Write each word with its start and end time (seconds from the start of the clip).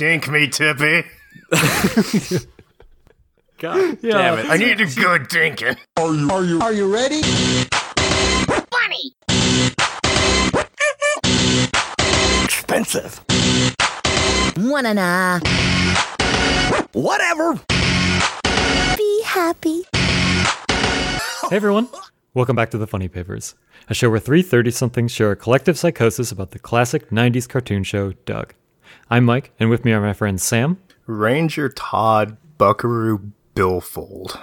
Dink 0.00 0.30
me, 0.30 0.48
Tippy. 0.48 1.04
God 3.58 3.98
Yeah. 4.00 4.12
damn 4.12 4.38
it. 4.38 4.46
I 4.48 4.56
need 4.56 4.80
a 4.80 4.86
good 4.86 5.28
dinking. 5.28 5.76
Are 5.98 6.72
you 6.72 6.90
ready? 6.90 7.20
Funny. 8.70 9.12
Expensive. 12.44 13.20
Wanna 14.56 14.94
nah. 14.94 15.40
Whatever. 16.92 17.60
Be 18.96 19.22
happy. 19.26 19.82
Hey 21.50 21.56
everyone, 21.56 21.90
welcome 22.32 22.56
back 22.56 22.70
to 22.70 22.78
the 22.78 22.86
Funny 22.86 23.08
Papers, 23.08 23.54
a 23.90 23.92
show 23.92 24.08
where 24.08 24.18
three 24.18 24.40
30 24.40 24.70
somethings 24.70 25.12
share 25.12 25.30
a 25.30 25.36
collective 25.36 25.78
psychosis 25.78 26.32
about 26.32 26.52
the 26.52 26.58
classic 26.58 27.10
90s 27.10 27.46
cartoon 27.46 27.84
show, 27.84 28.12
Doug. 28.24 28.54
I'm 29.10 29.24
Mike, 29.24 29.52
and 29.58 29.70
with 29.70 29.84
me 29.84 29.92
are 29.92 30.00
my 30.00 30.12
friends 30.12 30.42
Sam, 30.42 30.78
Ranger 31.06 31.68
Todd 31.68 32.36
Buckaroo 32.58 33.32
Billfold. 33.54 34.38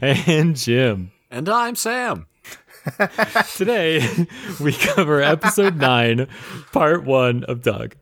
and 0.00 0.56
Jim. 0.56 1.12
And 1.30 1.48
I'm 1.48 1.74
Sam. 1.74 2.26
Today, 3.56 4.26
we 4.60 4.72
cover 4.72 5.20
episode 5.20 5.76
9, 5.76 6.28
part 6.72 7.04
1 7.04 7.44
of 7.44 7.62
Doug. 7.62 7.96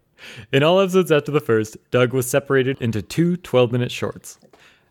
In 0.53 0.63
all 0.63 0.81
episodes 0.81 1.11
after 1.11 1.33
the 1.33 1.41
first, 1.41 1.77
Doug 1.91 2.13
was 2.13 2.29
separated 2.29 2.81
into 2.81 3.03
two 3.03 3.37
12 3.37 3.73
minute 3.73 3.91
shorts. 3.91 4.39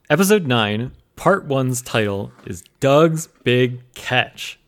Episode 0.10 0.48
9, 0.48 0.92
part 1.16 1.48
1's 1.48 1.82
title 1.82 2.32
is 2.46 2.64
Doug's 2.80 3.28
Big 3.44 3.82
Catch. 3.94 4.60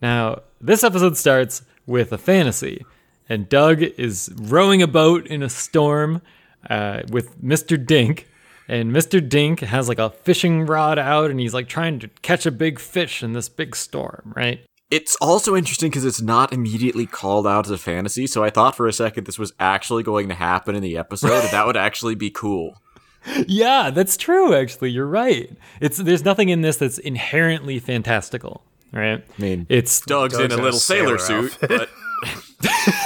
Now, 0.00 0.42
this 0.60 0.84
episode 0.84 1.16
starts 1.16 1.62
with 1.86 2.12
a 2.12 2.18
fantasy, 2.18 2.84
and 3.28 3.48
Doug 3.48 3.82
is 3.82 4.30
rowing 4.36 4.82
a 4.82 4.86
boat 4.86 5.26
in 5.26 5.42
a 5.42 5.48
storm 5.48 6.22
uh, 6.68 7.02
with 7.10 7.42
Mr. 7.42 7.84
Dink. 7.84 8.28
And 8.66 8.92
Mr. 8.92 9.26
Dink 9.26 9.60
has 9.60 9.88
like 9.88 9.98
a 9.98 10.08
fishing 10.10 10.64
rod 10.64 10.98
out, 10.98 11.30
and 11.30 11.38
he's 11.38 11.52
like 11.52 11.68
trying 11.68 11.98
to 11.98 12.08
catch 12.22 12.46
a 12.46 12.50
big 12.50 12.78
fish 12.78 13.22
in 13.22 13.34
this 13.34 13.48
big 13.50 13.76
storm, 13.76 14.32
right? 14.34 14.64
It's 14.90 15.16
also 15.20 15.54
interesting 15.56 15.90
because 15.90 16.04
it's 16.04 16.22
not 16.22 16.52
immediately 16.52 17.04
called 17.04 17.46
out 17.46 17.66
as 17.66 17.70
a 17.70 17.78
fantasy, 17.78 18.26
so 18.26 18.42
I 18.42 18.48
thought 18.50 18.74
for 18.76 18.86
a 18.86 18.92
second 18.92 19.26
this 19.26 19.38
was 19.38 19.52
actually 19.60 20.02
going 20.02 20.28
to 20.28 20.34
happen 20.34 20.74
in 20.74 20.82
the 20.82 20.96
episode, 20.96 21.42
and 21.42 21.50
that 21.50 21.66
would 21.66 21.76
actually 21.76 22.14
be 22.14 22.30
cool. 22.30 22.80
Yeah, 23.46 23.88
that's 23.88 24.18
true. 24.18 24.54
Actually, 24.54 24.90
you're 24.90 25.06
right. 25.06 25.50
It's 25.80 25.96
there's 25.96 26.26
nothing 26.26 26.50
in 26.50 26.60
this 26.60 26.76
that's 26.76 26.98
inherently 26.98 27.78
fantastical, 27.78 28.62
right? 28.92 29.24
I 29.38 29.42
mean, 29.42 29.66
It's 29.70 30.00
Doug's, 30.02 30.34
Doug's 30.36 30.52
in 30.52 30.60
a 30.60 30.62
little 30.62 30.78
sailor, 30.78 31.16
sailor 31.16 31.48
suit, 31.48 31.58
but 31.66 31.88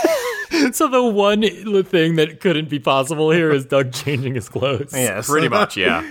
so 0.74 0.88
the 0.88 1.02
one 1.04 1.42
thing 1.84 2.16
that 2.16 2.40
couldn't 2.40 2.68
be 2.68 2.78
possible 2.78 3.30
here 3.30 3.50
is 3.50 3.64
Doug 3.66 3.92
changing 3.92 4.34
his 4.34 4.48
clothes. 4.48 4.92
Yes. 4.92 5.28
pretty 5.28 5.48
much, 5.48 5.76
yeah. 5.76 6.02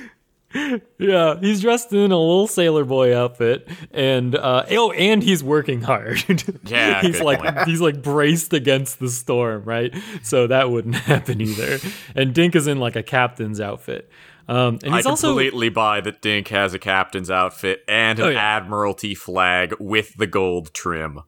Yeah, 0.97 1.37
he's 1.39 1.61
dressed 1.61 1.91
in 1.91 1.99
a 2.11 2.17
little 2.17 2.47
sailor 2.47 2.85
boy 2.85 3.15
outfit, 3.15 3.67
and 3.91 4.33
uh, 4.33 4.63
oh, 4.71 4.91
and 4.91 5.21
he's 5.21 5.43
working 5.43 5.81
hard. 5.81 6.23
Yeah, 6.65 7.01
he's 7.01 7.19
like 7.21 7.39
point. 7.39 7.67
he's 7.67 7.81
like 7.81 8.01
braced 8.01 8.53
against 8.53 8.99
the 8.99 9.09
storm, 9.09 9.63
right? 9.65 9.93
So 10.23 10.47
that 10.47 10.71
wouldn't 10.71 10.95
happen 10.95 11.41
either. 11.41 11.77
And 12.15 12.33
Dink 12.33 12.55
is 12.55 12.65
in 12.65 12.79
like 12.79 12.95
a 12.95 13.03
captain's 13.03 13.59
outfit, 13.59 14.09
um, 14.47 14.79
and 14.83 14.93
I 14.93 14.97
he's 14.97 15.05
also 15.05 15.27
completely 15.27 15.67
buy 15.69 15.99
that 16.01 16.21
Dink 16.21 16.47
has 16.47 16.73
a 16.73 16.79
captain's 16.79 17.29
outfit 17.29 17.83
and 17.87 18.17
an 18.17 18.25
Oh, 18.25 18.29
yeah. 18.29 18.39
admiralty 18.39 19.15
flag 19.15 19.75
with 19.79 20.15
the 20.17 20.27
gold 20.27 20.73
trim. 20.73 21.19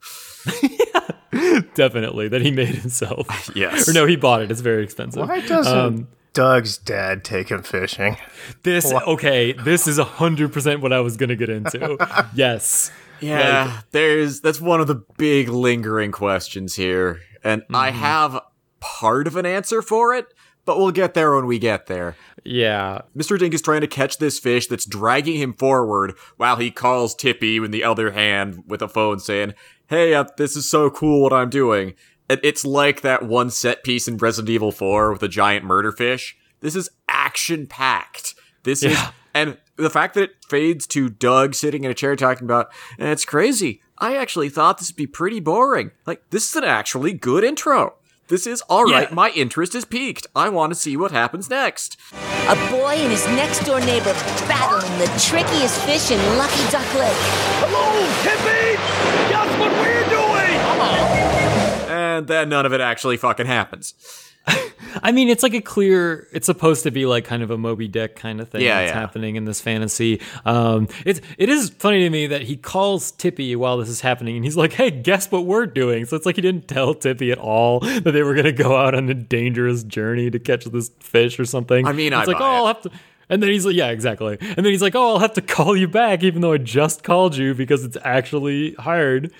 definitely 1.75 2.27
that 2.27 2.41
he 2.41 2.51
made 2.51 2.75
himself. 2.75 3.27
Yes. 3.55 3.87
or 3.89 3.93
no, 3.93 4.05
he 4.05 4.15
bought 4.15 4.41
it. 4.41 4.51
It's 4.51 4.61
very 4.61 4.83
expensive. 4.83 5.27
Why 5.27 5.41
doesn't 5.41 5.77
Um, 5.77 6.07
Doug's 6.33 6.77
dad 6.77 7.23
take 7.23 7.49
him 7.49 7.63
fishing? 7.63 8.17
This 8.63 8.91
okay. 8.93 9.53
This 9.53 9.87
is 9.87 9.97
hundred 9.97 10.53
percent 10.53 10.81
what 10.81 10.93
I 10.93 10.99
was 10.99 11.17
gonna 11.17 11.35
get 11.35 11.49
into. 11.49 11.97
yes. 12.35 12.91
Yeah, 13.21 13.81
there's 13.91 14.39
that's 14.39 14.61
one 14.61 14.79
of 14.79 14.87
the 14.87 15.03
big 15.17 15.49
lingering 15.49 16.11
questions 16.13 16.75
here, 16.75 17.19
and 17.43 17.63
I 17.73 17.91
have 17.91 18.39
part 18.79 19.27
of 19.27 19.35
an 19.35 19.45
answer 19.45 19.81
for 19.81 20.13
it, 20.13 20.25
but 20.63 20.77
we'll 20.77 20.91
get 20.91 21.15
there 21.15 21.35
when 21.35 21.45
we 21.45 21.59
get 21.59 21.87
there. 21.87 22.15
Yeah. 22.45 23.01
Mr. 23.17 23.37
Dink 23.37 23.53
is 23.53 23.61
trying 23.61 23.81
to 23.81 23.87
catch 23.87 24.19
this 24.19 24.39
fish 24.39 24.67
that's 24.67 24.85
dragging 24.85 25.35
him 25.35 25.53
forward 25.53 26.13
while 26.37 26.55
he 26.55 26.71
calls 26.71 27.13
Tippy 27.13 27.57
in 27.57 27.71
the 27.71 27.83
other 27.83 28.11
hand 28.11 28.63
with 28.67 28.81
a 28.81 28.87
phone 28.87 29.19
saying, 29.19 29.53
Hey, 29.89 30.13
uh, 30.13 30.25
this 30.37 30.55
is 30.55 30.69
so 30.69 30.91
cool 30.91 31.23
what 31.23 31.33
I'm 31.33 31.49
doing. 31.49 31.95
And 32.29 32.39
it's 32.43 32.63
like 32.63 33.01
that 33.01 33.23
one 33.23 33.49
set 33.49 33.83
piece 33.83 34.07
in 34.07 34.17
Resident 34.17 34.51
Evil 34.51 34.71
4 34.71 35.11
with 35.11 35.23
a 35.23 35.27
giant 35.27 35.65
murder 35.65 35.91
fish. 35.91 36.37
This 36.59 36.75
is 36.75 36.91
action 37.07 37.65
packed. 37.65 38.35
This 38.61 38.83
is, 38.83 38.95
and 39.33 39.57
the 39.77 39.89
fact 39.89 40.13
that 40.13 40.23
it 40.25 40.35
fades 40.47 40.85
to 40.87 41.09
Doug 41.09 41.55
sitting 41.55 41.85
in 41.85 41.89
a 41.89 41.95
chair 41.95 42.15
talking 42.15 42.45
about, 42.45 42.71
and 42.99 43.09
it's 43.09 43.25
crazy. 43.25 43.81
I 43.97 44.15
actually 44.15 44.49
thought 44.49 44.77
this 44.77 44.91
would 44.91 44.95
be 44.95 45.07
pretty 45.07 45.39
boring. 45.39 45.89
Like, 46.05 46.21
this 46.29 46.47
is 46.47 46.55
an 46.55 46.65
actually 46.65 47.13
good 47.13 47.43
intro. 47.43 47.95
This 48.27 48.45
is 48.45 48.61
alright. 48.69 49.09
Yeah. 49.09 49.15
My 49.15 49.31
interest 49.31 49.73
is 49.73 49.85
piqued. 49.85 50.27
I 50.35 50.49
want 50.49 50.71
to 50.71 50.77
see 50.79 50.95
what 50.95 51.09
happens 51.09 51.49
next. 51.49 51.97
A 52.13 52.55
boy 52.69 52.93
and 52.93 53.11
his 53.11 53.25
next 53.29 53.65
door 53.65 53.79
neighbor 53.79 54.13
battling 54.47 54.95
the 54.99 55.07
trickiest 55.19 55.81
fish 55.81 56.11
in 56.11 56.37
Lucky 56.37 56.71
Duck 56.71 56.93
Lake. 56.93 57.17
Hello, 57.57 57.89
and 62.19 62.27
then 62.27 62.49
none 62.49 62.65
of 62.65 62.73
it 62.73 62.81
actually 62.81 63.17
fucking 63.17 63.47
happens. 63.47 63.93
I 65.03 65.11
mean, 65.11 65.27
it's 65.29 65.43
like 65.43 65.53
a 65.53 65.61
clear. 65.61 66.27
It's 66.31 66.45
supposed 66.45 66.83
to 66.83 66.91
be 66.91 67.05
like 67.05 67.25
kind 67.25 67.43
of 67.43 67.51
a 67.51 67.57
Moby 67.57 67.87
Dick 67.87 68.15
kind 68.15 68.39
of 68.41 68.49
thing 68.49 68.61
Yeah, 68.61 68.79
that's 68.79 68.91
yeah. 68.91 68.99
happening 68.99 69.35
in 69.35 69.45
this 69.45 69.61
fantasy. 69.61 70.21
Um, 70.45 70.87
it's 71.05 71.21
it 71.37 71.49
is 71.49 71.69
funny 71.69 71.99
to 71.99 72.09
me 72.09 72.27
that 72.27 72.43
he 72.43 72.55
calls 72.57 73.11
Tippy 73.11 73.55
while 73.55 73.77
this 73.77 73.89
is 73.89 74.01
happening, 74.01 74.35
and 74.35 74.45
he's 74.45 74.57
like, 74.57 74.73
"Hey, 74.73 74.91
guess 74.91 75.31
what 75.31 75.45
we're 75.45 75.65
doing?" 75.65 76.05
So 76.05 76.15
it's 76.15 76.25
like 76.25 76.35
he 76.35 76.41
didn't 76.41 76.67
tell 76.67 76.93
Tippy 76.93 77.31
at 77.31 77.37
all 77.37 77.81
that 77.81 78.11
they 78.11 78.23
were 78.23 78.33
going 78.33 78.45
to 78.45 78.51
go 78.51 78.75
out 78.77 78.95
on 78.95 79.09
a 79.09 79.13
dangerous 79.13 79.83
journey 79.83 80.31
to 80.31 80.39
catch 80.39 80.65
this 80.65 80.89
fish 80.99 81.39
or 81.39 81.45
something. 81.45 81.85
I 81.85 81.91
mean, 81.91 82.13
it's 82.13 82.27
I 82.27 82.31
like, 82.31 82.39
buy 82.39 82.45
oh, 82.45 82.51
it. 82.51 82.57
I'll 82.57 82.67
have 82.67 82.81
to. 82.83 82.91
And 83.31 83.43
then 83.43 83.51
he's 83.51 83.65
like, 83.65 83.75
yeah, 83.75 83.89
exactly. 83.89 84.37
And 84.41 84.55
then 84.57 84.65
he's 84.65 84.81
like, 84.81 84.95
oh, 84.95 85.09
I'll 85.09 85.19
have 85.19 85.33
to 85.33 85.41
call 85.43 85.77
you 85.77 85.87
back, 85.87 86.23
even 86.23 86.41
though 86.41 86.53
I 86.53 86.57
just 86.57 87.03
called 87.03 87.35
you 87.35 87.53
because 87.53 87.85
it's 87.85 87.97
actually 88.03 88.73
hard, 88.73 89.31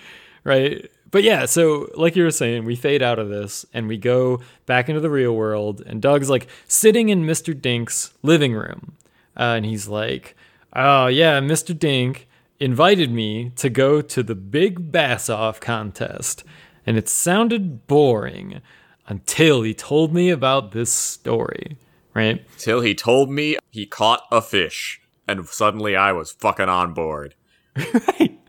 right? 0.44 0.90
But 1.12 1.24
yeah, 1.24 1.46
so 1.46 1.90
like 1.96 2.16
you 2.16 2.24
were 2.24 2.32
saying, 2.32 2.66
we 2.66 2.76
fade 2.76 3.02
out 3.02 3.20
of 3.20 3.30
this 3.30 3.66
and 3.74 3.88
we 3.88 3.98
go 3.98 4.42
back 4.66 4.90
into 4.90 5.02
the 5.02 5.10
real 5.10 5.36
world, 5.36 5.82
and 5.86 6.02
Doug's 6.02 6.30
like 6.30 6.48
sitting 6.68 7.10
in 7.10 7.26
Mr. 7.26 7.60
Dink's 7.60 8.14
living 8.22 8.54
room, 8.54 8.94
uh, 9.38 9.56
and 9.56 9.66
he's 9.66 9.88
like, 9.88 10.36
oh 10.74 11.08
yeah, 11.08 11.40
Mr. 11.40 11.78
Dink 11.78 12.28
invited 12.60 13.12
me 13.12 13.52
to 13.56 13.70
go 13.70 14.02
to 14.02 14.22
the 14.22 14.36
big 14.36 14.92
bass 14.92 15.30
off 15.30 15.60
contest, 15.60 16.44
and 16.86 16.98
it 16.98 17.10
sounded 17.10 17.88
boring 17.88 18.62
until 19.08 19.64
he 19.64 19.74
told 19.74 20.14
me 20.14 20.30
about 20.30 20.72
this 20.72 20.92
story, 20.92 21.78
right? 22.14 22.46
Till 22.58 22.82
he 22.82 22.94
told 22.94 23.32
me 23.32 23.58
he 23.72 23.86
caught 23.86 24.24
a 24.32 24.42
fish, 24.42 25.02
and 25.28 25.48
suddenly 25.48 25.96
I 25.96 26.12
was 26.12 26.32
fucking 26.32 26.70
on 26.70 26.94
board. 26.94 27.34
right. 27.76 28.40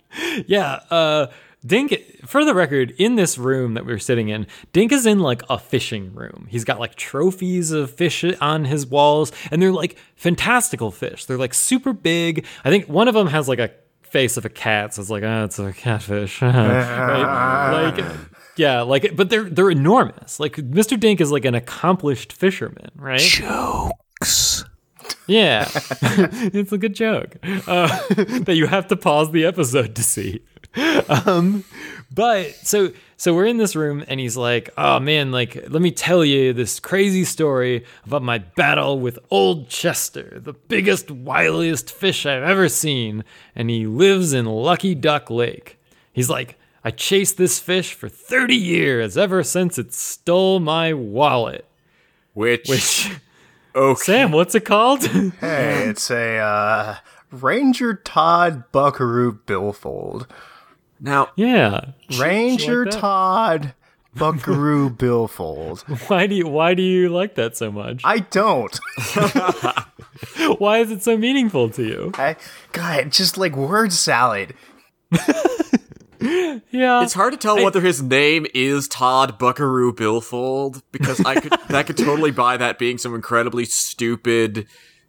Yeah, 0.46 0.80
uh 0.90 1.28
Dink 1.64 2.24
for 2.26 2.44
the 2.44 2.54
record, 2.54 2.94
in 2.96 3.16
this 3.16 3.36
room 3.36 3.74
that 3.74 3.84
we're 3.84 3.98
sitting 3.98 4.28
in, 4.28 4.46
Dink 4.72 4.92
is 4.92 5.04
in 5.04 5.18
like 5.18 5.42
a 5.50 5.58
fishing 5.58 6.14
room. 6.14 6.46
He's 6.48 6.64
got 6.64 6.80
like 6.80 6.94
trophies 6.94 7.70
of 7.70 7.90
fish 7.90 8.24
on 8.40 8.64
his 8.64 8.86
walls, 8.86 9.30
and 9.50 9.60
they're 9.60 9.72
like 9.72 9.98
fantastical 10.16 10.90
fish. 10.90 11.26
They're 11.26 11.36
like 11.36 11.52
super 11.54 11.92
big. 11.92 12.46
I 12.64 12.70
think 12.70 12.88
one 12.88 13.08
of 13.08 13.14
them 13.14 13.26
has 13.26 13.48
like 13.48 13.58
a 13.58 13.70
face 14.02 14.36
of 14.36 14.44
a 14.44 14.48
cat, 14.48 14.94
so 14.94 15.02
it's 15.02 15.10
like, 15.10 15.22
ah, 15.24 15.44
it's 15.44 15.58
a 15.58 15.72
catfish. 15.72 16.40
right? 16.42 17.92
Like 17.94 18.04
yeah, 18.56 18.82
like 18.82 19.16
but 19.16 19.30
they're 19.30 19.44
they're 19.44 19.70
enormous. 19.70 20.40
Like 20.40 20.56
Mr. 20.56 20.98
Dink 20.98 21.20
is 21.20 21.30
like 21.30 21.44
an 21.44 21.54
accomplished 21.54 22.32
fisherman, 22.32 22.90
right? 22.94 23.20
Jokes. 23.20 24.64
Yeah, 25.26 25.68
it's 25.72 26.72
a 26.72 26.78
good 26.78 26.94
joke 26.94 27.36
uh, 27.42 27.86
that 28.14 28.54
you 28.56 28.66
have 28.66 28.88
to 28.88 28.96
pause 28.96 29.30
the 29.30 29.44
episode 29.44 29.94
to 29.96 30.02
see. 30.02 30.42
Um, 31.26 31.64
but 32.12 32.54
so 32.54 32.92
so 33.16 33.34
we're 33.34 33.46
in 33.46 33.58
this 33.58 33.76
room 33.76 34.04
and 34.08 34.18
he's 34.18 34.36
like, 34.36 34.70
"Oh 34.78 34.98
man, 35.00 35.30
like 35.32 35.54
let 35.68 35.82
me 35.82 35.90
tell 35.90 36.24
you 36.24 36.52
this 36.52 36.80
crazy 36.80 37.24
story 37.24 37.84
about 38.06 38.22
my 38.22 38.38
battle 38.38 38.98
with 38.98 39.18
Old 39.30 39.68
Chester, 39.68 40.40
the 40.40 40.52
biggest, 40.52 41.08
wiliest 41.08 41.90
fish 41.90 42.26
I've 42.26 42.42
ever 42.42 42.68
seen, 42.68 43.24
and 43.54 43.68
he 43.70 43.86
lives 43.86 44.32
in 44.32 44.46
Lucky 44.46 44.94
Duck 44.94 45.30
Lake." 45.30 45.78
He's 46.12 46.30
like, 46.30 46.58
"I 46.84 46.90
chased 46.90 47.36
this 47.36 47.58
fish 47.58 47.92
for 47.92 48.08
30 48.08 48.54
years, 48.54 49.18
ever 49.18 49.42
since 49.42 49.78
it 49.78 49.92
stole 49.92 50.60
my 50.60 50.92
wallet." 50.92 51.66
Which, 52.32 52.68
Which 52.68 53.10
okay, 53.74 54.00
Sam, 54.00 54.32
what's 54.32 54.54
it 54.54 54.64
called? 54.64 55.04
Hey, 55.04 55.88
it's 55.88 56.10
a 56.10 56.38
uh, 56.38 56.96
Ranger 57.30 57.94
Todd 57.94 58.70
Buckaroo 58.72 59.32
Billfold. 59.32 60.26
Now 61.00 61.30
yeah. 61.36 61.92
Ranger 62.18 62.84
like? 62.84 62.98
Todd 62.98 63.74
Buckaroo 64.14 64.90
Billfold. 64.98 65.80
Why 66.08 66.26
do 66.26 66.34
you 66.34 66.48
why 66.48 66.74
do 66.74 66.82
you 66.82 67.08
like 67.08 67.34
that 67.36 67.56
so 67.56 67.70
much? 67.72 68.02
I 68.04 68.20
don't. 68.20 68.78
Why 70.58 70.78
is 70.78 70.90
it 70.90 71.02
so 71.02 71.16
meaningful 71.16 71.70
to 71.70 71.82
you? 71.82 72.12
I, 72.14 72.36
God, 72.72 73.10
just 73.10 73.38
like 73.38 73.56
word 73.56 73.92
salad. 73.92 74.54
Yeah. 76.70 77.02
It's 77.02 77.14
hard 77.14 77.32
to 77.32 77.38
tell 77.38 77.56
whether 77.56 77.80
his 77.80 78.02
name 78.02 78.46
is 78.54 78.86
Todd 78.86 79.38
Buckaroo 79.38 79.92
Billfold 79.92 80.82
because 80.92 81.18
I 81.24 81.40
could 81.40 81.54
that 81.68 81.86
could 81.86 81.96
totally 81.96 82.30
buy 82.30 82.58
that 82.58 82.78
being 82.78 82.98
some 82.98 83.14
incredibly 83.14 83.64
stupid 83.64 84.66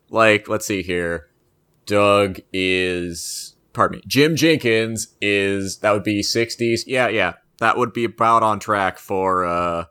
like 0.09 0.47
let's 0.47 0.65
see 0.65 0.83
here. 0.83 1.27
Doug 1.85 2.39
is 2.53 3.50
pardon 3.73 3.97
me. 3.97 4.03
Jim 4.07 4.35
Jinkins 4.35 5.15
is 5.21 5.79
that 5.79 5.91
would 5.91 6.03
be 6.03 6.21
60s. 6.21 6.81
Yeah, 6.87 7.07
yeah. 7.07 7.33
That 7.59 7.77
would 7.77 7.93
be 7.93 8.05
about 8.05 8.43
on 8.43 8.59
track 8.59 8.97
for 8.97 9.45
uh 9.45 9.85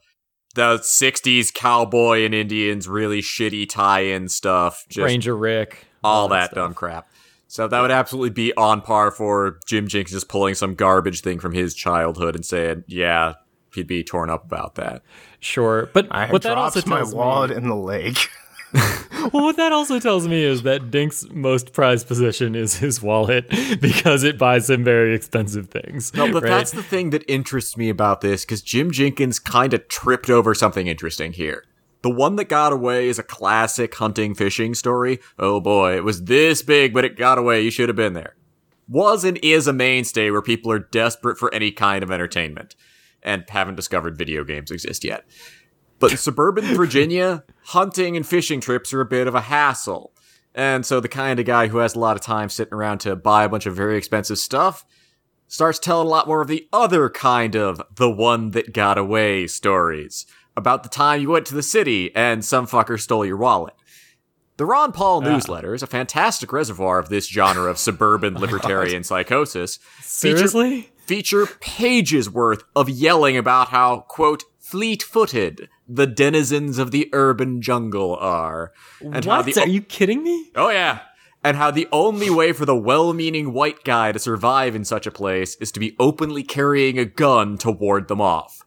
the 0.54 0.78
60s 0.78 1.54
cowboy 1.54 2.24
and 2.24 2.34
Indians 2.34 2.88
really 2.88 3.22
shitty 3.22 3.68
tie-in 3.68 4.28
stuff. 4.28 4.84
Just 4.88 5.04
Ranger 5.04 5.36
Rick. 5.36 5.86
all 6.02 6.28
that 6.28 6.52
dumb 6.54 6.74
crap. 6.74 7.08
So 7.46 7.66
that 7.66 7.80
would 7.80 7.90
absolutely 7.90 8.30
be 8.30 8.52
on 8.54 8.80
par 8.80 9.10
for 9.10 9.58
Jim 9.66 9.88
Jinkins 9.88 10.12
just 10.12 10.28
pulling 10.28 10.54
some 10.54 10.74
garbage 10.74 11.20
thing 11.20 11.40
from 11.40 11.52
his 11.52 11.74
childhood 11.74 12.36
and 12.36 12.44
saying, 12.44 12.84
"Yeah, 12.86 13.34
he'd 13.74 13.88
be 13.88 14.04
torn 14.04 14.30
up 14.30 14.44
about 14.44 14.76
that." 14.76 15.02
Sure. 15.40 15.90
But 15.92 16.06
I 16.12 16.30
what 16.30 16.42
that 16.42 16.56
also 16.56 16.80
dropped 16.80 16.88
my 16.88 16.98
tells 16.98 17.14
wallet 17.14 17.50
me 17.50 17.56
in 17.56 17.68
the 17.68 17.76
lake. 17.76 18.28
Well 19.32 19.44
what 19.44 19.58
that 19.58 19.70
also 19.70 20.00
tells 20.00 20.26
me 20.26 20.42
is 20.42 20.62
that 20.62 20.90
Dink's 20.90 21.26
most 21.30 21.72
prized 21.72 22.08
possession 22.08 22.54
is 22.54 22.76
his 22.78 23.02
wallet 23.02 23.48
because 23.80 24.24
it 24.24 24.38
buys 24.38 24.70
him 24.70 24.82
very 24.82 25.14
expensive 25.14 25.68
things. 25.68 26.14
No, 26.14 26.32
but 26.32 26.42
right? 26.42 26.48
that's 26.48 26.70
the 26.70 26.82
thing 26.82 27.10
that 27.10 27.30
interests 27.30 27.76
me 27.76 27.90
about 27.90 28.22
this 28.22 28.44
because 28.44 28.62
Jim 28.62 28.90
Jinkins 28.90 29.38
kind 29.38 29.74
of 29.74 29.86
tripped 29.88 30.30
over 30.30 30.54
something 30.54 30.86
interesting 30.86 31.32
here. 31.32 31.64
The 32.02 32.10
one 32.10 32.36
that 32.36 32.48
got 32.48 32.72
away 32.72 33.08
is 33.08 33.18
a 33.18 33.22
classic 33.22 33.94
hunting 33.94 34.34
fishing 34.34 34.74
story. 34.74 35.20
Oh 35.38 35.60
boy, 35.60 35.96
it 35.96 36.04
was 36.04 36.24
this 36.24 36.62
big, 36.62 36.94
but 36.94 37.04
it 37.04 37.16
got 37.16 37.38
away. 37.38 37.60
You 37.60 37.70
should 37.70 37.90
have 37.90 37.96
been 37.96 38.14
there. 38.14 38.36
Was 38.88 39.22
and 39.22 39.38
is 39.42 39.66
a 39.66 39.72
mainstay 39.72 40.30
where 40.30 40.42
people 40.42 40.72
are 40.72 40.78
desperate 40.78 41.38
for 41.38 41.52
any 41.54 41.70
kind 41.70 42.02
of 42.02 42.10
entertainment 42.10 42.74
and 43.22 43.44
haven't 43.50 43.76
discovered 43.76 44.16
video 44.16 44.44
games 44.44 44.70
exist 44.70 45.04
yet. 45.04 45.26
But 46.00 46.10
in 46.12 46.16
suburban 46.16 46.64
Virginia, 46.74 47.44
hunting 47.66 48.16
and 48.16 48.26
fishing 48.26 48.60
trips 48.60 48.92
are 48.92 49.00
a 49.00 49.06
bit 49.06 49.26
of 49.28 49.34
a 49.34 49.42
hassle. 49.42 50.12
And 50.54 50.84
so 50.84 50.98
the 50.98 51.08
kind 51.08 51.38
of 51.38 51.46
guy 51.46 51.68
who 51.68 51.78
has 51.78 51.94
a 51.94 51.98
lot 52.00 52.16
of 52.16 52.22
time 52.22 52.48
sitting 52.48 52.74
around 52.74 52.98
to 53.00 53.14
buy 53.14 53.44
a 53.44 53.48
bunch 53.48 53.66
of 53.66 53.76
very 53.76 53.96
expensive 53.96 54.38
stuff 54.38 54.84
starts 55.46 55.78
telling 55.78 56.06
a 56.06 56.10
lot 56.10 56.26
more 56.26 56.40
of 56.42 56.48
the 56.48 56.66
other 56.72 57.08
kind 57.08 57.54
of 57.54 57.80
the 57.94 58.10
one 58.10 58.50
that 58.50 58.72
got 58.72 58.98
away 58.98 59.46
stories 59.46 60.26
about 60.56 60.82
the 60.82 60.88
time 60.88 61.20
you 61.20 61.28
went 61.30 61.46
to 61.46 61.54
the 61.54 61.62
city 61.62 62.14
and 62.16 62.44
some 62.44 62.66
fucker 62.66 62.98
stole 62.98 63.24
your 63.24 63.36
wallet. 63.36 63.74
The 64.56 64.64
Ron 64.66 64.92
Paul 64.92 65.22
newsletter 65.22 65.72
is 65.74 65.82
a 65.82 65.86
fantastic 65.86 66.52
reservoir 66.52 66.98
of 66.98 67.08
this 67.08 67.28
genre 67.28 67.70
of 67.70 67.78
suburban 67.78 68.34
libertarian 68.38 69.04
psychosis. 69.04 69.76
Feature- 70.00 70.36
Seriously? 70.48 70.90
feature 70.98 71.46
pages 71.60 72.28
worth 72.30 72.62
of 72.76 72.88
yelling 72.88 73.36
about 73.36 73.68
how, 73.68 74.00
quote, 74.08 74.44
fleet 74.60 75.02
footed 75.02 75.68
the 75.92 76.06
denizens 76.06 76.78
of 76.78 76.92
the 76.92 77.08
urban 77.12 77.60
jungle 77.60 78.16
are. 78.16 78.72
And 79.00 79.24
What? 79.24 79.46
the 79.46 79.60
Are 79.60 79.68
you 79.68 79.82
kidding 79.82 80.22
me? 80.22 80.50
Oh 80.54 80.70
yeah. 80.70 81.00
And 81.42 81.56
how 81.56 81.70
the 81.70 81.88
only 81.90 82.30
way 82.30 82.52
for 82.52 82.66
the 82.66 82.76
well-meaning 82.76 83.52
white 83.52 83.82
guy 83.82 84.12
to 84.12 84.18
survive 84.18 84.76
in 84.76 84.84
such 84.84 85.06
a 85.06 85.10
place 85.10 85.56
is 85.56 85.72
to 85.72 85.80
be 85.80 85.96
openly 85.98 86.42
carrying 86.42 86.98
a 86.98 87.04
gun 87.06 87.56
to 87.58 87.70
ward 87.70 88.08
them 88.08 88.20
off. 88.20 88.62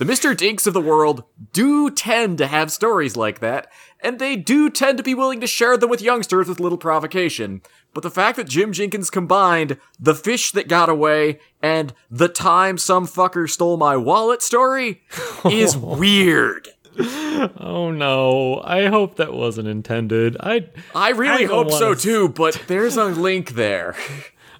The 0.00 0.06
Mr. 0.06 0.34
Dinks 0.34 0.66
of 0.66 0.72
the 0.72 0.80
world 0.80 1.24
do 1.52 1.90
tend 1.90 2.38
to 2.38 2.46
have 2.46 2.72
stories 2.72 3.16
like 3.16 3.40
that, 3.40 3.70
and 4.02 4.18
they 4.18 4.34
do 4.34 4.70
tend 4.70 4.96
to 4.96 5.04
be 5.04 5.12
willing 5.14 5.42
to 5.42 5.46
share 5.46 5.76
them 5.76 5.90
with 5.90 6.00
youngsters 6.00 6.48
with 6.48 6.58
little 6.58 6.78
provocation. 6.78 7.60
But 7.92 8.02
the 8.02 8.10
fact 8.10 8.38
that 8.38 8.48
Jim 8.48 8.72
Jinkins 8.72 9.10
combined 9.10 9.76
the 9.98 10.14
fish 10.14 10.52
that 10.52 10.68
got 10.68 10.88
away 10.88 11.38
and 11.62 11.92
the 12.10 12.28
time 12.30 12.78
some 12.78 13.06
fucker 13.06 13.46
stole 13.46 13.76
my 13.76 13.94
wallet 13.94 14.40
story 14.40 15.02
is 15.44 15.76
weird. 15.76 16.70
Oh 16.98 17.90
no. 17.90 18.62
I 18.64 18.86
hope 18.86 19.16
that 19.16 19.34
wasn't 19.34 19.68
intended. 19.68 20.34
I 20.40 20.70
I 20.94 21.10
really 21.10 21.44
I 21.44 21.48
hope 21.48 21.72
so 21.72 21.92
too, 21.92 22.30
but 22.30 22.62
there's 22.68 22.96
a 22.96 23.04
link 23.04 23.50
there. 23.50 23.94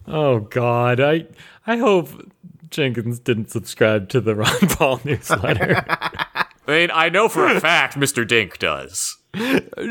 Oh 0.07 0.41
god. 0.41 0.99
I 0.99 1.27
I 1.67 1.77
hope 1.77 2.09
Jinkins 2.71 3.19
didn't 3.19 3.51
subscribe 3.51 4.09
to 4.11 4.21
the 4.21 4.35
Ron 4.37 4.59
Paul 4.69 5.01
newsletter. 5.05 5.85
I 5.89 6.47
mean, 6.67 6.91
I 6.93 7.09
know 7.09 7.29
for 7.29 7.47
a 7.47 7.61
fact 7.61 7.97
Mr. 7.97 8.27
Dink 8.27 8.59
does. 8.59 9.17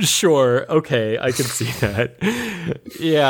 sure. 0.02 0.70
Okay, 0.72 1.18
I 1.18 1.32
can 1.32 1.46
see 1.46 1.72
that. 1.80 2.18
Yeah. 3.00 3.30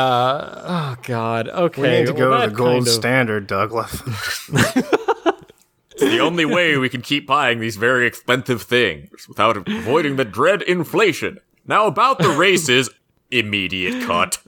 Oh 0.64 0.96
god. 1.02 1.48
Okay. 1.48 1.82
We 1.82 1.88
need 1.88 2.06
to 2.06 2.12
go 2.12 2.30
well, 2.30 2.42
to 2.42 2.50
the 2.50 2.54
gold 2.54 2.70
kind 2.70 2.86
of- 2.86 2.92
standard, 2.92 3.46
Douglas. 3.46 4.02
It's 6.02 6.10
the 6.12 6.20
only 6.20 6.46
way 6.46 6.78
we 6.78 6.88
can 6.88 7.02
keep 7.02 7.26
buying 7.26 7.60
these 7.60 7.76
very 7.76 8.06
expensive 8.06 8.62
things 8.62 9.28
without 9.28 9.56
avoiding 9.56 10.16
the 10.16 10.24
dread 10.24 10.62
inflation. 10.62 11.38
Now 11.66 11.86
about 11.86 12.18
the 12.18 12.30
races, 12.30 12.88
immediate 13.30 14.06
cut. 14.06 14.38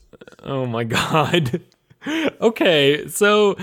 Oh 0.42 0.64
my 0.64 0.84
god. 0.84 1.60
okay, 2.40 3.06
so 3.08 3.56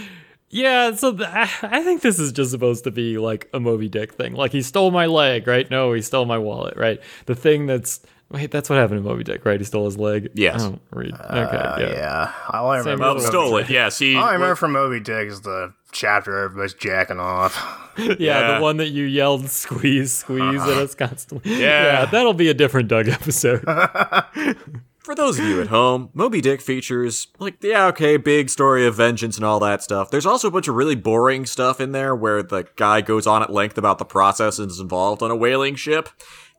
yeah, 0.50 0.96
so 0.96 1.12
th- 1.16 1.30
I 1.30 1.50
I 1.64 1.84
think 1.84 2.02
this 2.02 2.20
is 2.20 2.32
just 2.32 2.52
supposed 2.52 2.84
to 2.86 2.92
be 2.92 3.18
like 3.18 3.50
a 3.54 3.60
Moby 3.60 3.88
Dick 3.90 4.14
thing. 4.14 4.34
Like 4.34 4.52
he 4.52 4.62
stole 4.62 4.92
my 4.92 5.06
leg, 5.06 5.48
right? 5.48 5.70
No, 5.70 5.94
he 5.94 6.02
stole 6.02 6.26
my 6.26 6.38
wallet, 6.38 6.76
right? 6.78 7.00
The 7.26 7.36
thing 7.36 7.66
that's 7.68 8.00
wait, 8.32 8.52
that's 8.52 8.70
what 8.70 8.78
happened 8.78 9.04
to 9.04 9.10
Moby 9.10 9.24
Dick, 9.24 9.44
right? 9.46 9.60
He 9.60 9.64
stole 9.66 9.86
his 9.86 9.98
leg. 9.98 10.30
Yes. 10.36 10.62
I 10.62 10.70
don't 10.70 10.82
read. 10.92 11.14
Okay, 11.14 11.22
Uh, 11.58 11.80
yeah. 11.80 11.90
yeah. 11.94 12.34
All 12.50 12.70
I 12.70 12.78
remember, 12.80 13.04
Well, 13.04 13.16
Well, 13.16 13.24
stole 13.24 13.52
Moby 13.52 13.64
it. 13.64 13.70
Yes, 13.72 13.98
he. 14.00 14.16
All 14.16 14.24
I 14.26 14.34
remember 14.34 14.56
from 14.56 14.72
Moby 14.74 15.00
Dick 15.00 15.28
is 15.30 15.42
the 15.42 15.74
chapter 15.92 16.38
everybody's 16.44 16.76
jacking 16.76 17.20
off. 17.20 17.56
yeah, 17.98 18.16
Yeah. 18.20 18.58
the 18.58 18.62
one 18.64 18.78
that 18.78 18.90
you 18.90 19.06
yelled 19.06 19.50
squeeze, 19.50 20.14
squeeze 20.14 20.62
at 20.62 20.68
us 20.78 20.94
constantly. 20.96 21.60
Yeah. 21.60 22.06
that'll 22.06 22.34
be 22.34 22.50
a 22.50 22.54
different 22.54 22.88
Doug 22.88 23.08
episode. 23.10 23.64
For 25.10 25.16
those 25.16 25.40
of 25.40 25.46
you 25.46 25.60
at 25.60 25.70
home, 25.70 26.12
Moby 26.14 26.40
Dick 26.40 26.62
features, 26.62 27.30
like, 27.40 27.64
yeah, 27.64 27.88
okay, 27.88 28.16
big 28.16 28.48
story 28.48 28.86
of 28.86 28.94
vengeance 28.94 29.38
and 29.38 29.44
all 29.44 29.60
that 29.60 29.82
stuff. 29.82 30.12
There's 30.12 30.28
also 30.28 30.48
a 30.50 30.52
bunch 30.52 30.68
of 30.68 30.76
really 30.76 30.94
boring 30.94 31.48
stuff 31.48 31.82
in 31.82 31.94
there 31.94 32.16
where 32.16 32.44
the 32.44 32.68
guy 32.76 33.02
goes 33.02 33.26
on 33.26 33.42
at 33.42 33.52
length 33.52 33.80
about 33.80 33.98
the 33.98 34.06
processes 34.06 34.80
involved 34.80 35.24
on 35.24 35.32
a 35.32 35.36
whaling 35.36 35.74
ship, 35.74 36.10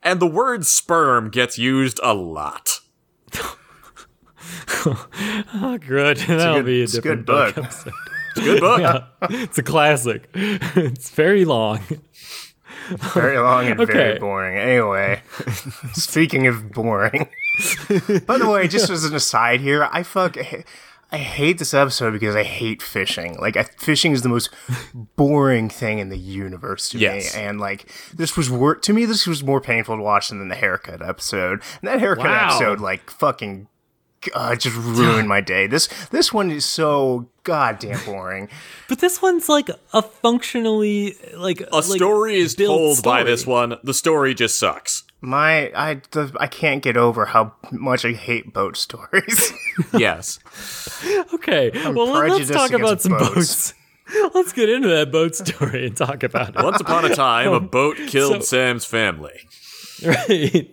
and 0.02 0.19
the 0.19 0.26
word 0.26 0.67
sperm 0.67 1.31
gets 1.31 1.58
used 1.58 2.00
a 2.02 2.12
lot. 2.12 2.81
oh, 4.84 5.79
good. 5.86 6.17
That'll 6.17 6.55
good- 6.56 6.67
be 6.67 6.81
a 6.81 6.82
it's 6.82 6.94
a 6.94 7.03
different 7.03 7.27
good 7.27 7.32
Doug 7.32 7.55
book. 7.55 7.65
episode. 7.67 7.93
It's 8.36 8.39
a 8.39 8.43
good 8.43 8.60
book. 8.60 8.81
Yeah, 8.81 9.05
it's 9.31 9.58
a 9.58 9.63
classic. 9.63 10.29
It's 10.34 11.10
very 11.10 11.44
long. 11.44 11.79
Very 13.15 13.39
long 13.39 13.67
and 13.67 13.81
Okay. 13.81 13.93
very 13.93 14.19
boring. 14.19 14.56
Anyway, 14.58 15.22
speaking 15.93 16.48
of 16.48 16.72
boring. 16.72 17.29
By 18.26 18.38
the 18.38 18.48
way, 18.48 18.69
just 18.69 18.90
as 18.90 19.05
an 19.05 19.14
aside 19.14 19.60
here, 19.60 19.88
I 19.93 20.02
fuck. 20.02 20.36
I 21.12 21.17
hate 21.19 21.58
this 21.58 21.74
episode 21.74 22.12
because 22.12 22.36
I 22.36 22.44
hate 22.44 22.81
fishing. 22.82 23.36
Like, 23.40 23.56
I, 23.56 23.64
fishing 23.64 24.12
is 24.12 24.22
the 24.22 24.29
most 24.29 24.48
boring 25.17 25.69
thing 25.69 25.98
in 25.98 26.08
the 26.08 26.17
universe 26.19 26.88
to 26.90 26.98
Yes. 26.98 27.34
me. 27.34 27.43
And 27.43 27.58
like, 27.60 27.90
this 28.14 28.36
was 28.36 28.48
wor- 28.48 28.76
to 28.76 28.93
me. 28.93 29.06
This 29.06 29.26
was 29.26 29.43
more 29.43 29.60
painful 29.60 29.96
to 29.96 30.02
watch 30.02 30.29
than 30.29 30.48
the 30.48 30.55
haircut 30.55 31.02
episode. 31.02 31.62
And 31.81 31.88
that 31.88 31.98
haircut 31.98 32.26
Wow. 32.26 32.48
episode, 32.50 32.79
like, 32.81 33.10
fucking, 33.10 33.67
uh, 34.34 34.55
just 34.55 34.76
ruined 34.76 35.29
my 35.29 35.40
day. 35.40 35.67
This 35.67 35.88
this 36.10 36.32
one 36.32 36.50
is 36.50 36.64
so 36.64 37.29
goddamn 37.43 37.98
boring. 38.05 38.48
But 38.88 39.00
this 39.00 39.20
one's 39.22 39.48
like 39.48 39.69
a 39.93 40.02
functionally 40.02 41.17
like 41.36 41.62
A 41.72 41.82
story 41.82 42.36
is 42.36 42.55
built 42.55 42.76
told 42.79 43.02
by 43.02 43.22
this 43.24 43.46
one. 43.46 43.76
The 43.82 43.94
story 43.94 44.34
just 44.34 44.58
sucks. 44.60 45.05
My 45.22 45.70
I 45.74 46.00
the, 46.12 46.34
I 46.41 46.46
can't 46.46 46.82
get 46.82 46.96
over 46.96 47.27
how 47.27 47.53
much 47.70 48.05
I 48.05 48.12
hate 48.12 48.53
boat 48.53 48.77
stories. 48.77 49.53
Yes. 49.98 50.39
Okay, 51.34 51.70
well 51.93 52.06
let- 52.10 52.31
let's 52.31 52.50
talk 52.50 52.70
about 52.72 53.00
some 53.00 53.12
boats. 53.12 53.34
boats. 53.34 53.74
Let's 54.34 54.52
get 54.52 54.69
into 54.69 54.88
that 54.88 55.10
boat 55.12 55.34
story 55.36 55.86
and 55.86 55.96
talk 55.96 56.22
about 56.22 56.50
it. 56.56 56.62
Once 56.64 56.81
upon 56.81 57.05
a 57.05 57.14
time, 57.14 57.52
a 57.52 57.60
boat 57.60 57.96
killed 58.08 58.34
So- 58.34 58.40
Sam's 58.40 58.84
family. 58.84 59.40
Right. 60.02 60.70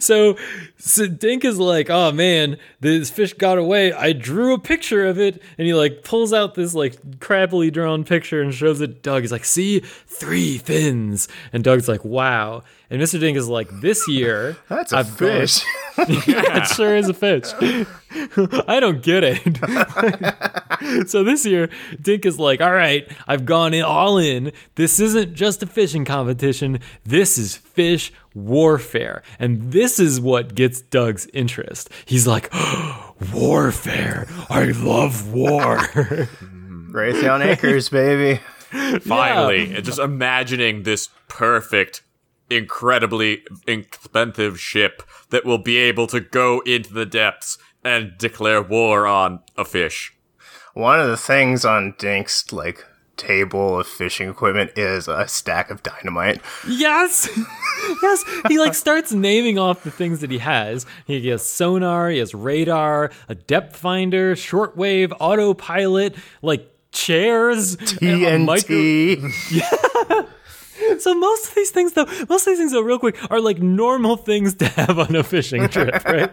So, 0.00 0.36
so 0.78 1.06
Dink 1.06 1.44
is 1.44 1.58
like, 1.60 1.88
oh 1.90 2.10
man, 2.10 2.58
this 2.80 3.08
fish 3.08 3.32
got 3.34 3.56
away. 3.56 3.92
I 3.92 4.12
drew 4.12 4.52
a 4.52 4.58
picture 4.58 5.06
of 5.06 5.18
it. 5.20 5.40
And 5.58 5.66
he 5.66 5.74
like 5.74 6.02
pulls 6.02 6.32
out 6.32 6.56
this 6.56 6.74
like 6.74 7.00
crappily 7.20 7.72
drawn 7.72 8.02
picture 8.02 8.42
and 8.42 8.52
shows 8.52 8.80
it 8.80 8.86
to 8.88 8.92
Doug. 8.94 9.22
He's 9.22 9.30
like, 9.30 9.44
see, 9.44 9.78
three 9.78 10.58
fins. 10.58 11.28
And 11.52 11.62
Doug's 11.62 11.88
like, 11.88 12.04
wow. 12.04 12.62
And 12.90 13.00
Mr. 13.00 13.18
Dink 13.20 13.36
is 13.38 13.48
like, 13.48 13.68
this 13.80 14.08
year, 14.08 14.56
That's 14.68 14.92
a 14.92 14.96
I've 14.98 15.16
gone- 15.16 15.46
fish. 15.46 15.62
yeah, 16.26 16.62
it 16.62 16.66
sure 16.66 16.96
is 16.96 17.08
a 17.08 17.14
fish. 17.14 17.46
I 18.68 18.80
don't 18.80 19.02
get 19.02 19.24
it. 19.24 21.08
so 21.08 21.22
this 21.22 21.44
year, 21.44 21.68
Dink 22.00 22.24
is 22.24 22.38
like, 22.38 22.60
all 22.60 22.72
right, 22.72 23.10
I've 23.26 23.44
gone 23.44 23.74
in 23.74 23.82
all 23.82 24.18
in. 24.18 24.52
This 24.76 25.00
isn't 25.00 25.34
just 25.34 25.62
a 25.62 25.66
fishing 25.66 26.04
competition. 26.04 26.80
This 27.04 27.38
is 27.38 27.56
fish 27.56 28.12
warfare. 28.34 29.22
And 29.38 29.72
this 29.72 29.98
is 29.98 30.20
what 30.20 30.54
gets 30.54 30.80
Doug's 30.80 31.26
interest. 31.32 31.90
He's 32.04 32.26
like, 32.26 32.52
warfare. 33.32 34.26
I 34.48 34.72
love 34.76 35.32
war. 35.32 35.78
Raytheon 36.96 37.44
Acres, 37.44 37.88
baby. 37.88 38.40
Finally, 39.00 39.74
and 39.74 39.84
just 39.84 39.98
imagining 39.98 40.82
this 40.82 41.08
perfect, 41.28 42.02
incredibly 42.50 43.42
expensive 43.66 44.58
ship 44.58 45.02
that 45.30 45.44
will 45.44 45.58
be 45.58 45.76
able 45.76 46.06
to 46.08 46.20
go 46.20 46.60
into 46.60 46.92
the 46.92 47.06
depths 47.06 47.58
and 47.86 48.16
declare 48.18 48.60
war 48.62 49.06
on 49.06 49.40
a 49.56 49.64
fish. 49.64 50.12
One 50.74 51.00
of 51.00 51.08
the 51.08 51.16
things 51.16 51.64
on 51.64 51.94
Dink's 51.94 52.52
like 52.52 52.84
table 53.16 53.80
of 53.80 53.86
fishing 53.86 54.28
equipment 54.28 54.72
is 54.76 55.08
a 55.08 55.26
stack 55.26 55.70
of 55.70 55.82
dynamite. 55.82 56.40
Yes. 56.68 57.28
yes. 58.02 58.24
He 58.48 58.58
like 58.58 58.74
starts 58.74 59.12
naming 59.12 59.58
off 59.58 59.84
the 59.84 59.90
things 59.90 60.20
that 60.20 60.30
he 60.30 60.38
has. 60.38 60.84
He 61.06 61.28
has 61.28 61.46
sonar, 61.46 62.10
he 62.10 62.18
has 62.18 62.34
radar, 62.34 63.10
a 63.28 63.34
depth 63.34 63.76
finder, 63.76 64.34
shortwave, 64.34 65.12
autopilot, 65.18 66.14
like 66.42 66.70
chairs, 66.92 67.76
a 68.02 68.38
micro- 68.38 68.76
TNT. 68.76 70.28
So 70.98 71.14
most 71.14 71.48
of 71.48 71.54
these 71.54 71.70
things 71.70 71.92
though, 71.92 72.06
most 72.28 72.46
of 72.46 72.52
these 72.52 72.58
things 72.58 72.72
though, 72.72 72.80
real 72.80 72.98
quick, 72.98 73.16
are 73.30 73.40
like 73.40 73.58
normal 73.58 74.16
things 74.16 74.54
to 74.54 74.66
have 74.68 74.98
on 74.98 75.14
a 75.14 75.22
fishing 75.22 75.68
trip, 75.68 76.04
right? 76.04 76.30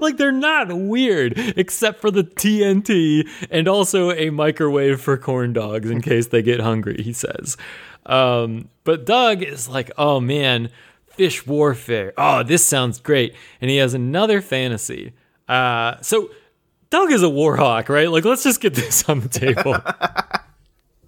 like 0.00 0.16
they're 0.16 0.32
not 0.32 0.72
weird, 0.72 1.34
except 1.56 2.00
for 2.00 2.10
the 2.10 2.24
TNT 2.24 3.28
and 3.50 3.68
also 3.68 4.12
a 4.12 4.30
microwave 4.30 5.00
for 5.00 5.16
corn 5.16 5.52
dogs 5.52 5.90
in 5.90 6.00
case 6.00 6.28
they 6.28 6.42
get 6.42 6.60
hungry, 6.60 7.02
he 7.02 7.12
says. 7.12 7.56
Um, 8.06 8.68
but 8.84 9.06
Doug 9.06 9.42
is 9.42 9.68
like, 9.68 9.90
oh 9.98 10.20
man, 10.20 10.70
fish 11.08 11.46
warfare. 11.46 12.12
Oh, 12.16 12.42
this 12.42 12.64
sounds 12.64 12.98
great. 13.00 13.34
And 13.60 13.70
he 13.70 13.76
has 13.78 13.94
another 13.94 14.40
fantasy. 14.40 15.12
Uh, 15.48 16.00
so 16.00 16.30
Doug 16.90 17.12
is 17.12 17.22
a 17.22 17.26
warhawk, 17.26 17.88
right? 17.88 18.10
Like, 18.10 18.24
let's 18.24 18.42
just 18.42 18.60
get 18.60 18.74
this 18.74 19.08
on 19.08 19.20
the 19.20 19.28
table. 19.28 19.76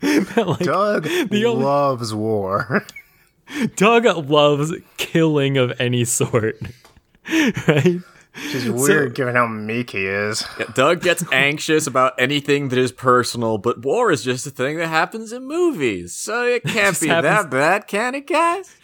Like, 0.37 0.59
Doug 0.61 1.05
The 1.05 1.45
only- 1.47 1.65
loves 1.65 2.13
war. 2.15 2.85
Doug 3.77 4.05
loves 4.29 4.73
killing 4.97 5.57
of 5.59 5.73
any 5.81 6.05
sort. 6.05 6.59
right? 7.69 8.01
Which 8.35 8.55
is 8.55 8.71
weird 8.71 9.15
given 9.15 9.35
how 9.35 9.47
meek 9.47 9.91
he 9.91 10.07
is. 10.07 10.45
Doug 10.75 11.03
gets 11.03 11.23
anxious 11.33 11.87
about 11.87 12.15
anything 12.19 12.71
that 12.71 12.79
is 12.79 12.91
personal, 12.91 13.59
but 13.59 13.83
war 13.85 14.11
is 14.11 14.25
just 14.25 14.47
a 14.47 14.51
thing 14.51 14.79
that 14.79 14.87
happens 14.89 15.33
in 15.33 15.45
movies, 15.47 16.15
so 16.15 16.45
it 16.47 16.65
can't 16.65 16.99
be 16.99 17.09
happens- 17.09 17.25
that 17.31 17.51
bad, 17.51 17.87
can 17.87 18.15
it, 18.15 18.27
guys? 18.27 18.75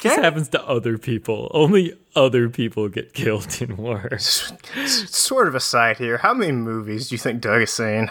This 0.00 0.12
Can 0.12 0.20
it? 0.20 0.24
happens 0.24 0.48
to 0.50 0.64
other 0.66 0.98
people. 0.98 1.50
Only 1.52 1.92
other 2.16 2.48
people 2.48 2.88
get 2.88 3.12
killed 3.12 3.60
in 3.60 3.76
war. 3.76 4.16
Sort 4.18 5.48
of 5.48 5.54
aside 5.54 5.98
here, 5.98 6.18
how 6.18 6.32
many 6.32 6.52
movies 6.52 7.08
do 7.08 7.14
you 7.16 7.18
think 7.18 7.40
Doug 7.40 7.60
has 7.60 7.70
seeing? 7.72 8.08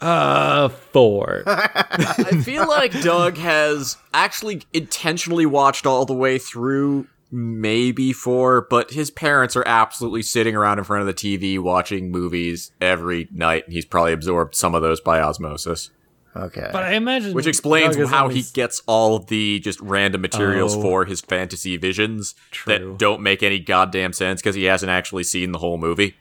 Uh, 0.00 0.68
four. 0.68 1.42
I 1.46 2.40
feel 2.44 2.66
like 2.68 2.98
Doug 3.02 3.36
has 3.36 3.96
actually 4.14 4.62
intentionally 4.72 5.46
watched 5.46 5.86
all 5.86 6.06
the 6.06 6.14
way 6.14 6.38
through 6.38 7.06
maybe 7.30 8.12
four, 8.12 8.62
but 8.70 8.90
his 8.92 9.10
parents 9.10 9.54
are 9.56 9.66
absolutely 9.66 10.22
sitting 10.22 10.56
around 10.56 10.78
in 10.78 10.84
front 10.84 11.00
of 11.02 11.06
the 11.06 11.14
TV 11.14 11.58
watching 11.58 12.10
movies 12.10 12.72
every 12.80 13.28
night, 13.30 13.64
and 13.64 13.72
he's 13.72 13.84
probably 13.84 14.12
absorbed 14.12 14.54
some 14.54 14.74
of 14.74 14.82
those 14.82 15.00
by 15.00 15.20
osmosis. 15.20 15.90
Okay. 16.36 16.68
But 16.72 16.84
I 16.84 16.92
imagine 16.94 17.34
Which 17.34 17.46
explains 17.48 17.96
how 18.08 18.24
only 18.26 18.36
he 18.36 18.44
gets 18.52 18.82
all 18.86 19.16
of 19.16 19.26
the 19.26 19.58
just 19.58 19.80
random 19.80 20.20
materials 20.20 20.76
Oh. 20.76 20.80
for 20.82 21.04
his 21.04 21.20
fantasy 21.20 21.76
visions 21.76 22.36
True. 22.52 22.72
that 22.72 22.98
don't 22.98 23.20
make 23.20 23.42
any 23.42 23.58
goddamn 23.58 24.12
sense 24.12 24.40
because 24.40 24.54
he 24.54 24.64
hasn't 24.64 24.90
actually 24.90 25.24
seen 25.24 25.50
the 25.50 25.58
whole 25.58 25.76
movie. 25.76 26.16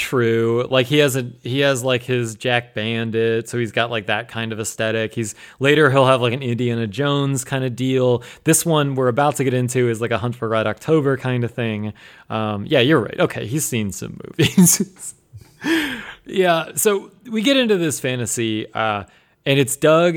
True. 0.00 0.66
Like 0.70 0.86
he 0.86 0.96
has 0.98 1.14
a 1.14 1.30
he 1.42 1.60
has 1.60 1.84
like 1.84 2.02
his 2.02 2.34
Jack 2.34 2.72
Bandit, 2.72 3.50
so 3.50 3.58
he's 3.58 3.70
got 3.70 3.90
like 3.90 4.06
that 4.06 4.28
kind 4.28 4.50
of 4.50 4.58
aesthetic. 4.58 5.12
He's 5.14 5.34
later 5.58 5.90
he'll 5.90 6.06
have 6.06 6.22
like 6.22 6.32
an 6.32 6.42
Indiana 6.42 6.86
Jones 6.86 7.44
kind 7.44 7.64
of 7.64 7.76
deal. 7.76 8.22
This 8.44 8.64
one 8.64 8.94
we're 8.94 9.08
about 9.08 9.36
to 9.36 9.44
get 9.44 9.52
into 9.52 9.90
is 9.90 10.00
like 10.00 10.10
a 10.10 10.16
Hunt 10.16 10.36
for 10.36 10.48
Red 10.48 10.66
October 10.66 11.18
kind 11.18 11.44
of 11.44 11.50
thing. 11.50 11.92
Um, 12.30 12.64
yeah, 12.64 12.80
you're 12.80 13.00
right. 13.00 13.20
Okay, 13.20 13.46
he's 13.46 13.66
seen 13.66 13.92
some 13.92 14.18
movies. 14.26 15.14
yeah, 16.24 16.70
so 16.76 17.10
we 17.30 17.42
get 17.42 17.58
into 17.58 17.76
this 17.76 18.00
fantasy, 18.00 18.72
uh, 18.72 19.04
and 19.44 19.58
it's 19.58 19.76
Doug 19.76 20.16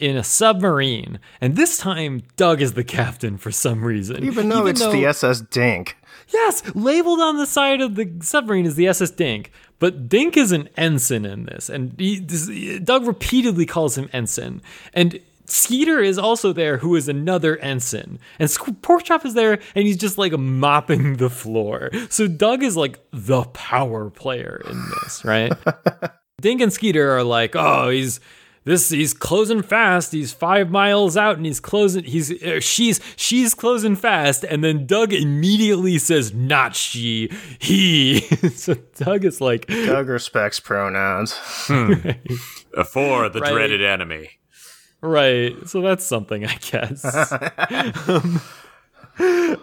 in 0.00 0.16
a 0.16 0.24
submarine, 0.24 1.20
and 1.40 1.54
this 1.54 1.78
time 1.78 2.24
Doug 2.34 2.60
is 2.60 2.72
the 2.72 2.82
captain 2.82 3.38
for 3.38 3.52
some 3.52 3.84
reason. 3.84 4.24
Even 4.24 4.48
though 4.48 4.66
it's 4.66 4.84
the 4.84 5.06
SS 5.06 5.42
Dink. 5.42 5.96
Yes, 6.32 6.62
labeled 6.74 7.20
on 7.20 7.38
the 7.38 7.46
side 7.46 7.80
of 7.80 7.94
the 7.96 8.10
submarine 8.20 8.66
is 8.66 8.76
the 8.76 8.86
SS 8.86 9.10
Dink, 9.10 9.50
but 9.78 10.08
Dink 10.08 10.36
is 10.36 10.52
an 10.52 10.68
ensign 10.76 11.24
in 11.24 11.44
this, 11.46 11.68
and 11.68 11.94
he, 11.98 12.78
Doug 12.78 13.06
repeatedly 13.06 13.66
calls 13.66 13.98
him 13.98 14.08
ensign. 14.12 14.62
And 14.92 15.20
Skeeter 15.46 15.98
is 15.98 16.18
also 16.18 16.52
there, 16.52 16.78
who 16.78 16.94
is 16.94 17.08
another 17.08 17.56
ensign, 17.58 18.18
and 18.38 18.48
Porkchop 18.48 19.24
is 19.24 19.34
there, 19.34 19.54
and 19.74 19.86
he's 19.86 19.96
just 19.96 20.18
like 20.18 20.32
mopping 20.32 21.16
the 21.16 21.30
floor. 21.30 21.90
So 22.08 22.28
Doug 22.28 22.62
is 22.62 22.76
like 22.76 22.98
the 23.12 23.42
power 23.42 24.10
player 24.10 24.62
in 24.68 24.82
this, 25.02 25.24
right? 25.24 25.52
Dink 26.40 26.60
and 26.60 26.72
Skeeter 26.72 27.10
are 27.16 27.24
like, 27.24 27.54
oh, 27.54 27.90
he's 27.90 28.20
this 28.64 28.90
he's 28.90 29.14
closing 29.14 29.62
fast. 29.62 30.12
He's 30.12 30.32
five 30.32 30.70
miles 30.70 31.16
out, 31.16 31.36
and 31.36 31.46
he's 31.46 31.60
closing. 31.60 32.04
He's 32.04 32.30
uh, 32.42 32.60
she's 32.60 33.00
she's 33.16 33.54
closing 33.54 33.96
fast, 33.96 34.44
and 34.44 34.62
then 34.62 34.86
Doug 34.86 35.12
immediately 35.12 35.98
says, 35.98 36.34
"Not 36.34 36.76
she, 36.76 37.30
he." 37.58 38.20
so 38.54 38.74
Doug 38.96 39.24
is 39.24 39.40
like, 39.40 39.66
Doug 39.66 40.08
respects 40.08 40.60
pronouns. 40.60 41.34
Uh, 42.76 42.84
For 42.84 43.28
the 43.28 43.40
Right. 43.40 43.50
dreaded 43.52 43.82
enemy. 43.82 44.30
Right. 45.00 45.56
So 45.66 45.80
that's 45.80 46.04
something, 46.04 46.46
I 46.46 46.54
guess. 46.56 47.04
Um, 48.12 48.40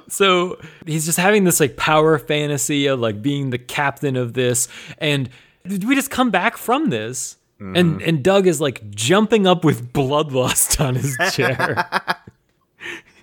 so 0.07 0.59
he's 0.85 1.05
just 1.05 1.17
having 1.17 1.43
this 1.45 1.59
like 1.59 1.77
power 1.77 2.19
fantasy 2.19 2.85
of 2.87 2.99
like 2.99 3.21
being 3.21 3.49
the 3.49 3.57
captain 3.57 4.15
of 4.15 4.33
this. 4.33 4.67
And 4.99 5.29
we 5.65 5.95
just 5.95 6.11
come 6.11 6.29
back 6.31 6.57
from 6.57 6.89
this. 6.89 7.37
And 7.59 8.01
and 8.01 8.23
Doug 8.23 8.45
is 8.45 8.61
like 8.61 8.89
jumping 8.91 9.47
up 9.47 9.63
with 9.65 9.91
bloodlust 9.91 10.79
on 10.79 10.95
his 10.95 11.17
chair. 11.33 11.87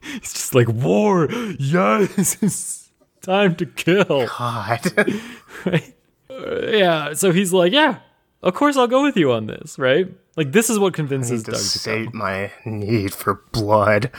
he's 0.02 0.32
just 0.32 0.54
like, 0.54 0.68
War, 0.68 1.30
yes, 1.58 2.36
it's 2.42 2.90
time 3.22 3.54
to 3.56 3.66
kill. 3.66 4.26
God. 4.26 4.80
right? 5.64 5.94
Uh, 6.28 6.66
yeah, 6.66 7.12
so 7.12 7.30
he's 7.32 7.52
like, 7.52 7.72
yeah, 7.72 8.00
of 8.42 8.54
course 8.54 8.76
I'll 8.76 8.88
go 8.88 9.02
with 9.02 9.16
you 9.16 9.30
on 9.32 9.46
this, 9.46 9.78
right? 9.78 10.08
Like 10.36 10.50
this 10.50 10.68
is 10.68 10.78
what 10.80 10.94
convinces 10.94 11.44
to 11.44 11.52
Doug 11.52 11.60
to 11.60 11.64
go. 11.64 11.68
sate 11.68 12.12
my 12.14 12.50
need 12.64 13.14
for 13.14 13.42
blood. 13.52 14.10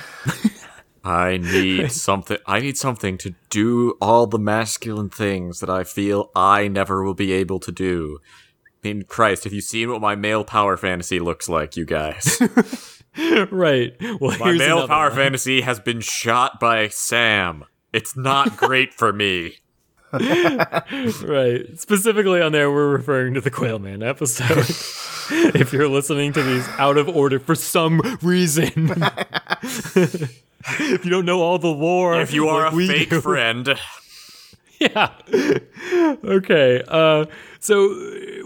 I 1.03 1.38
need 1.38 1.91
something. 1.91 2.38
I 2.48 2.62
need 2.62 2.77
something 2.77 3.17
to 3.19 3.36
do 3.51 3.95
all 4.01 4.25
the 4.25 4.39
masculine 4.39 5.10
things 5.10 5.60
that 5.60 5.69
I 5.69 5.84
feel 5.84 6.31
I 6.36 6.67
never 6.67 7.03
will 7.03 7.13
be 7.13 7.31
able 7.34 7.60
to 7.60 7.72
do. 7.72 8.19
I 8.86 8.94
mean, 8.94 9.04
Christ, 9.04 9.46
have 9.46 9.54
you 9.54 9.62
seen 9.62 9.89
what 9.89 10.00
my 10.00 10.15
male 10.15 10.44
power 10.44 10.77
fantasy 10.77 11.20
looks 11.20 11.50
like, 11.50 11.75
you 11.75 11.86
guys? 11.86 12.39
Right. 13.50 13.96
Well, 14.20 14.38
My 14.39 14.51
male 14.51 14.89
power 14.89 15.08
one. 15.08 15.15
fantasy 15.15 15.62
has 15.62 15.80
been 15.80 16.01
shot 16.01 16.60
by 16.60 16.89
Sam. 16.89 17.63
It's 17.94 18.18
not 18.18 18.58
great 18.58 18.94
for 18.94 19.13
me. 19.13 19.60
Right. 20.12 21.80
Specifically 21.80 22.42
on 22.42 22.51
there, 22.51 22.70
we're 22.70 22.89
referring 22.89 23.34
to 23.36 23.42
the 23.42 23.50
Quailman 23.51 24.04
episode. 24.04 24.58
if 25.56 25.72
you're 25.72 25.88
listening 25.88 26.34
to 26.34 26.44
these 26.44 26.68
out 26.77 26.98
of 26.98 27.08
order 27.08 27.39
for 27.39 27.56
some 27.56 28.01
reason. 28.22 28.92
if 29.63 31.06
you 31.06 31.10
don't 31.12 31.25
know 31.25 31.42
all 31.42 31.58
the 31.58 31.68
lore, 31.70 32.20
If 32.22 32.34
you 32.34 32.50
are 32.50 32.70
like 32.70 32.74
a 32.74 32.88
fake 32.88 33.10
do. 33.12 33.22
friend, 33.22 33.80
yeah. 34.80 35.12
okay. 36.24 36.84
Uh, 36.88 37.25
so 37.60 37.89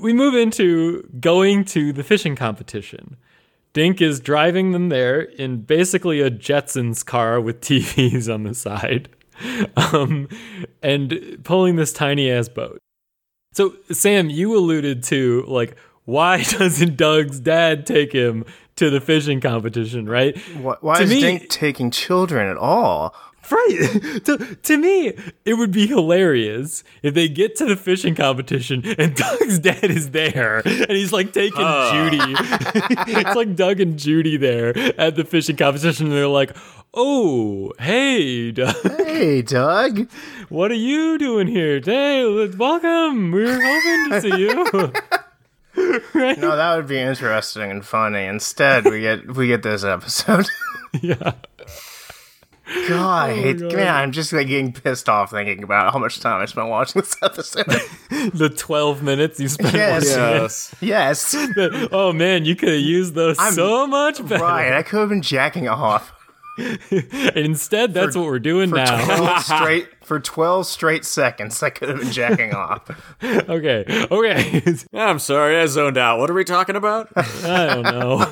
we 0.01 0.13
move 0.13 0.35
into 0.35 1.03
going 1.19 1.65
to 1.65 1.93
the 1.93 2.03
fishing 2.03 2.35
competition. 2.35 3.17
Dink 3.73 4.01
is 4.01 4.19
driving 4.19 4.71
them 4.71 4.89
there 4.89 5.21
in 5.21 5.61
basically 5.61 6.21
a 6.21 6.31
Jetsons 6.31 7.05
car 7.05 7.39
with 7.39 7.61
TVs 7.61 8.33
on 8.33 8.43
the 8.43 8.53
side, 8.55 9.09
um, 9.93 10.27
and 10.81 11.39
pulling 11.43 11.75
this 11.75 11.93
tiny 11.93 12.31
ass 12.31 12.49
boat. 12.49 12.79
So 13.53 13.75
Sam, 13.91 14.29
you 14.29 14.55
alluded 14.55 15.03
to 15.05 15.43
like 15.47 15.75
why 16.05 16.43
doesn't 16.57 16.97
Doug's 16.97 17.39
dad 17.39 17.85
take 17.85 18.11
him 18.11 18.45
to 18.77 18.89
the 18.89 19.01
fishing 19.01 19.41
competition, 19.41 20.07
right? 20.09 20.37
Why, 20.55 20.75
why 20.81 21.01
is 21.01 21.09
me- 21.09 21.21
Dink 21.21 21.49
taking 21.49 21.91
children 21.91 22.49
at 22.49 22.57
all? 22.57 23.13
Right. 23.51 24.21
to, 24.25 24.55
to 24.61 24.77
me, 24.77 25.13
it 25.45 25.55
would 25.55 25.71
be 25.71 25.87
hilarious 25.87 26.83
if 27.03 27.13
they 27.13 27.27
get 27.27 27.55
to 27.57 27.65
the 27.65 27.75
fishing 27.75 28.13
competition 28.15 28.83
and 28.97 29.15
Doug's 29.15 29.59
dad 29.59 29.85
is 29.85 30.11
there 30.11 30.59
and 30.65 30.91
he's 30.91 31.11
like 31.11 31.33
taking 31.33 31.57
Judy. 31.57 32.19
it's 33.11 33.35
like 33.35 33.55
Doug 33.55 33.79
and 33.79 33.97
Judy 33.97 34.37
there 34.37 34.77
at 34.99 35.15
the 35.15 35.23
fishing 35.25 35.55
competition 35.55 36.07
and 36.07 36.15
they're 36.15 36.27
like, 36.27 36.55
Oh, 36.93 37.71
hey, 37.79 38.51
Doug, 38.51 38.75
Hey, 38.97 39.41
Doug. 39.43 40.09
what 40.49 40.71
are 40.71 40.75
you 40.75 41.17
doing 41.17 41.47
here? 41.47 41.79
Hey, 41.83 42.23
let's- 42.23 42.55
welcome. 42.57 43.31
We 43.31 43.43
were 43.43 43.59
hoping 43.61 44.09
to 44.11 44.21
see 44.21 44.37
you. 44.39 46.03
right? 46.13 46.37
No, 46.37 46.55
that 46.55 46.75
would 46.75 46.87
be 46.87 46.99
interesting 46.99 47.69
and 47.71 47.85
funny. 47.85 48.25
Instead, 48.25 48.85
we 48.85 49.01
get 49.01 49.35
we 49.35 49.47
get 49.47 49.63
this 49.63 49.83
episode. 49.83 50.47
Yeah. 51.01 51.33
God, 52.87 53.29
oh, 53.29 53.31
I 53.31 53.33
hate, 53.35 53.59
God. 53.59 53.73
man, 53.73 53.95
I'm 53.95 54.11
just 54.11 54.31
like 54.31 54.47
getting 54.47 54.71
pissed 54.73 55.09
off 55.09 55.31
thinking 55.31 55.63
about 55.63 55.91
how 55.91 55.99
much 55.99 56.19
time 56.19 56.41
I 56.41 56.45
spent 56.45 56.67
watching 56.67 57.01
this 57.01 57.15
episode. 57.21 57.65
The 58.33 58.49
12 58.49 59.01
minutes 59.01 59.39
you 59.39 59.47
spent 59.47 59.73
Yes. 59.73 60.05
watching 60.05 60.19
Yes. 60.19 60.75
yes, 60.81 61.33
it. 61.57 61.89
Oh, 61.91 62.11
man, 62.13 62.45
you 62.45 62.55
could 62.55 62.69
have 62.69 62.79
used 62.81 63.13
those 63.15 63.39
I'm- 63.39 63.53
so 63.53 63.87
much 63.87 64.25
better. 64.27 64.43
right. 64.43 64.73
I 64.73 64.83
could 64.83 64.99
have 64.99 65.09
been 65.09 65.21
jacking 65.21 65.67
off 65.67 66.11
And 66.59 67.35
instead, 67.35 67.93
that's 67.93 68.15
what 68.15 68.25
we're 68.25 68.39
doing 68.39 68.69
for 68.69 68.77
now. 68.77 69.05
twelve 69.05 69.43
straight 69.43 69.87
for 70.03 70.19
twelve 70.19 70.65
straight 70.65 71.05
seconds. 71.05 71.61
I 71.63 71.69
could 71.69 71.89
have 71.89 71.99
been 71.99 72.11
jacking 72.11 72.53
off. 72.53 72.89
okay, 73.23 73.85
okay. 74.11 74.63
I'm 74.93 75.19
sorry, 75.19 75.59
I 75.59 75.65
zoned 75.65 75.97
out. 75.97 76.19
What 76.19 76.29
are 76.29 76.33
we 76.33 76.43
talking 76.43 76.75
about? 76.75 77.09
I 77.15 77.81
don't 77.81 77.83
know. 77.83 78.25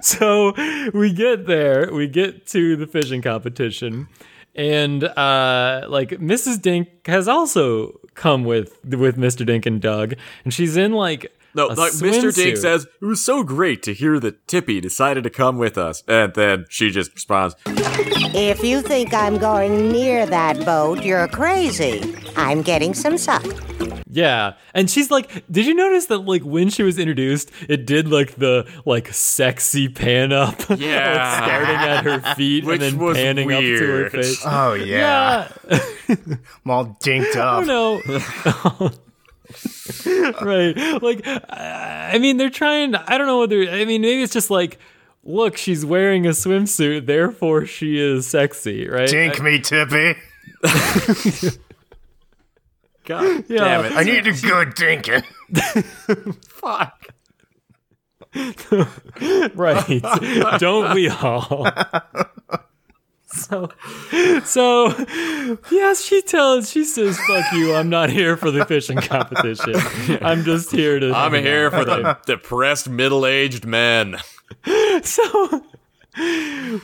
so 0.00 0.52
we 0.92 1.12
get 1.12 1.46
there, 1.46 1.92
we 1.92 2.08
get 2.08 2.46
to 2.48 2.76
the 2.76 2.86
fishing 2.86 3.22
competition, 3.22 4.08
and 4.54 5.04
uh, 5.04 5.86
like 5.88 6.10
Mrs. 6.10 6.60
Dink 6.60 7.06
has 7.06 7.28
also 7.28 8.00
come 8.14 8.44
with 8.44 8.84
with 8.84 9.16
Mr. 9.16 9.46
Dink 9.46 9.66
and 9.66 9.80
Doug, 9.80 10.14
and 10.44 10.52
she's 10.52 10.76
in 10.76 10.92
like 10.92 11.32
No, 11.56 11.66
a 11.68 11.74
like 11.74 11.92
Mr. 11.92 12.34
Dink 12.34 12.56
says, 12.58 12.86
it 13.00 13.04
was 13.04 13.24
so 13.24 13.42
great 13.42 13.82
to 13.84 13.94
hear 13.94 14.20
that 14.20 14.46
Tippy 14.46 14.80
decided 14.80 15.24
to 15.24 15.30
come 15.30 15.58
with 15.58 15.76
us. 15.78 16.02
And 16.06 16.34
then 16.34 16.66
she 16.68 16.90
just 16.90 17.12
responds, 17.14 17.56
If 17.66 18.62
you 18.62 18.82
think 18.82 19.12
I'm 19.14 19.38
going 19.38 19.90
near 19.90 20.26
that 20.26 20.64
boat, 20.64 21.02
you're 21.02 21.26
crazy. 21.28 22.14
I'm 22.36 22.62
getting 22.62 22.92
some 22.94 23.16
suck. 23.18 23.44
Yeah, 24.08 24.54
and 24.72 24.88
she's 24.88 25.10
like, 25.10 25.44
did 25.50 25.66
you 25.66 25.74
notice 25.74 26.06
that 26.06 26.18
like 26.18 26.42
when 26.42 26.70
she 26.70 26.82
was 26.82 26.98
introduced, 26.98 27.50
it 27.68 27.84
did 27.86 28.08
like 28.08 28.36
the 28.36 28.66
like 28.86 29.08
sexy 29.12 29.88
pan 29.88 30.32
up, 30.32 30.54
Yeah. 30.78 31.12
like, 31.12 31.44
starting 31.44 31.76
at 31.76 32.04
her 32.04 32.34
feet 32.34 32.64
Which 32.64 32.80
and 32.80 32.98
then 32.98 32.98
was 33.04 33.16
panning 33.16 33.52
up 33.52 33.60
to 33.60 33.86
her 33.86 34.10
face. 34.10 34.42
Oh 34.46 34.72
yeah, 34.74 35.48
Yeah, 35.68 35.78
I'm 36.08 36.70
all 36.70 36.96
dinked 37.02 37.36
up. 37.36 37.36
I 37.36 37.60
up. 37.60 37.66
don't 37.66 38.80
know. 38.90 38.90
right, 40.42 40.76
like 41.02 41.22
I 41.26 42.18
mean, 42.20 42.36
they're 42.36 42.50
trying. 42.50 42.94
I 42.94 43.18
don't 43.18 43.26
know 43.26 43.38
whether. 43.40 43.60
I 43.62 43.84
mean, 43.84 44.02
maybe 44.02 44.22
it's 44.22 44.32
just 44.32 44.50
like. 44.50 44.78
Look, 45.28 45.56
she's 45.56 45.84
wearing 45.84 46.24
a 46.24 46.30
swimsuit, 46.30 47.06
therefore 47.06 47.66
she 47.66 47.98
is 47.98 48.28
sexy, 48.28 48.86
right? 48.88 49.08
Dink 49.08 49.42
me, 49.42 49.58
Tippy. 49.58 50.14
God 53.04 53.44
Yeah. 53.48 53.58
damn 53.58 53.84
it. 53.86 53.92
I 53.96 54.04
need 54.04 54.26
a 54.28 54.32
good 54.32 54.76
dinking. 54.76 55.24
Fuck. 56.48 57.08
right 59.56 60.02
don't 60.60 60.94
we 60.94 61.08
all 61.08 61.66
so 63.36 63.68
so 64.44 64.88
yes 65.70 66.02
she 66.02 66.22
tells 66.22 66.70
she 66.70 66.84
says 66.84 67.18
fuck 67.26 67.44
you 67.52 67.74
i'm 67.74 67.88
not 67.88 68.10
here 68.10 68.36
for 68.36 68.50
the 68.50 68.64
fishing 68.66 68.98
competition 68.98 69.74
i'm 70.22 70.42
just 70.44 70.70
here 70.72 70.98
to 70.98 71.12
I'm 71.12 71.34
here 71.34 71.70
for 71.70 71.84
the 71.84 72.18
depressed 72.26 72.88
middle-aged 72.88 73.64
men. 73.66 74.16
so 75.02 75.64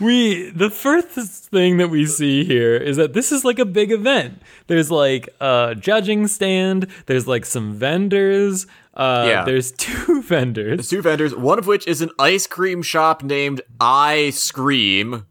we 0.00 0.50
the 0.50 0.68
first 0.71 1.11
thing 1.50 1.78
that 1.78 1.88
we 1.88 2.04
see 2.06 2.44
here 2.44 2.76
is 2.76 2.97
that 2.99 3.14
this 3.14 3.32
is 3.32 3.44
like 3.44 3.59
a 3.59 3.64
big 3.64 3.90
event 3.90 4.42
there's 4.66 4.90
like 4.90 5.28
a 5.41 5.75
judging 5.78 6.26
stand 6.26 6.86
there's 7.06 7.26
like 7.26 7.47
some 7.47 7.73
vendors 7.75 8.67
uh 8.95 9.25
Yeah. 9.26 9.45
there's 9.45 9.73
two 9.73 10.21
vendors 10.34 10.91
Two 10.91 11.00
vendors, 11.00 11.34
one 11.34 11.58
of 11.58 11.67
which 11.67 11.86
is 11.86 12.02
an 12.02 12.10
ice 12.19 12.47
cream 12.47 12.82
shop 12.82 13.23
named 13.23 13.62
I 13.80 14.30
Scream. 14.30 15.26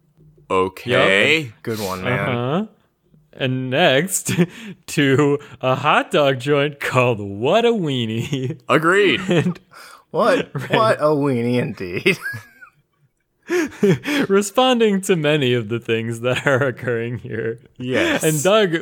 Okay. 0.52 1.54
Good 1.64 1.80
one, 1.80 2.04
man. 2.04 2.28
Huh? 2.28 2.66
And 3.34 3.70
next 3.70 4.34
to 4.88 5.40
a 5.62 5.76
hot 5.76 6.12
dog 6.12 6.40
joint 6.40 6.82
called 6.82 7.20
What 7.22 7.64
a 7.64 7.70
Weenie. 7.70 8.60
Agreed. 8.70 9.60
What? 10.12 10.52
What 10.70 10.98
a 11.00 11.06
weenie 11.16 11.58
indeed. 11.58 12.18
Responding 14.30 15.00
to 15.02 15.16
many 15.16 15.54
of 15.54 15.70
the 15.70 15.80
things 15.80 16.20
that 16.22 16.46
are 16.46 16.64
occurring 16.68 17.20
here. 17.20 17.60
yes. 17.78 18.24
And 18.24 18.44
Doug 18.44 18.76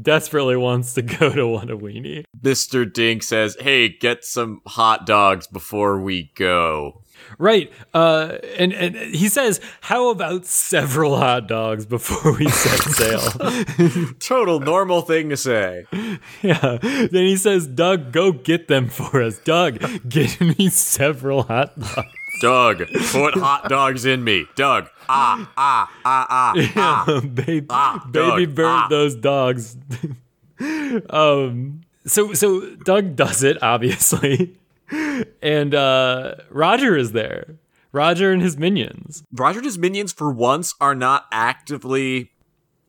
desperately 0.00 0.56
wants 0.56 0.92
to 0.94 1.02
go 1.02 1.30
to 1.32 1.46
What 1.46 1.70
a 1.70 1.76
Weenie. 1.76 2.24
Mr. 2.42 2.90
Dink 2.90 3.22
says, 3.22 3.56
"Hey, 3.60 3.88
get 3.88 4.24
some 4.26 4.60
hot 4.66 5.06
dogs 5.06 5.46
before 5.46 5.98
we 6.00 6.30
go." 6.34 7.00
Right. 7.38 7.72
Uh, 7.92 8.38
and, 8.58 8.72
and 8.72 8.96
he 8.96 9.28
says, 9.28 9.60
How 9.82 10.10
about 10.10 10.46
several 10.46 11.16
hot 11.16 11.48
dogs 11.48 11.86
before 11.86 12.36
we 12.36 12.48
set 12.48 12.80
sail? 12.92 14.14
Total 14.20 14.60
normal 14.60 15.02
thing 15.02 15.30
to 15.30 15.36
say. 15.36 15.86
yeah. 16.42 16.78
Then 16.80 17.10
he 17.26 17.36
says, 17.36 17.66
Doug, 17.66 18.12
go 18.12 18.32
get 18.32 18.68
them 18.68 18.88
for 18.88 19.22
us. 19.22 19.38
Doug, 19.38 19.78
get 20.08 20.40
me 20.40 20.68
several 20.68 21.44
hot 21.44 21.78
dogs. 21.78 22.08
Doug, 22.40 22.78
put 23.12 23.34
hot 23.34 23.68
dogs 23.68 24.04
in 24.04 24.24
me. 24.24 24.46
Doug, 24.56 24.88
ah, 25.08 25.50
ah, 25.56 25.90
ah, 26.04 26.26
ah, 26.28 26.64
ah. 26.76 27.20
baby, 27.34 27.66
Ah, 27.70 28.04
baby 28.10 28.46
Doug, 28.46 28.54
bird 28.56 28.66
ah. 28.66 28.86
those 28.90 29.14
dogs. 29.14 29.76
um 31.10 31.80
so 32.06 32.32
so 32.32 32.74
Doug 32.84 33.16
does 33.16 33.42
it 33.42 33.62
obviously. 33.62 34.56
And 35.42 35.74
uh 35.74 36.36
Roger 36.50 36.96
is 36.96 37.12
there. 37.12 37.56
Roger 37.92 38.32
and 38.32 38.42
his 38.42 38.56
minions. 38.56 39.22
Roger 39.32 39.60
and 39.60 39.66
his 39.66 39.78
minions, 39.78 40.12
for 40.12 40.32
once, 40.32 40.74
are 40.80 40.96
not 40.96 41.26
actively. 41.30 42.32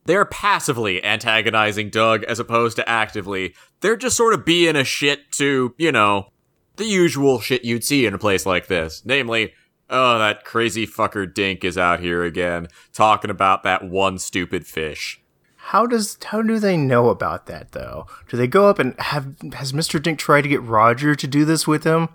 They're 0.05 0.25
passively 0.25 1.03
antagonizing 1.03 1.91
Doug 1.91 2.23
as 2.23 2.39
opposed 2.39 2.75
to 2.77 2.89
actively. 2.89 3.53
They're 3.81 3.97
just 3.97 4.17
sort 4.17 4.33
of 4.33 4.45
being 4.45 4.75
a 4.75 4.83
shit 4.83 5.31
to, 5.33 5.75
you 5.77 5.91
know, 5.91 6.29
the 6.77 6.85
usual 6.85 7.39
shit 7.39 7.63
you'd 7.63 7.83
see 7.83 8.05
in 8.05 8.13
a 8.13 8.19
place 8.19 8.45
like 8.45 8.67
this. 8.67 9.03
Namely, 9.05 9.53
oh, 9.89 10.17
that 10.17 10.43
crazy 10.43 10.87
fucker 10.87 11.31
Dink 11.31 11.63
is 11.63 11.77
out 11.77 11.99
here 11.99 12.23
again, 12.23 12.67
talking 12.91 13.29
about 13.29 13.63
that 13.63 13.83
one 13.87 14.17
stupid 14.17 14.65
fish. 14.65 15.21
How 15.69 15.87
does 15.87 16.17
how 16.25 16.43
do 16.43 16.59
they 16.59 16.77
know 16.77 17.09
about 17.09 17.47
that 17.47 17.71
though? 17.71 18.05
Do 18.29 18.37
they 18.37 18.45
go 18.45 18.67
up 18.67 18.77
and 18.77 18.93
have 18.99 19.35
has 19.53 19.73
Mr. 19.73 20.01
Dink 20.01 20.19
tried 20.19 20.43
to 20.43 20.47
get 20.47 20.61
Roger 20.61 21.15
to 21.15 21.27
do 21.27 21.43
this 21.43 21.65
with 21.65 21.83
him? 21.83 22.09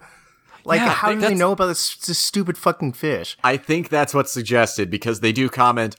Like 0.65 0.79
Yeah, 0.81 0.91
how 0.91 1.13
do 1.13 1.21
they 1.21 1.35
know 1.35 1.51
about 1.51 1.67
this, 1.67 1.97
this 1.97 2.19
stupid 2.19 2.57
fucking 2.57 2.93
fish? 2.93 3.37
I 3.43 3.57
think 3.57 3.89
that's 3.89 4.15
what's 4.15 4.33
suggested 4.33 4.89
because 4.89 5.19
they 5.19 5.33
do 5.33 5.49
comment, 5.49 5.97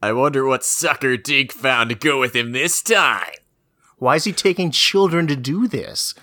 I 0.00 0.12
wonder 0.12 0.46
what 0.46 0.64
sucker 0.64 1.18
Dink 1.18 1.52
found 1.52 1.90
to 1.90 1.94
go 1.94 2.18
with 2.20 2.34
him 2.34 2.52
this 2.52 2.80
time. 2.82 3.34
Why 3.98 4.16
is 4.16 4.24
he 4.24 4.32
taking 4.32 4.70
children 4.70 5.26
to 5.26 5.36
do 5.36 5.68
this? 5.68 6.14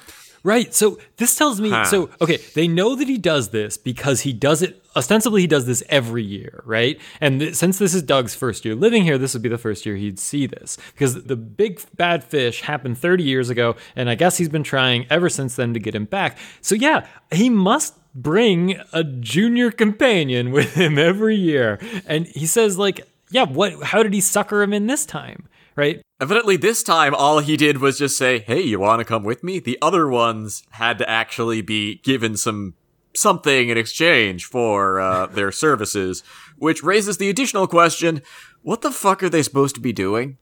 Right. 0.44 0.74
So 0.74 0.98
this 1.18 1.36
tells 1.36 1.62
me 1.62 1.70
Huh. 1.70 1.86
so 1.86 2.10
okay, 2.20 2.38
they 2.56 2.68
know 2.68 2.96
that 2.96 3.08
he 3.08 3.20
does 3.20 3.50
this 3.50 3.78
because 3.78 4.22
he 4.22 4.34
does 4.34 4.64
it 4.64 4.81
ostensibly 4.96 5.42
he 5.42 5.48
does 5.48 5.66
this 5.66 5.84
every 5.90 6.24
year, 6.24 6.62
right? 6.66 7.00
And 7.20 7.40
th- 7.40 7.56
since 7.56 7.78
this 7.78 7.94
is 7.94 8.02
Doug's 8.02 8.36
first 8.36 8.66
year 8.66 8.76
living 8.76 9.04
here, 9.04 9.18
this 9.18 9.34
would 9.34 9.42
be 9.42 9.50
the 9.50 9.58
first 9.58 9.86
year 9.86 9.96
he'd 9.96 10.20
see 10.20 10.46
this 10.46 10.78
because 10.94 11.24
the 11.24 11.36
big 11.36 11.82
bad 11.96 12.24
fish 12.24 12.62
happened 12.62 12.98
30 12.98 13.24
years 13.24 13.50
ago 13.50 13.76
and 13.96 14.10
I 14.10 14.16
guess 14.16 14.38
he's 14.38 14.50
been 14.50 14.64
trying 14.64 15.06
ever 15.10 15.30
since 15.30 15.56
then 15.56 15.74
to 15.74 15.80
get 15.80 15.96
him 15.96 16.06
back. 16.06 16.38
So 16.62 16.76
yeah, 16.76 17.08
he 17.32 17.50
must 17.50 17.96
bring 18.14 18.80
a 18.92 19.04
junior 19.04 19.72
companion 19.72 20.52
with 20.52 20.76
him 20.76 20.98
every 20.98 21.36
year. 21.36 21.80
And 22.06 22.28
he 22.28 22.46
says 22.46 22.78
like, 22.78 23.08
yeah, 23.30 23.46
what 23.46 23.82
how 23.84 24.04
did 24.04 24.14
he 24.14 24.22
sucker 24.22 24.62
him 24.62 24.74
in 24.74 24.88
this 24.88 25.06
time? 25.06 25.48
Right? 25.76 26.02
Evidently, 26.20 26.58
this 26.58 26.84
time, 26.84 27.16
all 27.16 27.40
he 27.40 27.58
did 27.58 27.80
was 27.80 27.98
just 27.98 28.18
say, 28.18 28.40
Hey, 28.40 28.62
you 28.62 28.80
want 28.80 29.00
to 29.00 29.06
come 29.06 29.24
with 29.24 29.44
me? 29.44 29.58
The 29.58 29.80
other 29.82 30.08
ones 30.08 30.64
had 30.72 30.98
to 31.00 31.10
actually 31.10 31.62
be 31.62 31.96
given 32.04 32.36
some 32.36 32.76
something 33.16 33.70
in 33.70 33.78
exchange 33.78 34.46
for 34.46 35.00
uh, 35.00 35.26
their 35.28 35.52
services, 35.52 36.24
which 36.58 36.84
raises 36.84 37.18
the 37.18 37.30
additional 37.30 37.68
question 37.68 38.22
what 38.64 38.82
the 38.82 38.92
fuck 38.92 39.24
are 39.24 39.30
they 39.30 39.42
supposed 39.42 39.74
to 39.76 39.82
be 39.82 39.92
doing? 39.92 40.38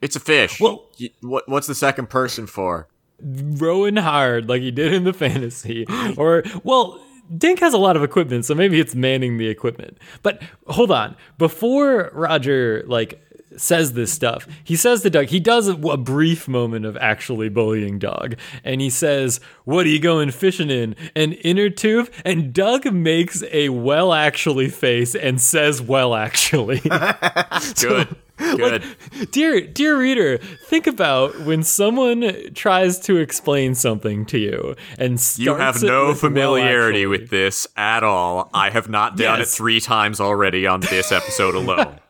It's 0.00 0.16
a 0.16 0.20
fish. 0.20 0.60
Well- 0.60 0.88
Y- 0.98 1.10
what, 1.20 1.48
what's 1.48 1.66
the 1.66 1.74
second 1.74 2.08
person 2.10 2.46
for? 2.46 2.88
rowing 3.24 3.94
hard 3.94 4.48
like 4.48 4.62
he 4.62 4.72
did 4.72 4.92
in 4.92 5.04
the 5.04 5.12
fantasy 5.12 5.86
or 6.16 6.42
well 6.64 7.00
Dink 7.38 7.60
has 7.60 7.72
a 7.72 7.78
lot 7.78 7.96
of 7.96 8.02
equipment, 8.02 8.44
so 8.44 8.54
maybe 8.54 8.80
it's 8.80 8.94
manning 8.96 9.38
the 9.38 9.46
equipment. 9.48 9.96
But 10.24 10.42
hold 10.66 10.90
on, 10.90 11.16
before 11.38 12.10
Roger 12.12 12.82
like 12.88 13.22
says 13.56 13.92
this 13.92 14.12
stuff, 14.12 14.46
he 14.64 14.76
says 14.76 15.02
to 15.02 15.10
Doug, 15.10 15.26
he 15.26 15.40
does 15.40 15.68
a, 15.68 15.74
a 15.74 15.96
brief 15.96 16.48
moment 16.48 16.84
of 16.86 16.96
actually 16.98 17.48
bullying 17.48 17.98
Doug, 17.98 18.36
and 18.64 18.80
he 18.80 18.90
says, 18.90 19.40
"What 19.64 19.86
are 19.86 19.90
you 19.90 20.00
going 20.00 20.30
fishing 20.30 20.70
in? 20.70 20.94
An 21.16 21.32
inner 21.34 21.70
tube?" 21.70 22.10
And 22.24 22.52
Doug 22.52 22.92
makes 22.92 23.42
a 23.52 23.68
well 23.70 24.12
actually 24.12 24.68
face 24.68 25.14
and 25.14 25.40
says, 25.40 25.80
"Well 25.82 26.14
actually." 26.14 26.80
Good. 27.80 28.16
Good. 28.38 28.82
dear 29.30 29.60
dear 29.60 29.96
reader 29.96 30.38
think 30.38 30.88
about 30.88 31.38
when 31.42 31.62
someone 31.62 32.52
tries 32.54 32.98
to 33.00 33.18
explain 33.18 33.74
something 33.76 34.24
to 34.26 34.38
you 34.38 34.74
and 34.98 35.22
you 35.36 35.54
have 35.54 35.80
no 35.80 36.08
with, 36.08 36.22
"Well, 36.22 36.30
familiarity 36.30 37.02
actually." 37.02 37.06
with 37.18 37.30
this 37.30 37.68
at 37.76 38.02
all. 38.02 38.50
I 38.52 38.70
have 38.70 38.88
not 38.88 39.16
done 39.16 39.38
Yes. 39.38 39.52
it 39.52 39.56
three 39.56 39.80
times 39.80 40.18
already 40.20 40.66
on 40.66 40.80
this 40.80 41.12
episode 41.12 41.54
alone. 41.62 42.00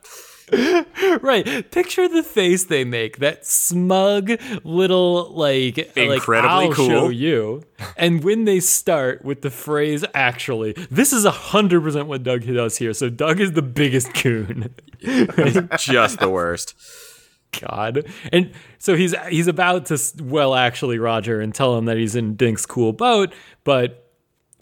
right 1.23 1.71
picture 1.71 2.09
the 2.09 2.23
face 2.23 2.65
they 2.65 2.85
make 2.85 3.19
that 3.19 3.47
smug 3.47 4.33
little 4.65 5.31
like 5.33 5.79
Incredibly 5.97 6.67
like, 6.69 6.77
cool. 6.77 6.89
show 6.89 7.09
you 7.09 7.63
and 7.97 8.23
when 8.23 8.45
they 8.45 8.61
start 8.61 9.25
with 9.25 9.43
the 9.43 9.51
phrase 9.51 10.05
actually 10.15 10.73
this 10.91 11.13
is 11.13 11.25
a 11.25 11.31
hundred 11.31 11.83
percent 11.83 12.07
what 12.07 12.23
doug 12.23 12.45
does 12.45 12.77
here 12.77 12.93
so 12.93 13.09
doug 13.09 13.41
is 13.41 13.53
the 13.53 13.63
biggest 13.63 14.13
coon 14.15 14.75
Just 15.79 16.21
the 16.21 16.29
worst. 16.31 16.75
God. 17.61 18.07
And 18.33 18.53
so 18.79 18.97
he's 18.97 19.15
he's 19.29 19.49
about 19.49 19.87
to 19.87 20.01
well 20.23 20.55
actually 20.55 20.99
Roger 20.99 21.41
and 21.41 21.55
tell 21.55 21.77
him 21.77 21.87
that 21.87 21.97
he's 21.97 22.17
in 22.17 22.37
Dink's 22.37 22.65
cool 22.67 22.93
boat, 22.93 23.33
but 23.65 24.02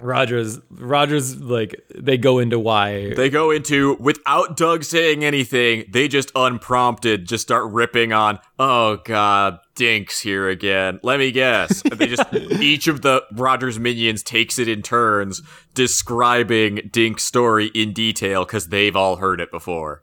Roger's 0.03 0.59
Roger's 0.71 1.41
like 1.41 1.75
they 1.95 2.17
go 2.17 2.39
into 2.39 2.59
why 2.59 3.15
They 3.15 3.31
go 3.31 3.51
into 3.51 3.95
without 4.01 4.57
Doug 4.57 4.85
saying 4.85 5.25
anything. 5.25 5.85
They 5.91 6.09
just 6.09 6.31
unprompted 6.35 7.27
just 7.27 7.43
start 7.43 7.71
ripping 7.73 8.13
on. 8.13 8.39
Oh 8.59 8.99
God, 9.05 9.59
Dink's 9.77 10.21
here 10.21 10.49
again. 10.49 11.01
Let 11.03 11.19
me 11.19 11.31
guess. 11.31 11.83
They 11.83 12.07
just 12.07 12.33
each 12.35 12.89
of 12.89 13.03
the 13.03 13.25
Rogers 13.33 13.79
minions 13.79 14.23
takes 14.23 14.59
it 14.59 14.69
in 14.69 14.83
turns, 14.83 15.43
describing 15.75 16.77
Dink's 16.91 17.25
story 17.25 17.71
in 17.75 17.93
detail 17.93 18.45
because 18.45 18.69
they've 18.69 18.97
all 18.97 19.17
heard 19.17 19.41
it 19.41 19.51
before. 19.51 20.03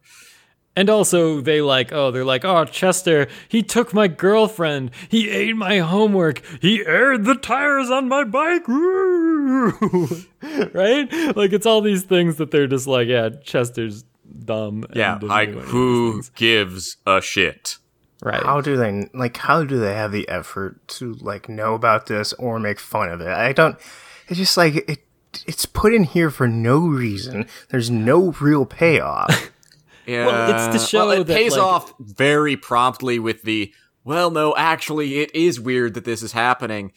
And 0.77 0.89
also 0.89 1.41
they 1.41 1.59
like 1.59 1.91
oh 1.91 2.11
they're 2.11 2.23
like 2.23 2.45
oh 2.45 2.63
Chester 2.63 3.27
he 3.49 3.61
took 3.63 3.93
my 3.93 4.07
girlfriend 4.07 4.91
he 5.09 5.29
ate 5.29 5.57
my 5.57 5.79
homework 5.79 6.41
he 6.61 6.85
aired 6.85 7.25
the 7.25 7.35
tires 7.35 7.89
on 7.89 8.07
my 8.07 8.23
bike 8.23 8.65
right 10.73 11.11
like 11.35 11.51
it's 11.51 11.65
all 11.65 11.81
these 11.81 12.03
things 12.03 12.37
that 12.37 12.51
they're 12.51 12.67
just 12.67 12.87
like 12.87 13.07
yeah 13.07 13.29
Chester's 13.43 14.03
dumb 14.45 14.85
Yeah, 14.93 15.15
doesn't 15.15 15.29
like 15.29 15.49
do 15.49 15.53
any 15.53 15.59
of 15.59 15.65
these 15.65 15.71
who 15.71 16.23
gives 16.35 16.97
a 17.05 17.21
shit? 17.21 17.77
right 18.21 18.43
How 18.43 18.61
do 18.61 18.77
they 18.77 19.09
like? 19.13 19.37
How 19.37 19.63
do 19.63 19.79
they 19.79 19.93
have 19.93 20.11
the 20.11 20.27
effort 20.29 20.85
to 20.89 21.13
like 21.15 21.49
know 21.49 21.73
about 21.73 22.07
this 22.07 22.33
or 22.33 22.59
make 22.59 22.79
fun 22.79 23.09
of 23.09 23.21
it? 23.21 23.27
I 23.27 23.53
don't. 23.53 23.77
It's 24.27 24.37
just 24.37 24.57
like 24.57 24.75
it. 24.89 24.99
It's 25.45 25.65
put 25.65 25.93
in 25.93 26.03
here 26.03 26.31
for 26.31 26.47
no 26.47 26.79
reason. 26.79 27.47
There's 27.69 27.91
no 27.91 28.31
real 28.39 28.65
payoff. 28.65 29.51
Yeah. 30.07 30.25
Well, 30.25 30.69
it's 30.71 30.81
to 30.81 30.87
show 30.87 31.07
well, 31.09 31.21
it 31.21 31.27
that, 31.27 31.35
pays 31.35 31.51
like- 31.51 31.61
off 31.61 31.93
very 31.99 32.55
promptly 32.55 33.19
with 33.19 33.43
the 33.43 33.73
well, 34.03 34.31
no, 34.31 34.55
actually, 34.55 35.19
it 35.19 35.35
is 35.35 35.59
weird 35.59 35.93
that 35.95 36.05
this 36.05 36.23
is 36.23 36.31
happening. 36.31 36.93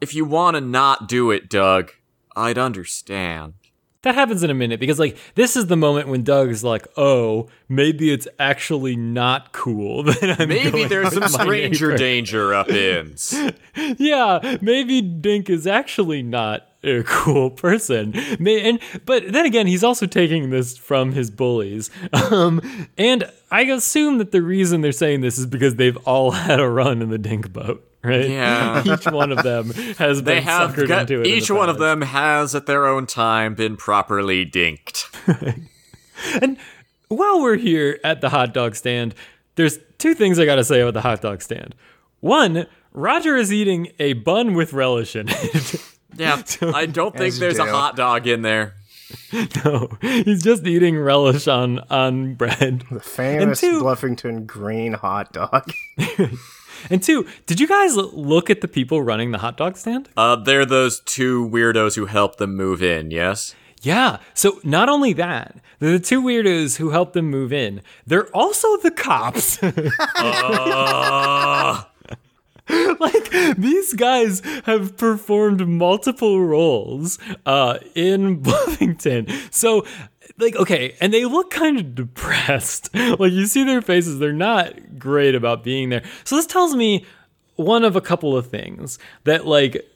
If 0.00 0.12
you 0.12 0.24
want 0.24 0.56
to 0.56 0.60
not 0.60 1.08
do 1.08 1.30
it, 1.30 1.48
Doug, 1.48 1.92
I'd 2.34 2.58
understand. 2.58 3.54
That 4.02 4.16
happens 4.16 4.42
in 4.42 4.50
a 4.50 4.54
minute 4.54 4.80
because 4.80 4.98
like 4.98 5.16
this 5.36 5.56
is 5.56 5.68
the 5.68 5.76
moment 5.76 6.08
when 6.08 6.24
Doug 6.24 6.50
is 6.50 6.64
like, 6.64 6.88
"Oh, 6.96 7.48
maybe 7.68 8.12
it's 8.12 8.26
actually 8.40 8.96
not 8.96 9.52
cool 9.52 10.02
that 10.02 10.40
I'm 10.40 10.48
Maybe 10.48 10.84
there's 10.86 11.14
some 11.14 11.28
stranger 11.28 11.96
danger 11.96 12.52
up 12.52 12.68
in. 12.68 13.14
Yeah, 13.76 14.58
maybe 14.60 15.00
Dink 15.00 15.48
is 15.48 15.66
actually 15.68 16.22
not 16.22 16.66
a 16.84 17.02
cool 17.06 17.50
person. 17.50 18.14
And 18.14 18.80
but 19.04 19.32
then 19.32 19.46
again, 19.46 19.66
he's 19.66 19.84
also 19.84 20.06
taking 20.06 20.50
this 20.50 20.76
from 20.76 21.12
his 21.12 21.30
bullies. 21.30 21.90
Um, 22.32 22.88
and 22.96 23.30
I 23.50 23.62
assume 23.62 24.18
that 24.18 24.32
the 24.32 24.40
reason 24.42 24.80
they're 24.80 24.92
saying 24.92 25.20
this 25.20 25.38
is 25.38 25.44
because 25.46 25.74
they've 25.76 25.96
all 25.98 26.30
had 26.48 26.60
a 26.60 26.68
run 26.68 27.02
in 27.02 27.10
the 27.10 27.18
Dink 27.18 27.52
boat, 27.52 27.86
right? 28.02 28.28
Yeah. 28.30 28.82
Each 28.86 29.04
one 29.06 29.32
of 29.32 29.42
them 29.42 29.70
has 29.98 30.22
They 30.22 30.34
been 30.36 30.42
have 30.44 30.70
suckered 30.72 30.88
got, 30.88 31.00
into 31.10 31.20
it. 31.20 31.26
each 31.26 31.50
one 31.50 31.68
of 31.68 31.78
them 31.78 32.00
has 32.02 32.54
at 32.54 32.66
their 32.66 32.86
own 32.86 33.06
time 33.06 33.54
been 33.54 33.76
properly 33.76 34.46
dinked. 34.46 35.04
And 36.40 36.56
while 37.08 37.42
we're 37.42 37.56
here 37.56 37.98
at 38.04 38.20
the 38.20 38.30
hot 38.30 38.54
dog 38.54 38.74
stand, 38.76 39.14
there's 39.56 39.78
two 39.98 40.14
things 40.14 40.38
I 40.38 40.44
gotta 40.46 40.64
say 40.64 40.80
about 40.80 40.94
the 40.94 41.00
hot 41.02 41.20
dog 41.20 41.42
stand. 41.42 41.74
One, 42.20 42.66
Roger 42.92 43.36
is 43.36 43.52
eating 43.52 43.88
a 43.98 44.12
bun 44.14 44.54
with 44.54 44.72
relish 44.72 45.16
in 45.16 45.26
it. 45.28 45.82
Yeah, 46.16 46.42
I 46.62 46.86
don't 46.86 47.12
think 47.12 47.28
As 47.28 47.34
you 47.36 47.40
there's 47.40 47.58
a 47.58 47.70
hot 47.70 47.96
dog 47.96 48.26
in 48.26 48.42
there. 48.42 48.74
no, 49.64 49.88
he's 50.00 50.42
just 50.42 50.66
eating 50.66 50.98
relish 50.98 51.46
on 51.46 51.80
on 51.90 52.34
bread. 52.34 52.84
The 52.90 53.00
famous 53.00 53.60
two- 53.60 53.82
Bluffington 53.82 54.46
green 54.46 54.94
hot 54.94 55.32
dog. 55.32 55.70
And 56.90 57.00
two, 57.00 57.26
did 57.46 57.60
you 57.60 57.68
guys 57.68 57.94
look 57.96 58.50
at 58.50 58.60
the 58.60 58.66
people 58.66 59.02
running 59.02 59.30
the 59.30 59.38
hot 59.38 59.56
dog 59.56 59.76
stand? 59.76 60.08
Uh, 60.16 60.36
they're 60.36 60.66
those 60.66 60.98
two 61.00 61.48
weirdos 61.48 61.94
who 61.94 62.06
helped 62.06 62.38
them 62.38 62.56
move 62.56 62.82
in. 62.82 63.12
Yes. 63.12 63.54
Yeah. 63.82 64.18
So 64.34 64.60
not 64.64 64.88
only 64.88 65.12
that, 65.12 65.56
the 65.78 65.98
two 65.98 66.20
weirdos 66.22 66.78
who 66.78 66.90
helped 66.90 67.14
them 67.14 67.30
move 67.30 67.52
in. 67.52 67.82
They're 68.06 68.26
also 68.34 68.76
the 68.78 68.90
cops. 68.90 69.58
like 73.00 73.30
these 73.56 73.92
guys 73.94 74.40
have 74.64 74.96
performed 74.96 75.66
multiple 75.68 76.40
roles 76.40 77.18
uh, 77.44 77.78
in 77.94 78.40
Bluffington. 78.42 79.30
So 79.52 79.84
like 80.38 80.56
okay, 80.56 80.96
and 81.00 81.12
they 81.12 81.24
look 81.24 81.50
kind 81.50 81.78
of 81.78 81.94
depressed. 81.94 82.94
like 82.94 83.32
you 83.32 83.46
see 83.46 83.64
their 83.64 83.82
faces, 83.82 84.18
they're 84.18 84.32
not 84.32 84.98
great 84.98 85.34
about 85.34 85.62
being 85.62 85.90
there. 85.90 86.04
So 86.24 86.36
this 86.36 86.46
tells 86.46 86.74
me 86.74 87.04
one 87.56 87.84
of 87.84 87.96
a 87.96 88.00
couple 88.00 88.36
of 88.36 88.46
things 88.46 88.98
that 89.24 89.46
like 89.46 89.86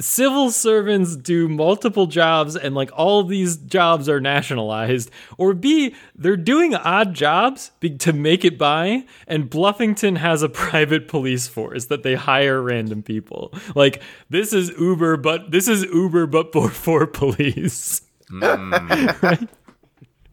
civil 0.00 0.50
servants 0.50 1.16
do 1.16 1.48
multiple 1.48 2.06
jobs 2.06 2.56
and 2.56 2.74
like 2.74 2.90
all 2.94 3.24
these 3.24 3.56
jobs 3.56 4.08
are 4.08 4.20
nationalized 4.20 5.10
or 5.38 5.54
b 5.54 5.94
they're 6.14 6.36
doing 6.36 6.74
odd 6.74 7.14
jobs 7.14 7.70
be- 7.80 7.96
to 7.96 8.12
make 8.12 8.44
it 8.44 8.58
by 8.58 9.04
and 9.26 9.50
bluffington 9.50 10.16
has 10.16 10.42
a 10.42 10.48
private 10.48 11.08
police 11.08 11.48
force 11.48 11.86
that 11.86 12.02
they 12.02 12.14
hire 12.14 12.60
random 12.60 13.02
people 13.02 13.52
like 13.74 14.02
this 14.28 14.52
is 14.52 14.70
uber 14.78 15.16
but 15.16 15.50
this 15.50 15.68
is 15.68 15.82
uber 15.84 16.26
but 16.26 16.52
for, 16.52 16.68
for 16.70 17.06
police 17.06 18.02
Right? 18.30 18.58
Hmm. 18.58 19.44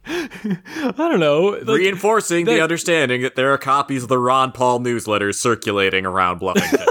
i 0.08 0.92
don't 0.98 1.20
know 1.20 1.58
like, 1.64 1.80
Reinforcing 1.80 2.46
the 2.46 2.62
understanding 2.62 3.22
that 3.24 3.36
there 3.36 3.54
are 3.54 3.58
copies 3.58 4.04
of 4.04 4.10
the 4.10 4.20
Ron 4.20 4.52
Paul 4.52 4.80
newsletters 4.82 5.36
circulating 5.36 6.06
around 6.06 6.42
Bluffington. 6.42 6.86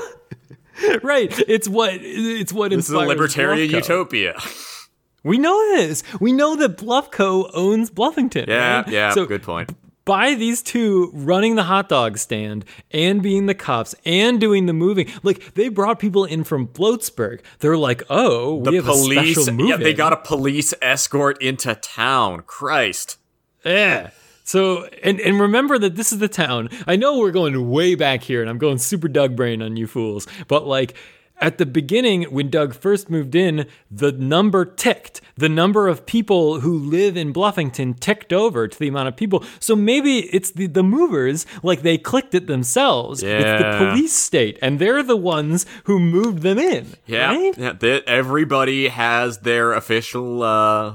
right 1.03 1.33
it's 1.49 1.69
what 1.69 1.91
it's 1.95 2.53
what 2.53 2.71
this 2.71 2.89
is 2.89 2.95
a 2.95 2.99
libertarian 2.99 3.69
Bluffco. 3.69 3.73
utopia. 3.75 4.35
we 5.25 5.39
know 5.39 5.77
this 5.77 6.03
we 6.21 6.33
know 6.33 6.57
that 6.57 6.77
bluffco 6.77 7.51
owns 7.55 7.91
bluffington 7.91 8.47
Yeah, 8.47 8.77
right? 8.83 8.89
yeah, 8.89 9.11
so 9.13 9.25
good 9.27 9.43
point. 9.43 9.73
by 10.05 10.35
these 10.35 10.61
two 10.63 11.11
running 11.15 11.55
the 11.55 11.63
hot 11.63 11.89
dog 11.89 12.19
stand 12.19 12.65
and 12.91 13.23
being 13.23 13.47
the 13.47 13.55
cops 13.55 13.95
and 14.05 14.39
doing 14.41 14.67
the 14.67 14.73
moving. 14.75 15.09
Like 15.23 15.55
they 15.55 15.69
brought 15.71 15.99
people 15.99 16.25
in 16.27 16.45
from 16.45 16.67
Bloatsburg. 16.69 17.41
They're 17.61 17.79
like, 17.79 18.03
oh, 18.11 18.57
we 18.57 18.65
The 18.71 18.77
have 18.77 18.89
a 18.89 18.93
police, 18.93 19.35
special 19.37 19.55
move. 19.55 19.69
yeah, 19.69 19.77
they 19.79 19.95
got 19.95 20.13
a 20.13 20.19
police 20.19 20.75
escort 20.83 21.41
into 21.41 21.75
town. 21.77 22.43
Christ. 22.47 23.19
yeah. 23.65 24.11
So 24.45 24.85
and 25.03 25.21
and 25.21 25.41
remember 25.41 25.79
that 25.79 25.97
this 25.97 26.13
is 26.13 26.21
the 26.21 26.29
town. 26.29 26.69
I 26.87 26.97
know 26.97 27.19
we're 27.19 27.33
going 27.33 27.71
way 27.71 27.95
back 27.97 28.23
here, 28.23 28.41
and 28.41 28.49
I'm 28.49 28.59
going 28.59 28.79
super 28.79 29.09
Doug 29.09 29.35
brain 29.35 29.61
on 29.63 29.77
you 29.77 29.87
fools, 29.87 30.27
but 30.47 30.67
like. 30.67 30.95
At 31.41 31.59
the 31.59 31.67
beginning, 31.67 32.23
when 32.25 32.49
Doug 32.49 32.75
first 32.75 33.11
moved 33.11 33.35
in, 33.35 33.67
the 33.91 34.13
number 34.13 34.65
ticked. 34.65 35.21
The 35.35 35.49
number 35.49 35.89
of 35.89 36.07
people 36.07 36.61
who 36.61 36.79
live 36.79 37.17
in 37.17 37.33
Bluffington 37.33 37.99
ticked 37.99 38.33
over 38.33 38.69
to 38.69 38.79
the 38.79 38.87
amount 38.87 39.09
of 39.09 39.17
people. 39.17 39.45
So 39.59 39.75
maybe 39.75 40.21
it's 40.33 40.53
the, 40.53 40.69
the 40.69 40.85
movers, 40.85 41.45
like 41.65 41.83
they 41.83 41.99
clicked 41.99 42.37
it 42.37 42.47
themselves. 42.47 43.21
Yeah. 43.21 43.39
It's 43.39 43.63
the 43.63 43.85
police 43.85 44.13
state, 44.13 44.61
and 44.63 44.79
they're 44.79 45.03
the 45.03 45.17
ones 45.17 45.67
who 45.85 45.99
moved 45.99 46.43
them 46.43 46.57
in. 46.57 46.95
Yeah, 47.05 47.35
right? 47.35 47.59
yeah 47.59 47.73
that 47.73 48.05
everybody 48.07 48.87
has 48.87 49.39
their 49.39 49.73
official 49.73 50.41
uh, 50.41 50.95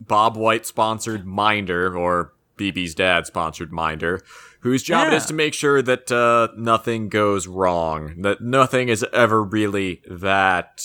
Bob 0.00 0.36
White 0.36 0.64
sponsored 0.64 1.26
minder 1.26 1.98
or 1.98 2.32
BB's 2.58 2.94
dad 2.94 3.26
sponsored 3.26 3.72
minder, 3.72 4.22
whose 4.60 4.82
job 4.82 5.08
it 5.08 5.14
is 5.14 5.26
to 5.26 5.34
make 5.34 5.54
sure 5.54 5.82
that 5.82 6.10
uh, 6.10 6.48
nothing 6.56 7.08
goes 7.08 7.46
wrong, 7.46 8.20
that 8.22 8.40
nothing 8.40 8.88
is 8.88 9.04
ever 9.12 9.42
really 9.42 10.02
that 10.08 10.84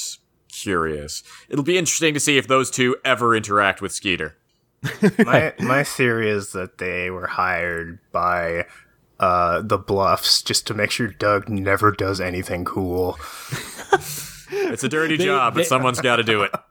curious. 0.52 1.24
It'll 1.50 1.64
be 1.64 1.78
interesting 1.78 2.14
to 2.14 2.20
see 2.20 2.38
if 2.38 2.48
those 2.48 2.70
two 2.70 2.98
ever 3.04 3.36
interact 3.36 3.82
with 3.82 3.92
Skeeter. 3.92 4.38
my 5.20 5.54
my 5.60 5.84
theory 5.84 6.30
is 6.30 6.54
that 6.54 6.80
they 6.80 7.12
were 7.12 7.28
hired 7.28 8.00
by 8.12 8.66
uh, 9.20 9.62
the 9.62 9.78
Bluffs 9.78 10.42
just 10.42 10.66
to 10.68 10.74
make 10.74 10.90
sure 10.90 11.08
Doug 11.08 11.50
never 11.50 11.92
does 11.92 12.20
anything 12.20 12.66
cool. 12.66 13.18
It's 14.52 14.84
a 14.84 14.90
dirty 14.90 15.18
job, 15.18 15.56
but 15.56 15.66
someone's 15.66 16.02
got 16.02 16.18
to 16.18 16.24
do 16.24 16.44
it. 16.44 16.52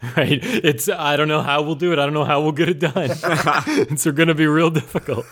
right? 0.16 0.38
It's 0.42 0.88
I 0.88 1.16
don't 1.16 1.28
know 1.28 1.42
how 1.42 1.62
we'll 1.62 1.74
do 1.74 1.92
it. 1.92 1.98
I 1.98 2.04
don't 2.04 2.14
know 2.14 2.24
how 2.24 2.40
we'll 2.40 2.52
get 2.52 2.68
it 2.68 2.78
done. 2.78 2.92
it's 2.96 4.04
going 4.04 4.28
to 4.28 4.34
be 4.34 4.46
real 4.46 4.70
difficult. 4.70 5.26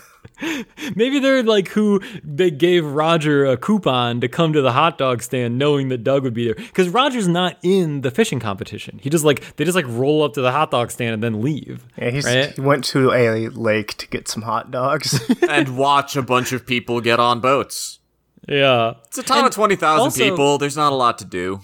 Maybe 0.94 1.20
they're 1.20 1.42
like 1.42 1.68
who 1.68 2.00
they 2.24 2.50
gave 2.50 2.84
Roger 2.84 3.46
a 3.46 3.56
coupon 3.56 4.20
to 4.20 4.28
come 4.28 4.52
to 4.52 4.60
the 4.60 4.72
hot 4.72 4.98
dog 4.98 5.22
stand, 5.22 5.56
knowing 5.56 5.88
that 5.90 6.04
Doug 6.04 6.24
would 6.24 6.34
be 6.34 6.46
there. 6.46 6.54
Because 6.54 6.88
Roger's 6.88 7.28
not 7.28 7.58
in 7.62 8.00
the 8.00 8.10
fishing 8.10 8.40
competition. 8.40 8.98
He 9.00 9.08
just 9.08 9.24
like 9.24 9.56
they 9.56 9.64
just 9.64 9.76
like 9.76 9.86
roll 9.88 10.24
up 10.24 10.34
to 10.34 10.42
the 10.42 10.50
hot 10.52 10.72
dog 10.72 10.90
stand 10.90 11.14
and 11.14 11.22
then 11.22 11.42
leave. 11.42 11.86
Yeah, 11.96 12.10
he's, 12.10 12.24
right? 12.26 12.52
he 12.52 12.60
went 12.60 12.84
to 12.86 13.12
a 13.12 13.48
lake 13.48 13.94
to 13.98 14.08
get 14.08 14.26
some 14.26 14.42
hot 14.42 14.70
dogs. 14.70 15.20
and 15.48 15.76
watch 15.78 16.16
a 16.16 16.22
bunch 16.22 16.52
of 16.52 16.66
people 16.66 17.00
get 17.00 17.20
on 17.20 17.40
boats. 17.40 18.00
Yeah, 18.48 18.94
It's 19.06 19.18
a 19.18 19.22
town 19.24 19.44
of 19.44 19.50
20,000 19.52 20.12
people. 20.12 20.58
There's 20.58 20.76
not 20.76 20.92
a 20.92 20.96
lot 20.96 21.18
to 21.18 21.24
do. 21.24 21.60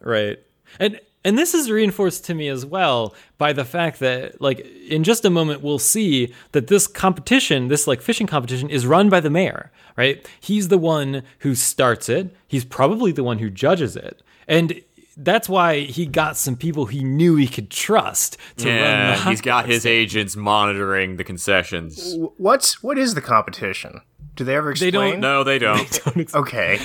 right. 0.00 0.38
And 0.80 0.98
and 1.24 1.38
this 1.38 1.54
is 1.54 1.70
reinforced 1.70 2.24
to 2.26 2.34
me 2.34 2.48
as 2.48 2.66
well 2.66 3.14
by 3.38 3.52
the 3.52 3.64
fact 3.64 3.98
that 4.00 4.40
like 4.40 4.60
in 4.60 5.02
just 5.02 5.24
a 5.24 5.30
moment 5.30 5.62
we'll 5.62 5.78
see 5.78 6.34
that 6.52 6.66
this 6.66 6.86
competition, 6.86 7.68
this 7.68 7.86
like 7.86 8.02
fishing 8.02 8.26
competition 8.26 8.68
is 8.68 8.86
run 8.86 9.08
by 9.08 9.20
the 9.20 9.30
mayor, 9.30 9.72
right? 9.96 10.28
He's 10.38 10.68
the 10.68 10.78
one 10.78 11.22
who 11.40 11.54
starts 11.54 12.08
it. 12.08 12.34
He's 12.46 12.64
probably 12.64 13.10
the 13.10 13.24
one 13.24 13.38
who 13.38 13.48
judges 13.48 13.96
it. 13.96 14.22
And 14.46 14.82
that's 15.16 15.48
why 15.48 15.80
he 15.80 16.06
got 16.06 16.36
some 16.36 16.56
people 16.56 16.86
he 16.86 17.02
knew 17.04 17.36
he 17.36 17.46
could 17.48 17.70
trust 17.70 18.36
to 18.56 18.66
run 18.68 18.76
the 18.76 18.80
Yeah, 18.82 19.28
he's 19.30 19.40
got 19.40 19.66
his 19.66 19.86
agents 19.86 20.36
monitoring 20.36 21.16
the 21.16 21.24
concessions. 21.24 22.14
What's 22.36 22.82
what 22.82 22.98
is 22.98 23.14
the 23.14 23.20
competition? 23.20 24.00
Do 24.36 24.42
they 24.44 24.56
ever 24.56 24.72
explain? 24.72 24.90
They 24.92 24.98
explain? 24.98 25.12
don't- 25.12 25.20
No, 25.20 25.44
they 25.44 25.58
don't. 25.60 26.34
Okay, 26.34 26.78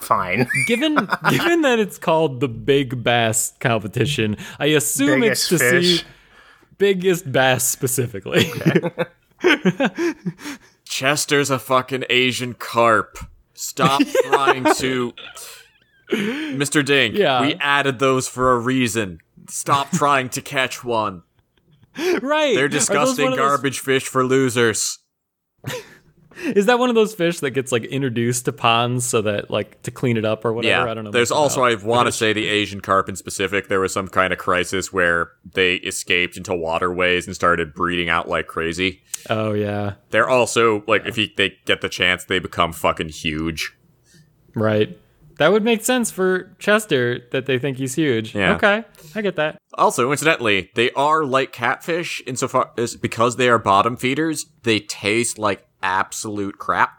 fine. 0.00 0.48
given 0.66 0.94
given 1.30 1.60
that 1.62 1.78
it's 1.78 1.98
called 1.98 2.40
the 2.40 2.48
Big 2.48 3.02
Bass 3.02 3.52
competition, 3.60 4.36
I 4.58 4.66
assume 4.66 5.20
Biggest 5.20 5.52
it's 5.52 5.60
to 5.62 5.70
fish. 5.70 6.00
see 6.00 6.06
biggest 6.78 7.30
bass 7.30 7.64
specifically. 7.66 8.50
Chester's 10.84 11.50
a 11.50 11.58
fucking 11.58 12.04
Asian 12.10 12.54
carp. 12.54 13.18
Stop 13.54 14.00
trying 14.24 14.64
to. 14.76 15.12
Mr. 16.10 16.84
Dink, 16.84 17.14
Yeah. 17.16 17.40
we 17.42 17.54
added 17.54 17.98
those 17.98 18.28
for 18.28 18.52
a 18.52 18.58
reason. 18.58 19.20
Stop 19.48 19.90
trying 19.92 20.28
to 20.30 20.40
catch 20.40 20.84
one. 20.84 21.22
right. 22.22 22.54
They're 22.54 22.68
disgusting 22.68 23.26
of 23.26 23.30
those- 23.32 23.38
garbage 23.38 23.80
fish 23.80 24.04
for 24.06 24.24
losers. 24.24 24.98
Is 26.44 26.66
that 26.66 26.78
one 26.78 26.90
of 26.90 26.94
those 26.94 27.14
fish 27.14 27.40
that 27.40 27.52
gets 27.52 27.72
like 27.72 27.84
introduced 27.86 28.44
to 28.44 28.52
ponds 28.52 29.06
so 29.06 29.22
that 29.22 29.50
like 29.50 29.80
to 29.84 29.90
clean 29.90 30.18
it 30.18 30.26
up 30.26 30.44
or 30.44 30.52
whatever? 30.52 30.84
Yeah, 30.84 30.90
I 30.90 30.92
don't 30.92 31.04
know. 31.04 31.10
There's 31.10 31.30
also, 31.30 31.64
about. 31.64 31.82
I 31.82 31.86
want 31.86 32.06
to 32.08 32.12
say, 32.12 32.34
the 32.34 32.46
Asian 32.46 32.82
carp 32.82 33.08
in 33.08 33.16
specific. 33.16 33.68
There 33.68 33.80
was 33.80 33.94
some 33.94 34.06
kind 34.06 34.34
of 34.34 34.38
crisis 34.38 34.92
where 34.92 35.30
they 35.54 35.76
escaped 35.76 36.36
into 36.36 36.54
waterways 36.54 37.26
and 37.26 37.34
started 37.34 37.72
breeding 37.72 38.10
out 38.10 38.28
like 38.28 38.48
crazy. 38.48 39.00
Oh 39.30 39.54
yeah. 39.54 39.94
They're 40.10 40.28
also 40.28 40.84
like, 40.86 41.06
if 41.06 41.16
you, 41.16 41.28
they 41.38 41.54
get 41.64 41.80
the 41.80 41.88
chance, 41.88 42.24
they 42.24 42.38
become 42.38 42.74
fucking 42.74 43.08
huge. 43.08 43.74
Right. 44.54 44.98
That 45.38 45.52
would 45.52 45.62
make 45.62 45.84
sense 45.84 46.10
for 46.10 46.54
Chester 46.58 47.20
that 47.32 47.44
they 47.46 47.58
think 47.58 47.76
he's 47.76 47.94
huge. 47.94 48.34
Yeah. 48.34 48.54
Okay. 48.56 48.84
I 49.14 49.20
get 49.22 49.36
that. 49.36 49.58
Also, 49.74 50.10
incidentally, 50.10 50.70
they 50.74 50.90
are 50.92 51.24
like 51.24 51.52
catfish 51.52 52.22
insofar 52.26 52.70
as 52.78 52.96
because 52.96 53.36
they 53.36 53.48
are 53.48 53.58
bottom 53.58 53.96
feeders, 53.96 54.46
they 54.62 54.80
taste 54.80 55.38
like 55.38 55.66
absolute 55.82 56.56
crap. 56.58 56.94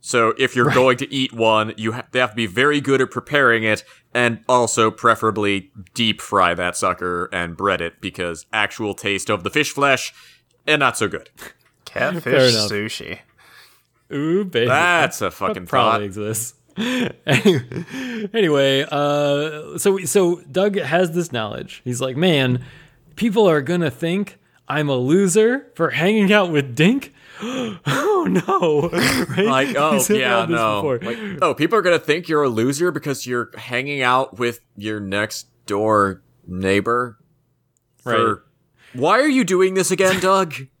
So 0.00 0.34
if 0.38 0.54
you're 0.56 0.70
going 0.70 0.96
to 0.98 1.12
eat 1.12 1.32
one, 1.32 1.72
you 1.76 1.92
ha- 1.92 2.04
they 2.12 2.18
have 2.18 2.30
to 2.30 2.36
be 2.36 2.46
very 2.46 2.80
good 2.80 3.00
at 3.00 3.10
preparing 3.10 3.64
it, 3.64 3.84
and 4.12 4.40
also 4.48 4.90
preferably 4.90 5.70
deep 5.94 6.20
fry 6.20 6.52
that 6.54 6.76
sucker 6.76 7.28
and 7.32 7.56
bread 7.56 7.80
it 7.80 8.00
because 8.02 8.44
actual 8.52 8.94
taste 8.94 9.30
of 9.30 9.44
the 9.44 9.50
fish 9.50 9.72
flesh, 9.72 10.12
and 10.66 10.80
not 10.80 10.98
so 10.98 11.08
good. 11.08 11.30
Catfish 11.86 12.54
sushi. 12.54 13.20
Ooh, 14.12 14.44
baby. 14.44 14.66
That's 14.66 15.20
a 15.22 15.26
That 15.26 15.30
fucking 15.32 15.66
probably 15.66 15.92
thought. 16.00 16.02
exists. 16.02 16.54
anyway, 17.26 18.86
uh, 18.90 19.78
so 19.78 19.98
so 20.00 20.40
Doug 20.50 20.76
has 20.76 21.12
this 21.12 21.32
knowledge. 21.32 21.82
He's 21.84 22.00
like, 22.00 22.16
man, 22.16 22.64
people 23.16 23.48
are 23.48 23.60
gonna 23.60 23.90
think 23.90 24.38
I'm 24.68 24.88
a 24.88 24.96
loser 24.96 25.70
for 25.74 25.90
hanging 25.90 26.32
out 26.32 26.50
with 26.50 26.74
Dink. 26.74 27.12
oh 27.42 28.26
no! 28.28 28.90
Right? 29.36 29.46
Like, 29.46 29.76
oh 29.76 30.00
yeah, 30.10 30.46
no. 30.48 30.98
Like, 31.02 31.18
oh, 31.42 31.54
people 31.54 31.78
are 31.78 31.82
gonna 31.82 31.98
think 31.98 32.28
you're 32.28 32.42
a 32.42 32.48
loser 32.48 32.90
because 32.90 33.26
you're 33.26 33.50
hanging 33.56 34.02
out 34.02 34.38
with 34.38 34.60
your 34.76 35.00
next 35.00 35.46
door 35.66 36.22
neighbor. 36.46 37.18
Right. 38.04 38.16
For- 38.16 38.44
Why 38.94 39.20
are 39.20 39.28
you 39.28 39.44
doing 39.44 39.74
this 39.74 39.90
again, 39.90 40.20
Doug? 40.20 40.54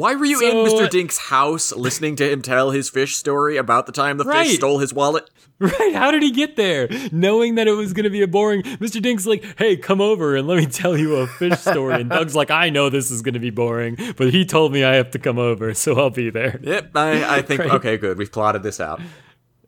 Why 0.00 0.14
were 0.16 0.24
you 0.24 0.38
So, 0.38 0.48
in 0.48 0.66
Mr. 0.72 0.88
Dink's 0.88 1.18
house 1.18 1.72
listening 1.72 2.16
to 2.16 2.30
him 2.30 2.42
tell 2.42 2.70
his 2.70 2.88
fish 2.90 3.16
story 3.16 3.56
about 3.56 3.86
the 3.86 3.92
time 3.92 4.16
the 4.18 4.24
Right. 4.24 4.46
fish 4.46 4.56
stole 4.56 4.78
his 4.78 4.92
wallet? 4.94 5.28
Right? 5.62 5.92
How 5.94 6.10
did 6.10 6.22
he 6.22 6.30
get 6.30 6.56
there? 6.56 6.88
Knowing 7.12 7.56
that 7.56 7.68
it 7.68 7.72
was 7.72 7.92
going 7.92 8.04
to 8.04 8.10
be 8.10 8.22
a 8.22 8.26
boring. 8.26 8.62
Mr. 8.62 8.98
Dink's 8.98 9.26
like, 9.26 9.44
hey, 9.58 9.76
come 9.76 10.00
over 10.00 10.34
and 10.34 10.48
let 10.48 10.56
me 10.56 10.64
tell 10.64 10.96
you 10.96 11.16
a 11.16 11.26
fish 11.26 11.58
story. 11.58 12.00
And 12.00 12.08
Doug's 12.08 12.34
like, 12.34 12.50
I 12.50 12.70
know 12.70 12.88
this 12.88 13.10
is 13.10 13.20
going 13.20 13.34
to 13.34 13.40
be 13.40 13.50
boring, 13.50 13.98
but 14.16 14.30
he 14.32 14.46
told 14.46 14.72
me 14.72 14.84
I 14.84 14.94
have 14.94 15.10
to 15.10 15.18
come 15.18 15.38
over, 15.38 15.74
so 15.74 16.00
I'll 16.00 16.08
be 16.08 16.30
there. 16.30 16.58
Yep, 16.62 16.92
I, 16.96 17.36
I 17.36 17.42
think, 17.46 17.60
Right. 17.60 17.72
okay, 17.72 17.98
good. 17.98 18.16
We've 18.16 18.32
plotted 18.32 18.62
this 18.62 18.80
out. 18.80 19.02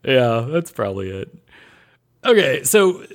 Yeah, 0.03 0.47
that's 0.49 0.71
probably 0.71 1.11
it. 1.11 1.29
Okay, 2.25 2.63
so 2.63 3.05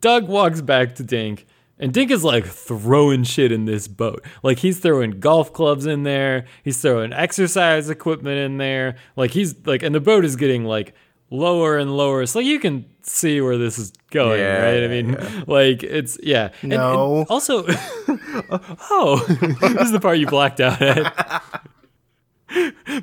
Doug 0.00 0.26
walks 0.26 0.60
back 0.60 0.96
to 0.96 1.04
Dink, 1.04 1.46
and 1.78 1.92
Dink 1.92 2.10
is 2.10 2.24
like 2.24 2.46
throwing 2.46 3.22
shit 3.24 3.52
in 3.52 3.64
this 3.66 3.86
boat. 3.88 4.24
Like 4.42 4.58
he's 4.60 4.78
throwing 4.80 5.20
golf 5.20 5.52
clubs 5.52 5.86
in 5.86 6.02
there, 6.04 6.46
he's 6.64 6.80
throwing 6.80 7.12
exercise 7.12 7.90
equipment 7.90 8.38
in 8.38 8.56
there. 8.58 8.96
Like 9.16 9.30
he's 9.32 9.54
like, 9.66 9.82
and 9.82 9.94
the 9.94 10.00
boat 10.00 10.24
is 10.24 10.36
getting 10.36 10.64
like 10.64 10.94
lower 11.30 11.76
and 11.76 11.96
lower. 11.96 12.24
So 12.26 12.38
you 12.38 12.58
can 12.60 12.84
see 13.02 13.40
where 13.40 13.58
this 13.58 13.78
is 13.78 13.92
going, 14.10 14.40
Yeah, 14.40 14.62
right? 14.62 14.84
I 14.84 14.88
mean, 14.88 15.44
like 15.46 15.82
it's 15.82 16.18
yeah. 16.22 16.50
And- 16.62 16.72
and 16.72 16.80
No. 16.82 17.26
also, 17.28 17.64
oh, 17.68 19.24
this 19.60 19.80
is 19.82 19.92
the 19.92 20.00
part 20.00 20.18
you 20.18 20.26
blacked 20.26 20.60
out 20.60 20.80
at. 20.80 21.42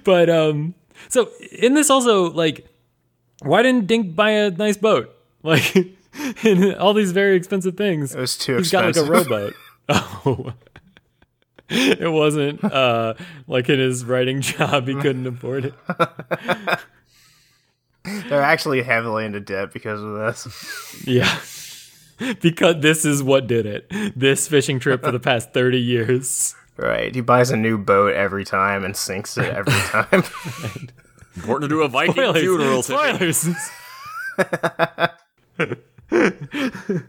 but 0.04 0.30
um, 0.30 0.74
so 1.10 1.30
in 1.52 1.74
this 1.74 1.90
also 1.90 2.32
like 2.32 2.68
why 3.42 3.62
didn't 3.62 3.88
Dink 3.88 4.16
buy 4.16 4.32
a 4.32 4.52
nice 4.52 4.78
boat? 4.78 5.14
Like, 5.44 5.76
and 6.44 6.76
all 6.76 6.94
these 6.94 7.12
very 7.12 7.36
expensive 7.36 7.76
things. 7.78 8.14
It 8.16 8.20
was 8.20 8.38
too 8.38 8.58
He's 8.58 8.72
got 8.72 8.86
like 8.86 8.96
a 8.96 9.00
expensive. 9.02 9.30
rowboat. 9.32 9.54
Oh. 10.26 10.54
It 11.70 12.12
wasn't 12.12 12.62
uh, 12.64 13.14
like 13.48 13.68
in 13.70 13.80
his 13.80 14.06
writing 14.06 14.42
job, 14.42 14.88
he 14.88 14.94
couldn't 14.96 15.26
afford 15.26 15.66
it. 15.66 15.74
They're 18.30 18.42
actually 18.44 18.84
heavily 18.84 19.26
into 19.26 19.40
debt 19.40 19.74
because 19.74 20.02
of 20.04 20.14
this. 20.14 21.04
Yeah. 21.08 21.40
Because 22.42 22.80
this 22.82 23.06
is 23.06 23.24
what 23.24 23.48
did 23.48 23.66
it. 23.66 23.92
This 24.16 24.48
fishing 24.48 24.80
trip 24.80 25.04
for 25.04 25.12
the 25.12 25.20
past 25.22 25.52
30 25.54 25.80
years. 25.80 26.54
Right. 26.78 27.16
He 27.16 27.22
buys 27.22 27.50
a 27.50 27.58
new 27.58 27.78
boat 27.80 28.14
every 28.14 28.44
time 28.46 28.84
and 28.84 28.96
sinks 28.96 29.36
it 29.38 29.46
every 29.46 29.74
time. 29.74 30.24
Important 31.36 31.72
to 31.72 31.76
do 31.76 31.82
a 31.82 31.88
Viking 31.88 32.14
Spoilers. 32.14 32.42
funeral. 32.42 32.84
Tiffany. 32.84 33.34
Spoilers. 33.34 33.72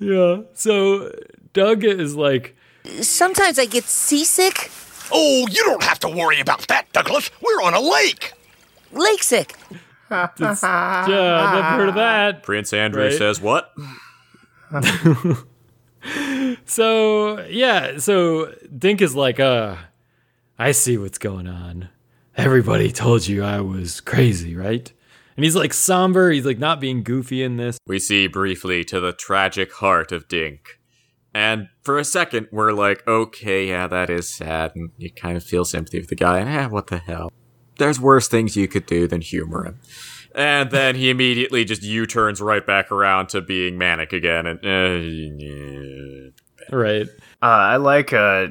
yeah. 0.00 0.40
So 0.54 1.12
Doug 1.52 1.84
is 1.84 2.16
like, 2.16 2.56
Sometimes 3.00 3.58
I 3.58 3.64
get 3.66 3.84
seasick, 3.84 4.70
Oh, 5.12 5.46
you 5.50 5.62
don't 5.64 5.82
have 5.82 5.98
to 6.00 6.08
worry 6.08 6.40
about 6.40 6.66
that, 6.68 6.90
Douglas. 6.92 7.30
We're 7.42 7.62
on 7.62 7.74
a 7.74 7.80
lake. 7.80 8.32
lake 8.92 9.22
sick. 9.22 9.54
yeah, 11.08 11.42
I've 11.44 11.54
never 11.54 11.68
heard 11.76 11.88
of 11.90 11.94
that. 11.96 12.42
Prince 12.42 12.72
Andrew 12.72 13.02
Right. 13.04 13.12
says 13.12 13.40
what? 13.40 13.74
So 16.66 17.40
yeah, 17.46 17.96
so 17.98 18.52
Dink 18.76 19.00
is 19.00 19.14
like, 19.14 19.40
uh, 19.40 19.76
I 20.58 20.72
see 20.72 20.98
what's 20.98 21.16
going 21.18 21.46
on. 21.46 21.88
Everybody 22.36 22.92
told 22.92 23.26
you 23.26 23.42
I 23.42 23.60
was 23.60 24.00
crazy, 24.02 24.54
right? 24.54 24.92
And 25.36 25.44
he's 25.44 25.56
like 25.56 25.72
somber. 25.72 26.30
He's 26.30 26.46
like 26.46 26.58
not 26.58 26.80
being 26.80 27.02
goofy 27.02 27.42
in 27.42 27.56
this. 27.56 27.78
We 27.86 27.98
see 27.98 28.26
briefly 28.26 28.84
to 28.84 29.00
the 29.00 29.12
tragic 29.12 29.72
heart 29.72 30.12
of 30.12 30.28
Dink. 30.28 30.78
And 31.34 31.68
for 31.82 31.98
a 31.98 32.04
second, 32.04 32.48
we're 32.52 32.72
like, 32.72 33.06
okay, 33.08 33.66
yeah, 33.68 33.88
that 33.88 34.08
is 34.08 34.28
sad. 34.28 34.72
And 34.76 34.90
you 34.98 35.10
kind 35.10 35.36
of 35.36 35.42
feel 35.42 35.64
sympathy 35.64 35.98
with 35.98 36.08
the 36.08 36.14
guy. 36.14 36.40
Eh, 36.40 36.66
what 36.66 36.86
the 36.86 36.98
hell? 36.98 37.32
There's 37.78 37.98
worse 37.98 38.28
things 38.28 38.56
you 38.56 38.68
could 38.68 38.86
do 38.86 39.08
than 39.08 39.20
humor 39.20 39.64
him. 39.64 39.80
And 40.36 40.70
then 40.70 40.94
he 40.94 41.10
immediately 41.10 41.64
just 41.64 41.82
U 41.82 42.06
turns 42.06 42.40
right 42.40 42.64
back 42.64 42.92
around 42.92 43.28
to 43.30 43.40
being 43.40 43.76
manic 43.78 44.12
again. 44.12 44.46
And 44.46 44.58
uh, 44.64 46.30
Right. 46.70 47.08
Uh, 47.42 47.46
I 47.46 47.76
like 47.76 48.12
uh, 48.12 48.48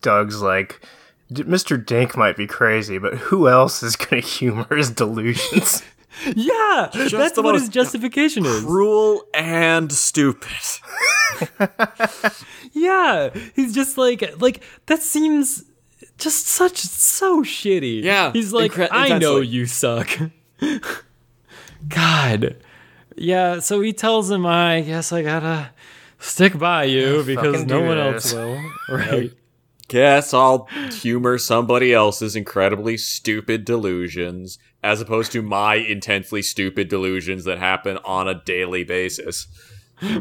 Doug's 0.00 0.40
like, 0.42 0.86
Mr. 1.32 1.84
Dink 1.84 2.16
might 2.16 2.36
be 2.36 2.46
crazy, 2.46 2.98
but 2.98 3.14
who 3.14 3.48
else 3.48 3.82
is 3.82 3.96
going 3.96 4.22
to 4.22 4.28
humor 4.28 4.66
his 4.74 4.90
delusions? 4.90 5.82
Yeah, 6.36 6.90
that's 6.92 7.38
what 7.38 7.54
his 7.54 7.68
justification 7.68 8.44
is. 8.44 8.64
cruel 8.64 9.24
and 9.34 9.90
stupid. 9.92 10.50
Yeah, 12.74 13.30
he's 13.54 13.74
just 13.74 13.98
like 13.98 14.40
like 14.40 14.62
that 14.86 15.02
seems 15.02 15.64
just 16.18 16.46
such 16.46 16.78
so 16.78 17.42
shitty. 17.42 18.02
Yeah, 18.02 18.32
he's 18.32 18.52
like, 18.52 18.72
incre- 18.72 18.88
I 18.90 19.18
know 19.18 19.40
you 19.40 19.66
suck. 19.66 20.08
God, 21.88 22.56
yeah. 23.16 23.58
So 23.60 23.80
he 23.80 23.92
tells 23.92 24.30
him, 24.30 24.46
I 24.46 24.80
guess 24.82 25.12
I 25.12 25.22
gotta 25.22 25.70
stick 26.18 26.58
by 26.58 26.84
you 26.84 27.22
because 27.24 27.64
no 27.66 27.80
one 27.82 27.96
this. 27.98 28.32
else 28.32 28.34
will. 28.34 28.70
Right. 28.88 29.32
Guess 29.88 30.32
I'll 30.32 30.66
humor 30.92 31.36
somebody 31.36 31.92
else's 31.92 32.34
incredibly 32.34 32.96
stupid 32.96 33.66
delusions 33.66 34.58
as 34.82 35.00
opposed 35.00 35.32
to 35.32 35.42
my 35.42 35.74
intensely 35.76 36.42
stupid 36.42 36.88
delusions 36.88 37.44
that 37.44 37.58
happen 37.58 37.98
on 38.04 38.28
a 38.28 38.34
daily 38.42 38.84
basis. 38.84 39.46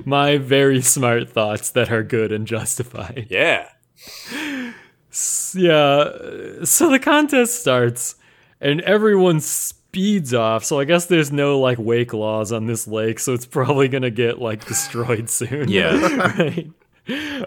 My 0.05 0.37
very 0.37 0.81
smart 0.81 1.29
thoughts 1.29 1.71
that 1.71 1.91
are 1.91 2.03
good 2.03 2.31
and 2.31 2.45
justified. 2.45 3.27
Yeah. 3.29 3.67
Yeah. 5.53 6.09
So 6.63 6.89
the 6.89 6.99
contest 7.01 7.59
starts 7.59 8.15
and 8.59 8.81
everyone 8.81 9.39
speeds 9.41 10.33
off. 10.33 10.63
So 10.63 10.79
I 10.79 10.85
guess 10.85 11.07
there's 11.07 11.31
no 11.31 11.59
like 11.59 11.77
wake 11.79 12.13
laws 12.13 12.51
on 12.51 12.67
this 12.67 12.87
lake, 12.87 13.19
so 13.19 13.33
it's 13.33 13.45
probably 13.45 13.87
going 13.87 14.03
to 14.03 14.11
get 14.11 14.39
like 14.39 14.65
destroyed 14.65 15.29
soon. 15.31 15.67
Yeah. 15.69 15.97
right. 16.15 16.71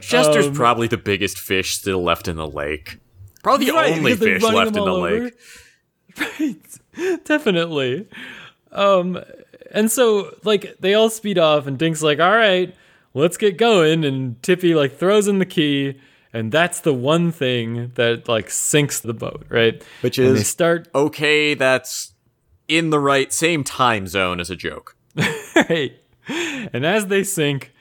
Chester's 0.00 0.48
um, 0.48 0.54
probably 0.54 0.88
the 0.88 0.96
biggest 0.98 1.38
fish 1.38 1.76
still 1.76 2.02
left 2.02 2.28
in 2.28 2.36
the 2.36 2.48
lake. 2.48 2.98
Probably 3.42 3.66
the 3.66 3.72
Right, 3.72 3.96
only 3.96 4.14
fish 4.16 4.42
left 4.42 4.68
in 4.76 4.84
the 4.84 4.92
lake. 4.92 5.22
over. 5.22 5.30
Right. 6.38 6.56
Definitely. 7.24 8.08
Um 8.72 9.22
and 9.70 9.90
so 9.90 10.36
like 10.44 10.76
they 10.80 10.94
all 10.94 11.10
speed 11.10 11.38
off 11.38 11.66
and 11.66 11.78
Dink's 11.78 12.02
like, 12.02 12.20
"All 12.20 12.36
right, 12.36 12.74
let's 13.12 13.36
get 13.36 13.56
going." 13.56 14.04
And 14.04 14.42
Tippy 14.42 14.74
like 14.74 14.96
throws 14.96 15.28
in 15.28 15.38
the 15.38 15.46
key 15.46 15.98
and 16.34 16.50
that's 16.50 16.80
the 16.80 16.92
one 16.92 17.30
thing 17.30 17.92
that 17.94 18.28
like 18.28 18.50
sinks 18.50 19.00
the 19.00 19.14
boat, 19.14 19.46
right? 19.48 19.82
Which 20.00 20.18
and 20.18 20.36
they 20.36 20.40
is 20.40 20.48
start 20.48 20.88
okay, 20.94 21.54
that's 21.54 22.12
in 22.66 22.90
the 22.90 22.98
right 22.98 23.32
same 23.32 23.62
time 23.62 24.08
zone 24.08 24.40
as 24.40 24.50
a 24.50 24.56
joke. 24.56 24.96
right. 25.56 25.92
And 26.28 26.84
as 26.84 27.06
they 27.06 27.22
sink, 27.22 27.72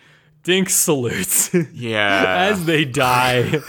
Dink 0.43 0.69
salutes. 0.69 1.53
Yeah. 1.73 2.49
as 2.51 2.65
they 2.65 2.83
die, 2.83 3.61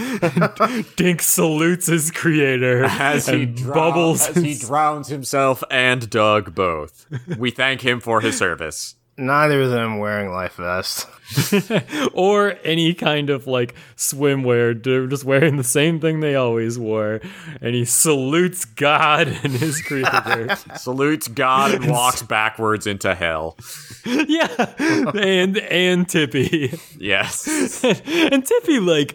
Dink 0.96 1.22
salutes 1.22 1.86
his 1.86 2.10
creator 2.10 2.84
as 2.84 3.26
he, 3.28 3.46
bubbles. 3.46 4.28
as 4.28 4.36
he 4.42 4.54
drowns 4.58 5.08
himself 5.08 5.62
and 5.70 6.10
Doug 6.10 6.54
both. 6.54 7.06
we 7.38 7.50
thank 7.52 7.82
him 7.82 8.00
for 8.00 8.20
his 8.20 8.36
service. 8.36 8.96
Neither 9.16 9.62
of 9.62 9.70
them 9.70 9.98
wearing 9.98 10.30
life 10.32 10.54
vests. 10.54 11.06
or 12.12 12.56
any 12.64 12.94
kind 12.94 13.30
of 13.30 13.46
like 13.46 13.74
swimwear. 13.96 14.80
They're 14.82 15.06
just 15.06 15.24
wearing 15.24 15.56
the 15.56 15.64
same 15.64 16.00
thing 16.00 16.20
they 16.20 16.34
always 16.34 16.78
wore. 16.78 17.20
And 17.60 17.74
he 17.74 17.84
salutes 17.84 18.64
God 18.64 19.28
and 19.28 19.52
his 19.52 19.80
creator. 19.86 20.56
Salutes 20.76 21.28
God 21.28 21.74
and 21.74 21.90
walks 21.90 22.22
backwards 22.22 22.86
into 22.86 23.14
hell. 23.14 23.56
yeah. 24.04 24.74
And 24.78 25.58
and 25.58 26.08
Tippy. 26.08 26.78
Yes. 26.98 27.82
and 27.84 28.44
Tippy 28.44 28.80
like 28.80 29.14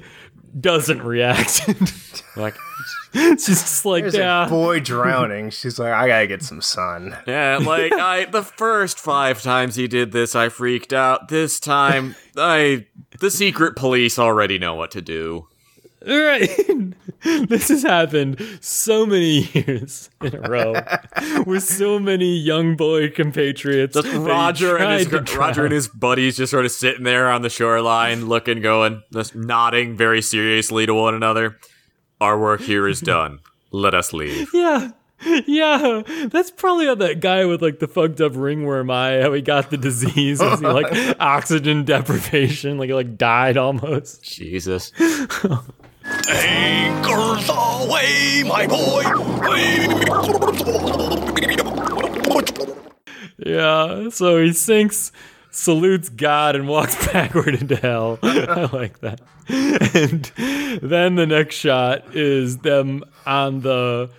doesn't 0.60 1.04
react. 1.04 1.68
like 2.36 2.56
She's 3.14 3.46
just 3.46 3.86
like, 3.86 4.04
There's 4.04 4.16
yeah. 4.16 4.46
a 4.46 4.50
boy 4.50 4.80
drowning. 4.80 5.50
She's 5.50 5.80
like, 5.80 5.94
I 5.94 6.08
gotta 6.08 6.28
get 6.28 6.44
some 6.44 6.62
sun. 6.62 7.18
Yeah, 7.26 7.58
like 7.58 7.92
I 7.94 8.26
the 8.26 8.44
first 8.44 9.00
5 9.00 9.42
times 9.42 9.76
he 9.76 9.88
did 9.88 10.12
this 10.12 10.36
I 10.36 10.50
freaked 10.50 10.94
out. 10.94 11.28
This 11.30 11.60
time 11.60 12.16
I 12.38 12.86
the 13.20 13.32
secret 13.32 13.76
police 13.76 14.20
already 14.20 14.60
know 14.60 14.76
what 14.76 14.92
to 14.92 15.02
do. 15.02 15.48
Right. 16.06 16.50
this 17.24 17.68
has 17.68 17.84
happened 17.84 18.42
so 18.62 19.06
many 19.06 19.40
years 19.54 20.10
in 20.22 20.36
a 20.36 20.42
row 20.42 20.74
with 21.46 21.64
so 21.64 22.00
many 22.00 22.38
young 22.38 22.76
boy 22.78 23.10
compatriots. 23.10 23.96
Just 23.96 24.16
Roger 24.16 24.78
and 24.78 25.00
his 25.00 25.36
Roger 25.36 25.66
and 25.66 25.74
his 25.74 25.88
buddies 25.88 26.38
just 26.38 26.52
sort 26.52 26.66
of 26.66 26.72
sitting 26.72 27.04
there 27.04 27.30
on 27.30 27.42
the 27.42 27.50
shoreline, 27.50 28.28
looking, 28.28 28.62
going, 28.62 29.04
just 29.12 29.36
nodding 29.36 29.98
very 29.98 30.22
seriously 30.22 30.86
to 30.86 30.94
one 30.94 31.16
another. 31.16 31.58
Our 32.22 32.40
work 32.40 32.62
here 32.62 32.88
is 32.88 33.00
done. 33.16 33.40
Let 33.72 33.94
us 33.94 34.14
leave. 34.14 34.50
Yeah. 34.54 34.92
Yeah, 35.46 36.04
that's 36.28 36.50
probably 36.50 36.86
how 36.86 36.96
that 36.96 37.20
guy 37.20 37.44
with 37.44 37.62
like 37.62 37.80
the 37.80 37.90
fucked 37.90 38.22
up 38.22 38.32
ringworm 38.36 38.90
eye, 38.90 39.20
how 39.20 39.34
he 39.34 39.42
got 39.42 39.70
the 39.70 39.76
disease, 39.76 40.40
was 40.40 40.62
he 40.62 40.66
like 40.68 41.18
oxygen 41.20 41.84
deprivation, 41.84 42.78
like 42.78 42.88
he 42.88 42.94
like 42.94 43.18
died 43.18 43.58
almost. 43.58 44.24
Jesus. 44.24 44.94
Anchors 46.30 47.50
away, 47.50 48.44
my 48.48 48.66
boy. 48.66 49.04
Yeah, 53.38 54.10
so 54.10 54.42
he 54.42 54.54
sinks, 54.54 55.12
salutes 55.52 56.10
God, 56.10 56.56
and 56.56 56.68
walks 56.68 56.96
backward 57.14 57.56
into 57.56 57.76
hell. 57.76 58.20
I 58.24 58.70
like 58.72 59.00
that. 59.00 59.22
And 59.48 60.24
then 60.82 61.16
the 61.16 61.26
next 61.26 61.56
shot 61.56 62.16
is 62.16 62.58
them 62.60 63.04
on 63.26 63.62
the 63.62 64.10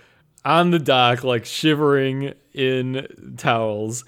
on 0.44 0.70
the 0.70 0.78
dock, 0.78 1.22
like 1.24 1.44
shivering 1.44 2.34
in 2.52 3.34
towels. 3.36 4.04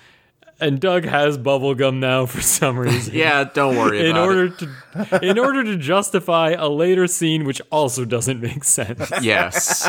And 0.60 0.80
Doug 0.80 1.04
has 1.04 1.38
bubblegum 1.38 1.98
now 1.98 2.26
for 2.26 2.40
some 2.40 2.78
reason. 2.78 3.14
Yeah, 3.14 3.44
don't 3.44 3.76
worry 3.76 4.08
In 4.08 4.16
order 4.16 4.46
it. 4.46 4.58
to 4.58 5.18
in 5.22 5.38
order 5.38 5.64
to 5.64 5.76
justify 5.76 6.50
a 6.50 6.68
later 6.68 7.06
scene 7.06 7.44
which 7.44 7.60
also 7.70 8.04
doesn't 8.04 8.40
make 8.40 8.62
sense. 8.64 9.10
Yes. 9.22 9.88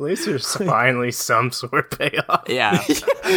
At 0.00 0.06
least 0.06 0.26
there's 0.26 0.56
finally 0.56 1.12
some 1.12 1.52
sort 1.52 1.92
of 1.92 1.98
payoff. 1.98 2.48
Yeah. 2.48 2.82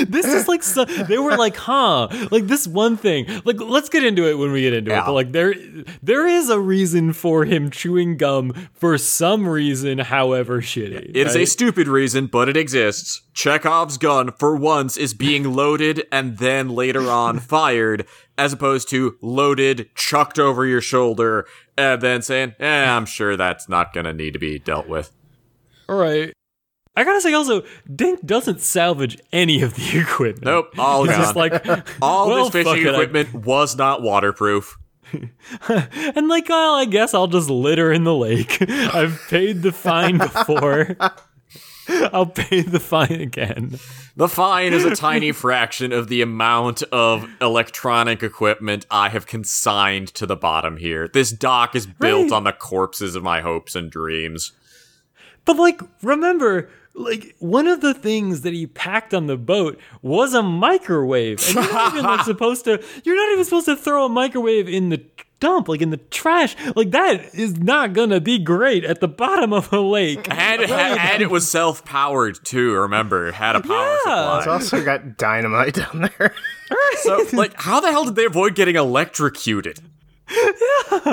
this 0.07 0.25
is 0.25 0.47
like 0.47 0.63
so, 0.63 0.85
they 0.85 1.19
were 1.19 1.37
like, 1.37 1.55
huh? 1.55 2.07
Like 2.31 2.47
this 2.47 2.65
one 2.65 2.97
thing. 2.97 3.27
Like 3.45 3.61
let's 3.61 3.89
get 3.89 4.03
into 4.03 4.27
it 4.27 4.39
when 4.39 4.51
we 4.51 4.61
get 4.61 4.73
into 4.73 4.91
it. 4.91 5.05
But 5.05 5.13
like 5.13 5.31
there 5.33 5.53
there 6.01 6.25
is 6.25 6.49
a 6.49 6.59
reason 6.59 7.13
for 7.13 7.45
him 7.45 7.69
chewing 7.69 8.17
gum 8.17 8.69
for 8.73 8.97
some 8.97 9.47
reason, 9.47 9.99
however 9.99 10.59
shitty. 10.59 11.11
It 11.13 11.27
is 11.27 11.35
a 11.35 11.45
stupid 11.45 11.87
reason, 11.87 12.25
but 12.25 12.49
it 12.49 12.57
exists. 12.57 13.21
Chekhov's 13.35 13.99
gun, 13.99 14.31
for 14.31 14.55
once, 14.55 14.97
is 14.97 15.13
being 15.13 15.53
loaded 15.53 16.07
and 16.11 16.39
then 16.39 16.69
later 16.69 17.07
on 17.11 17.37
fired, 17.39 18.07
as 18.35 18.51
opposed 18.51 18.89
to 18.89 19.15
loaded, 19.21 19.91
chucked 19.93 20.39
over 20.39 20.65
your 20.65 20.81
shoulder, 20.81 21.45
and 21.77 22.01
then 22.01 22.23
saying, 22.23 22.55
eh, 22.59 22.85
I'm 22.89 23.05
sure 23.05 23.37
that's 23.37 23.69
not 23.69 23.93
gonna 23.93 24.13
need 24.13 24.33
to 24.33 24.39
be 24.39 24.57
dealt 24.57 24.87
with. 24.87 25.11
All 25.87 25.97
right. 25.97 26.33
I 26.97 27.03
gotta 27.05 27.21
say 27.21 27.31
also, 27.33 27.63
Dink 27.95 28.25
doesn't 28.25 28.59
salvage 28.59 29.17
any 29.31 29.61
of 29.61 29.75
the 29.75 29.99
equipment. 30.01 30.43
Nope, 30.45 30.77
all 30.77 31.03
He's 31.03 31.11
gone. 31.13 31.21
just 31.21 31.35
like 31.35 31.65
all 32.01 32.27
well, 32.27 32.49
this 32.49 32.65
fishing 32.65 32.85
it, 32.85 32.89
I- 32.89 32.93
equipment 32.93 33.33
was 33.45 33.75
not 33.77 34.01
waterproof. 34.01 34.77
And 35.69 36.27
like, 36.27 36.49
well, 36.49 36.75
I 36.75 36.83
guess 36.85 37.13
I'll 37.13 37.27
just 37.27 37.49
litter 37.49 37.93
in 37.93 38.03
the 38.03 38.13
lake. 38.13 38.57
I've 38.69 39.21
paid 39.29 39.61
the 39.61 39.71
fine 39.71 40.17
before. 40.17 40.97
I'll 42.11 42.25
pay 42.25 42.61
the 42.61 42.81
fine 42.81 43.21
again. 43.21 43.79
The 44.17 44.27
fine 44.27 44.73
is 44.73 44.83
a 44.83 44.93
tiny 44.95 45.31
fraction 45.31 45.93
of 45.93 46.09
the 46.09 46.21
amount 46.21 46.83
of 46.91 47.25
electronic 47.39 48.21
equipment 48.23 48.85
I 48.91 49.07
have 49.07 49.25
consigned 49.27 50.09
to 50.15 50.25
the 50.25 50.35
bottom 50.35 50.75
here. 50.75 51.07
This 51.07 51.31
dock 51.31 51.75
is 51.75 51.85
built 51.85 52.23
Right. 52.31 52.35
on 52.35 52.43
the 52.43 52.51
corpses 52.51 53.15
of 53.15 53.23
my 53.23 53.39
hopes 53.39 53.75
and 53.75 53.89
dreams. 53.89 54.51
But 55.45 55.55
like, 55.55 55.79
remember, 56.03 56.69
like 56.97 57.35
one 57.39 57.67
of 57.67 57.81
the 57.81 57.93
things 57.93 58.41
that 58.41 58.53
he 58.53 58.67
packed 58.67 59.13
on 59.13 59.27
the 59.27 59.37
boat 59.37 59.79
was 60.01 60.33
a 60.33 60.41
microwave, 60.43 61.39
and 61.45 61.55
you're 61.55 61.73
not 61.73 61.93
even 61.93 62.05
like 62.05 62.25
supposed 62.25 62.65
to. 62.65 62.83
You're 63.03 63.15
not 63.15 63.31
even 63.33 63.45
supposed 63.45 63.67
to 63.67 63.75
throw 63.75 64.05
a 64.05 64.09
microwave 64.09 64.67
in 64.67 64.89
the 64.89 65.01
dump, 65.39 65.69
like 65.69 65.81
in 65.83 65.91
the 65.91 65.97
trash. 65.97 66.55
Like 66.75 66.89
that 66.91 67.35
is 67.35 67.57
not 67.57 67.93
gonna 67.93 68.19
be 68.19 68.39
great 68.39 68.83
at 68.83 68.99
the 68.99 69.07
bottom 69.07 69.53
of 69.53 69.71
a 69.71 69.79
lake. 69.79 70.27
And, 70.37 70.61
and 70.63 71.21
it 71.21 71.29
was 71.29 71.49
self 71.49 71.85
powered 71.85 72.43
too, 72.43 72.73
remember? 72.73 73.27
It 73.27 73.35
had 73.35 73.55
a 73.55 73.61
power 73.61 73.77
Yeah. 74.05 74.37
It's 74.37 74.43
supply. 74.45 74.53
also 74.53 74.83
got 74.83 75.17
dynamite 75.17 75.75
down 75.75 76.09
there. 76.17 76.33
So, 77.01 77.25
like, 77.33 77.53
how 77.61 77.79
the 77.79 77.91
hell 77.91 78.05
did 78.05 78.15
they 78.15 78.25
avoid 78.25 78.55
getting 78.55 78.75
electrocuted? 78.75 79.79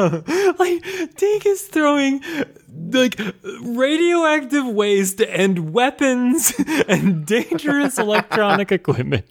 like 0.58 0.84
Dink 1.16 1.46
is 1.46 1.62
throwing 1.62 2.22
like 2.68 3.20
radioactive 3.62 4.66
waste 4.66 5.20
and 5.20 5.72
weapons 5.72 6.52
and 6.88 7.24
dangerous 7.26 7.98
electronic 7.98 8.72
equipment 8.72 9.24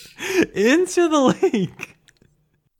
into 0.54 1.08
the 1.08 1.36
lake. 1.42 1.97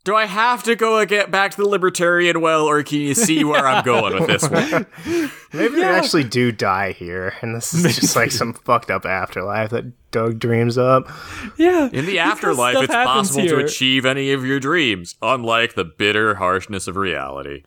Do 0.09 0.17
I 0.17 0.25
have 0.25 0.63
to 0.63 0.75
go 0.75 1.05
get 1.05 1.31
back 1.31 1.51
to 1.51 1.59
the 1.59 1.69
libertarian 1.69 2.41
well, 2.41 2.65
or 2.65 2.83
can 2.83 2.97
you 2.99 3.15
see 3.15 3.45
where 3.45 3.67
I'm 3.67 3.85
going 3.85 4.15
with 4.15 4.27
this 4.27 4.49
one? 4.49 4.87
Maybe 5.53 5.75
they 5.75 5.85
actually 5.85 6.25
do 6.25 6.51
die 6.51 6.93
here, 6.93 7.35
and 7.43 7.55
this 7.55 7.75
is 7.75 7.95
just 7.95 8.17
like 8.17 8.31
some 8.31 8.55
fucked 8.65 8.91
up 8.91 9.05
afterlife 9.05 9.69
that 9.69 9.85
Doug 10.11 10.39
dreams 10.39 10.79
up. 10.79 11.11
Yeah. 11.59 11.91
In 11.93 12.07
the 12.07 12.21
afterlife, 12.21 12.77
it's 12.79 12.87
possible 12.87 13.43
here. 13.43 13.59
to 13.59 13.65
achieve 13.67 14.07
any 14.07 14.33
of 14.33 14.47
your 14.47 14.59
dreams, 14.59 15.15
unlike 15.21 15.75
the 15.75 15.85
bitter 15.85 16.37
harshness 16.37 16.89
of 16.89 16.97
reality. 16.97 17.65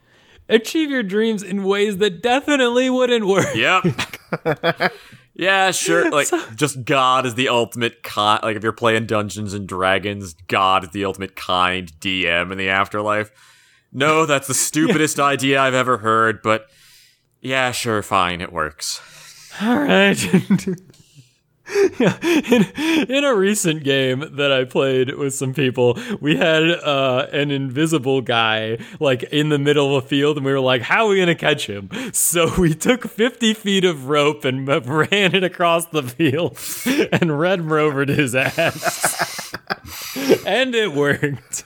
achieve 0.49 0.89
your 0.89 1.03
dreams 1.03 1.43
in 1.43 1.63
ways 1.63 1.97
that 1.97 2.23
definitely 2.23 2.89
wouldn't 2.89 3.27
work. 3.27 3.55
Yep. 3.55 3.83
yeah, 5.33 5.71
sure. 5.71 6.09
Like, 6.11 6.27
just 6.55 6.83
God 6.83 7.25
is 7.25 7.35
the 7.35 7.49
ultimate 7.49 8.03
kind. 8.03 8.41
Like, 8.43 8.57
if 8.57 8.63
you're 8.63 8.71
playing 8.71 9.05
Dungeons 9.05 9.53
and 9.53 9.67
Dragons, 9.67 10.33
God 10.47 10.83
is 10.83 10.89
the 10.91 11.05
ultimate 11.05 11.35
kind 11.35 11.91
DM 11.99 12.51
in 12.51 12.57
the 12.57 12.69
afterlife. 12.69 13.31
No, 13.93 14.25
that's 14.25 14.47
the 14.47 14.53
stupidest 14.53 15.19
idea 15.19 15.61
I've 15.61 15.73
ever 15.73 15.97
heard, 15.97 16.41
but 16.41 16.67
yeah, 17.41 17.71
sure, 17.71 18.01
fine, 18.01 18.41
it 18.41 18.51
works. 18.51 19.01
All 19.61 19.77
right. 19.79 20.17
in, 21.99 22.63
in 23.09 23.23
a 23.23 23.33
recent 23.33 23.83
game 23.83 24.35
that 24.35 24.51
I 24.51 24.65
played 24.65 25.15
with 25.15 25.33
some 25.33 25.53
people, 25.53 25.97
we 26.19 26.35
had 26.35 26.63
uh, 26.63 27.27
an 27.31 27.51
invisible 27.51 28.21
guy 28.21 28.77
like 28.99 29.23
in 29.23 29.49
the 29.49 29.59
middle 29.59 29.95
of 29.95 30.03
a 30.03 30.07
field, 30.07 30.37
and 30.37 30.45
we 30.45 30.51
were 30.51 30.59
like, 30.59 30.81
"How 30.81 31.05
are 31.05 31.09
we 31.09 31.19
gonna 31.19 31.35
catch 31.35 31.67
him?" 31.67 31.89
So 32.13 32.53
we 32.59 32.73
took 32.73 33.07
fifty 33.07 33.53
feet 33.53 33.85
of 33.85 34.07
rope 34.07 34.43
and 34.43 34.67
ran 34.67 35.35
it 35.35 35.43
across 35.43 35.85
the 35.87 36.03
field 36.03 36.57
and 37.11 37.39
red 37.39 37.61
rovered 37.61 38.09
his 38.09 38.35
ass, 38.35 39.53
and 40.45 40.75
it 40.75 40.93
worked. 40.93 41.63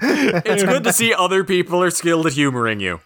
It's 0.00 0.64
good 0.64 0.84
to 0.84 0.92
see 0.92 1.14
other 1.14 1.44
people 1.44 1.82
are 1.82 1.90
skilled 1.90 2.26
at 2.26 2.32
humoring 2.32 2.80
you. 2.80 3.00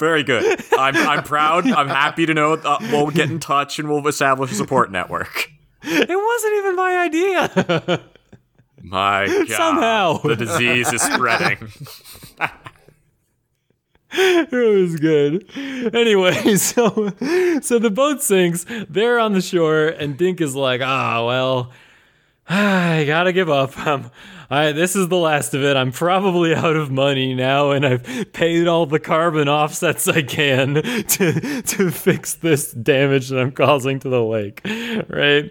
Very 0.00 0.24
good. 0.24 0.64
I'm, 0.72 0.96
I'm 0.96 1.22
proud. 1.22 1.70
I'm 1.70 1.88
happy 1.88 2.26
to 2.26 2.34
know 2.34 2.54
uh, 2.54 2.78
we'll 2.90 3.10
get 3.10 3.30
in 3.30 3.38
touch 3.38 3.78
and 3.78 3.88
we'll 3.88 4.06
establish 4.08 4.50
a 4.50 4.54
support 4.54 4.90
network. 4.90 5.50
It 5.82 6.08
wasn't 6.08 6.54
even 6.54 6.74
my 6.74 6.98
idea. 6.98 8.00
My 8.82 9.26
God. 9.48 9.48
Somehow. 9.48 10.18
The 10.18 10.36
disease 10.36 10.92
is 10.92 11.02
spreading. 11.02 11.68
it 14.12 14.52
was 14.52 14.96
good. 14.96 15.44
Anyway, 15.94 16.56
so 16.56 17.12
so 17.60 17.78
the 17.78 17.90
boat 17.90 18.22
sinks. 18.22 18.64
They're 18.88 19.18
on 19.18 19.32
the 19.32 19.40
shore, 19.42 19.86
and 19.86 20.16
Dink 20.16 20.40
is 20.40 20.56
like, 20.56 20.80
"Ah, 20.82 21.24
well, 21.24 21.70
I 22.48 23.04
gotta 23.06 23.32
give 23.32 23.50
up. 23.50 23.78
Um, 23.86 24.10
I 24.50 24.72
this 24.72 24.96
is 24.96 25.08
the 25.08 25.16
last 25.16 25.54
of 25.54 25.62
it. 25.62 25.76
I'm 25.76 25.92
probably 25.92 26.54
out 26.54 26.74
of 26.74 26.90
money 26.90 27.34
now, 27.34 27.70
and 27.70 27.86
I've 27.86 28.32
paid 28.32 28.66
all 28.66 28.84
the 28.84 28.98
carbon 28.98 29.48
offsets 29.48 30.08
I 30.08 30.22
can 30.22 30.74
to 30.82 31.62
to 31.62 31.90
fix 31.90 32.34
this 32.34 32.72
damage 32.72 33.28
that 33.28 33.38
I'm 33.38 33.52
causing 33.52 34.00
to 34.00 34.08
the 34.08 34.22
lake, 34.22 34.60
right?" 35.08 35.50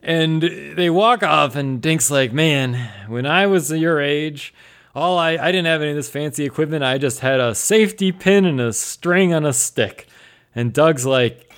And 0.00 0.42
they 0.42 0.88
walk 0.88 1.24
off, 1.24 1.56
and 1.56 1.82
Dink's 1.82 2.10
like, 2.10 2.32
"Man, 2.32 2.74
when 3.08 3.26
I 3.26 3.46
was 3.46 3.72
your 3.72 4.00
age." 4.00 4.54
All 4.94 5.16
I, 5.16 5.32
I 5.36 5.52
didn't 5.52 5.66
have 5.66 5.80
any 5.80 5.90
of 5.90 5.96
this 5.96 6.10
fancy 6.10 6.44
equipment. 6.44 6.82
I 6.82 6.98
just 6.98 7.20
had 7.20 7.38
a 7.38 7.54
safety 7.54 8.10
pin 8.10 8.44
and 8.44 8.60
a 8.60 8.72
string 8.72 9.32
on 9.32 9.44
a 9.44 9.52
stick. 9.52 10.08
And 10.56 10.72
Doug's 10.72 11.06
like, 11.06 11.48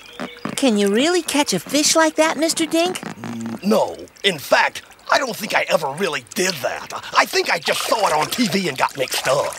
Can 0.56 0.76
you 0.76 0.92
really 0.92 1.22
catch 1.22 1.54
a 1.54 1.58
fish 1.58 1.96
like 1.96 2.16
that, 2.16 2.36
Mr. 2.36 2.68
Dink? 2.68 2.98
Mm, 2.98 3.64
no. 3.64 3.96
In 4.24 4.38
fact, 4.38 4.82
I 5.10 5.18
don't 5.18 5.36
think 5.36 5.54
I 5.54 5.66
ever 5.68 5.90
really 5.92 6.24
did 6.34 6.54
that. 6.56 6.88
I 7.16 7.24
think 7.24 7.50
I 7.50 7.58
just 7.58 7.82
saw 7.82 8.06
it 8.06 8.12
on 8.12 8.26
TV 8.26 8.68
and 8.68 8.78
got 8.78 8.96
mixed 8.96 9.26
up. 9.26 9.54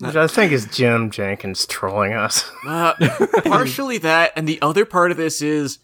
Which 0.00 0.14
I 0.16 0.28
think 0.28 0.52
is 0.52 0.66
Jim 0.66 1.10
Jinkins 1.10 1.66
trolling 1.66 2.12
us. 2.12 2.48
Uh, 2.64 2.94
partially 3.44 3.98
that, 3.98 4.32
and 4.36 4.48
the 4.48 4.62
other 4.62 4.84
part 4.84 5.10
of 5.10 5.16
this 5.16 5.42
is 5.42 5.80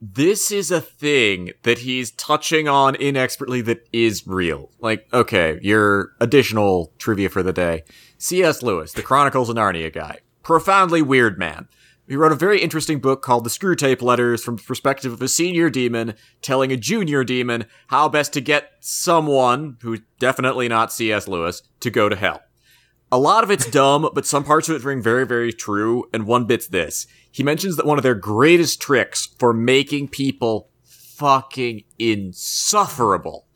this 0.00 0.52
is 0.52 0.70
a 0.70 0.80
thing 0.80 1.52
that 1.62 1.78
he's 1.78 2.10
touching 2.10 2.68
on 2.68 2.94
inexpertly 2.96 3.62
that 3.62 3.88
is 3.92 4.26
real. 4.26 4.70
Like, 4.78 5.08
okay, 5.12 5.58
your 5.62 6.12
additional 6.20 6.92
trivia 6.98 7.30
for 7.30 7.42
the 7.42 7.52
day. 7.52 7.84
C.S. 8.18 8.62
Lewis, 8.62 8.92
the 8.92 9.02
Chronicles 9.02 9.48
of 9.48 9.56
Narnia 9.56 9.92
guy. 9.92 10.18
Profoundly 10.42 11.00
weird 11.00 11.38
man. 11.38 11.68
He 12.08 12.14
wrote 12.14 12.30
a 12.30 12.36
very 12.36 12.60
interesting 12.60 13.00
book 13.00 13.20
called 13.20 13.42
The 13.42 13.50
Screwtape 13.50 14.00
Letters 14.00 14.44
from 14.44 14.56
the 14.56 14.62
perspective 14.62 15.12
of 15.12 15.20
a 15.20 15.28
senior 15.28 15.68
demon 15.70 16.14
telling 16.40 16.70
a 16.70 16.76
junior 16.76 17.24
demon 17.24 17.66
how 17.88 18.08
best 18.08 18.32
to 18.34 18.40
get 18.40 18.72
someone, 18.78 19.76
who's 19.82 20.00
definitely 20.20 20.68
not 20.68 20.92
C.S. 20.92 21.26
Lewis, 21.26 21.62
to 21.80 21.90
go 21.90 22.08
to 22.08 22.14
hell. 22.14 22.42
A 23.10 23.18
lot 23.18 23.42
of 23.42 23.50
it's 23.50 23.68
dumb, 23.70 24.08
but 24.14 24.26
some 24.26 24.44
parts 24.44 24.68
of 24.68 24.76
it 24.76 24.84
ring 24.84 25.02
very, 25.02 25.26
very 25.26 25.52
true, 25.52 26.04
and 26.12 26.26
one 26.26 26.44
bit's 26.44 26.68
this. 26.68 27.08
He 27.30 27.42
mentions 27.42 27.76
that 27.76 27.86
one 27.86 27.98
of 27.98 28.04
their 28.04 28.14
greatest 28.14 28.80
tricks 28.80 29.28
for 29.38 29.52
making 29.52 30.08
people 30.08 30.70
fucking 30.84 31.82
insufferable 31.98 33.46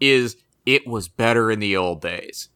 is 0.00 0.36
it 0.66 0.86
was 0.86 1.08
better 1.08 1.50
in 1.50 1.60
the 1.60 1.76
old 1.76 2.00
days. 2.00 2.48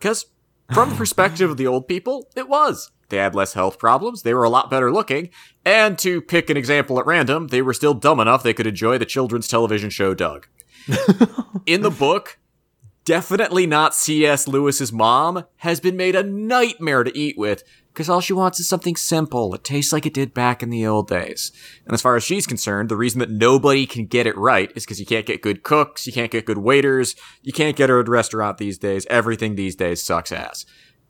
Cause 0.00 0.26
from 0.72 0.90
the 0.90 0.96
perspective 0.96 1.50
of 1.50 1.56
the 1.56 1.66
old 1.66 1.86
people, 1.86 2.28
it 2.34 2.48
was. 2.48 2.90
They 3.10 3.18
had 3.18 3.34
less 3.34 3.52
health 3.52 3.78
problems, 3.78 4.22
they 4.22 4.34
were 4.34 4.44
a 4.44 4.50
lot 4.50 4.70
better 4.70 4.92
looking, 4.92 5.30
and 5.64 5.98
to 5.98 6.20
pick 6.20 6.48
an 6.48 6.56
example 6.56 6.98
at 6.98 7.06
random, 7.06 7.48
they 7.48 7.62
were 7.62 7.74
still 7.74 7.94
dumb 7.94 8.20
enough 8.20 8.42
they 8.42 8.54
could 8.54 8.66
enjoy 8.66 8.98
the 8.98 9.04
children's 9.04 9.48
television 9.48 9.90
show 9.90 10.14
Doug. 10.14 10.46
in 11.66 11.82
the 11.82 11.90
book, 11.90 12.38
definitely 13.04 13.66
not 13.66 13.94
C.S. 13.94 14.48
Lewis's 14.48 14.92
mom, 14.92 15.44
has 15.56 15.80
been 15.80 15.96
made 15.96 16.14
a 16.14 16.22
nightmare 16.22 17.04
to 17.04 17.16
eat 17.16 17.36
with 17.36 17.62
because 17.92 18.08
all 18.08 18.20
she 18.20 18.32
wants 18.32 18.60
is 18.60 18.68
something 18.68 18.96
simple 18.96 19.50
that 19.50 19.64
tastes 19.64 19.92
like 19.92 20.06
it 20.06 20.14
did 20.14 20.32
back 20.32 20.62
in 20.62 20.70
the 20.70 20.86
old 20.86 21.08
days. 21.08 21.50
And 21.84 21.92
as 21.92 22.00
far 22.00 22.16
as 22.16 22.22
she's 22.22 22.46
concerned, 22.46 22.88
the 22.88 22.96
reason 22.96 23.18
that 23.18 23.30
nobody 23.30 23.86
can 23.86 24.06
get 24.06 24.26
it 24.26 24.36
right 24.36 24.70
is 24.76 24.84
because 24.84 25.00
you 25.00 25.06
can't 25.06 25.26
get 25.26 25.42
good 25.42 25.62
cooks, 25.62 26.06
you 26.06 26.12
can't 26.12 26.30
get 26.30 26.46
good 26.46 26.58
waiters, 26.58 27.16
you 27.42 27.52
can't 27.52 27.76
get 27.76 27.90
her 27.90 28.00
at 28.00 28.08
a 28.08 28.10
restaurant 28.10 28.58
these 28.58 28.78
days. 28.78 29.06
Everything 29.10 29.54
these 29.54 29.74
days 29.74 30.02
sucks 30.02 30.30
ass. 30.30 30.64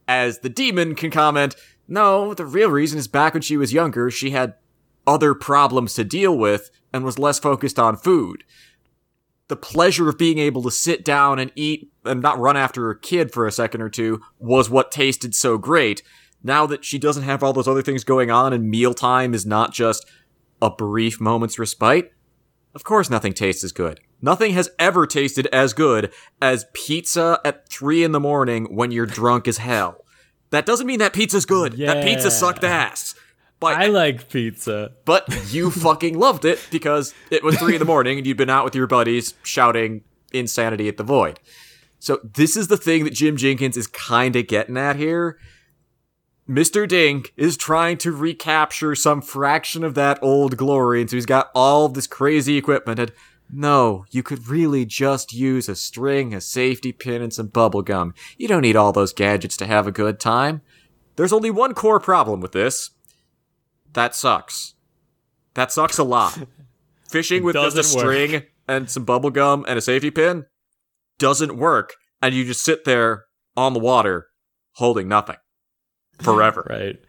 As 0.09 0.39
the 0.39 0.49
demon 0.49 0.95
can 0.95 1.11
comment, 1.11 1.55
no, 1.91 2.33
the 2.33 2.47
real 2.47 2.71
reason 2.71 2.99
is 2.99 3.09
back 3.09 3.35
when 3.35 3.43
she 3.43 3.59
was 3.59 3.75
younger, 3.75 4.11
she 4.11 4.31
had 4.31 4.55
other 5.07 5.35
problems 5.35 5.93
to 5.95 6.05
deal 6.05 6.37
with 6.37 6.71
and 6.93 7.05
was 7.05 7.19
less 7.19 7.39
focused 7.39 7.79
on 7.79 7.97
food 7.97 8.45
the 9.51 9.57
pleasure 9.57 10.09
of 10.09 10.17
being 10.17 10.39
able 10.39 10.63
to 10.63 10.71
sit 10.71 11.05
down 11.05 11.41
and 11.41 11.51
eat 11.57 11.93
and 12.05 12.23
not 12.23 12.39
run 12.39 12.57
after 12.57 12.87
her 12.87 12.95
kid 12.95 13.33
for 13.33 13.47
a 13.47 13.53
second 13.53 13.83
or 13.83 13.91
two 13.91 14.23
was 14.39 14.71
what 14.71 14.93
tasted 14.93 15.35
so 15.35 15.59
great. 15.59 16.03
Now 16.43 16.67
that 16.67 16.85
she 16.85 16.99
doesn't 16.99 17.25
have 17.25 17.43
all 17.43 17.53
those 17.53 17.69
other 17.69 17.83
things 17.83 18.05
going 18.05 18.31
on 18.31 18.53
and 18.53 18.71
mealtime 18.71 19.35
is 19.35 19.45
not 19.45 19.75
just 19.75 20.07
a 20.63 20.71
brief 20.71 21.21
moment's 21.21 21.59
respite, 21.59 22.13
of 22.77 22.85
course 22.85 23.11
nothing 23.11 23.33
tastes 23.33 23.65
as 23.65 23.73
good. 23.73 24.01
Nothing 24.23 24.53
has 24.53 24.71
ever 24.79 25.05
tasted 25.05 25.49
as 25.49 25.73
good 25.73 26.13
as 26.41 26.67
pizza 26.73 27.41
at 27.45 27.69
three 27.69 28.05
in 28.05 28.13
the 28.13 28.21
morning 28.21 28.77
when 28.77 28.93
you're 28.93 29.05
drunk 29.05 29.49
as 29.49 29.59
hell. 29.59 30.05
That 30.51 30.67
doesn't 30.67 30.87
mean 30.87 30.99
that 30.99 31.13
pizza's 31.13 31.47
good. 31.47 31.75
Yeah. 31.75 31.95
That 31.95 32.05
pizza 32.05 32.31
sucked 32.31 32.65
ass. 32.65 33.15
But 33.61 33.77
I 33.77 33.87
like 33.87 34.29
pizza. 34.31 34.93
but 35.05 35.53
you 35.53 35.71
fucking 35.71 36.19
loved 36.19 36.45
it 36.47 36.67
because 36.71 37.15
it 37.31 37.45
was 37.45 37.59
three 37.59 37.75
in 37.75 37.79
the 37.79 37.85
morning 37.85 38.17
and 38.17 38.27
you'd 38.27 38.39
been 38.39 38.51
out 38.51 38.65
with 38.65 38.75
your 38.75 38.87
buddies 38.87 39.35
shouting 39.43 40.03
insanity 40.33 40.89
at 40.89 40.97
the 40.97 41.05
void. 41.05 41.39
So 41.99 42.21
this 42.23 42.57
is 42.57 42.69
the 42.69 42.79
thing 42.79 43.05
that 43.05 43.13
Jim 43.13 43.37
Jinkins 43.37 43.77
is 43.77 43.87
kind 43.87 44.35
of 44.35 44.47
getting 44.47 44.79
at 44.79 44.97
here. 44.97 45.39
Mr. 46.49 46.89
Dink 46.89 47.33
is 47.37 47.57
trying 47.57 47.99
to 47.99 48.11
recapture 48.11 48.95
some 48.95 49.21
fraction 49.21 49.85
of 49.85 49.95
that 49.95 50.19
old 50.21 50.57
glory, 50.57 51.01
and 51.01 51.09
so 51.09 51.17
he's 51.17 51.27
got 51.27 51.51
all 51.55 51.89
this 51.89 52.09
crazy 52.09 52.57
equipment. 52.57 52.99
And 52.99 53.13
no, 53.53 54.05
you 54.11 54.23
could 54.23 54.49
really 54.49 54.85
just 54.85 55.33
use 55.33 55.69
a 55.69 55.77
string, 55.77 56.35
a 56.35 56.41
safety 56.41 56.93
pin, 56.93 57.23
and 57.23 57.33
some 57.33 57.49
bubble 57.49 57.83
gum. 57.83 58.15
You 58.37 58.49
don't 58.49 58.63
need 58.63 58.77
all 58.77 58.93
those 58.93 59.13
gadgets 59.13 59.57
to 59.59 59.67
have 59.67 59.87
a 59.87 59.93
good 59.93 60.21
time. 60.21 60.63
There's 61.17 61.33
only 61.33 61.51
one 61.51 61.75
core 61.75 62.01
problem 62.01 62.41
with 62.41 62.53
this. 62.53 62.91
That 63.93 64.15
sucks. 64.15 64.75
That 65.55 65.73
sucks 65.73 65.99
a 65.99 66.05
lot. 66.05 66.39
Fishing 67.09 67.43
with 67.43 67.55
just 67.55 67.75
a 67.75 67.79
doesn't 67.79 67.97
work. 67.97 68.05
string 68.05 68.43
and 68.69 68.89
some 68.89 69.05
bubble 69.05 69.31
gum 69.31 69.65
and 69.67 69.77
a 69.79 69.83
safety 69.83 70.11
pin 70.11 70.47
doesn't 71.19 71.57
work, 71.57 71.95
and 72.23 72.35
you 72.35 72.45
just 72.45 72.65
sit 72.65 72.85
there 72.85 73.25
on 73.57 73.73
the 73.73 73.81
water 73.81 74.29
holding 74.75 75.09
nothing 75.09 75.37
forever. 76.21 76.67
Right. 76.71 77.01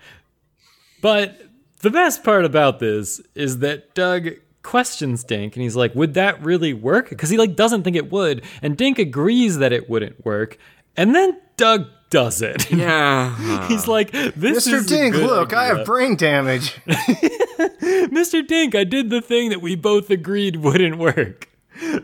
But 1.02 1.42
the 1.82 1.92
best 1.92 2.24
part 2.24 2.46
about 2.46 2.80
this 2.80 3.22
is 3.36 3.60
that 3.60 3.94
Doug 3.94 4.30
questions 4.64 5.24
Dink 5.24 5.56
and 5.56 5.64
he's 5.64 5.76
like, 5.76 5.94
"Would 5.96 6.14
that 6.16 6.42
really 6.44 6.74
work?" 6.74 7.10
Because 7.10 7.30
he 7.30 7.38
like 7.38 7.56
doesn't 7.56 7.84
think 7.84 7.96
it 7.96 8.12
would, 8.12 8.44
and 8.62 8.78
Dink 8.78 9.00
agrees 9.00 9.58
that 9.58 9.72
it 9.72 9.90
wouldn't 9.90 10.24
work. 10.26 10.58
And 10.98 11.16
then 11.16 11.40
Doug 11.58 11.88
does 12.10 12.42
it. 12.42 12.70
Yeah. 12.72 13.68
He's 13.68 13.88
like, 13.88 14.12
"This 14.12 14.68
Mr. 14.68 14.74
is 14.74 14.86
a 14.86 14.88
Dink, 14.88 15.16
good 15.16 15.26
look, 15.26 15.54
I 15.54 15.66
have 15.66 15.86
brain 15.86 16.16
damage. 16.16 16.76
Mr. 16.88 18.46
Dink, 18.46 18.76
I 18.76 18.84
did 18.84 19.10
the 19.10 19.22
thing 19.22 19.50
that 19.50 19.62
we 19.62 19.76
both 19.76 20.10
agreed 20.10 20.58
wouldn't 20.58 20.98
work." 20.98 21.48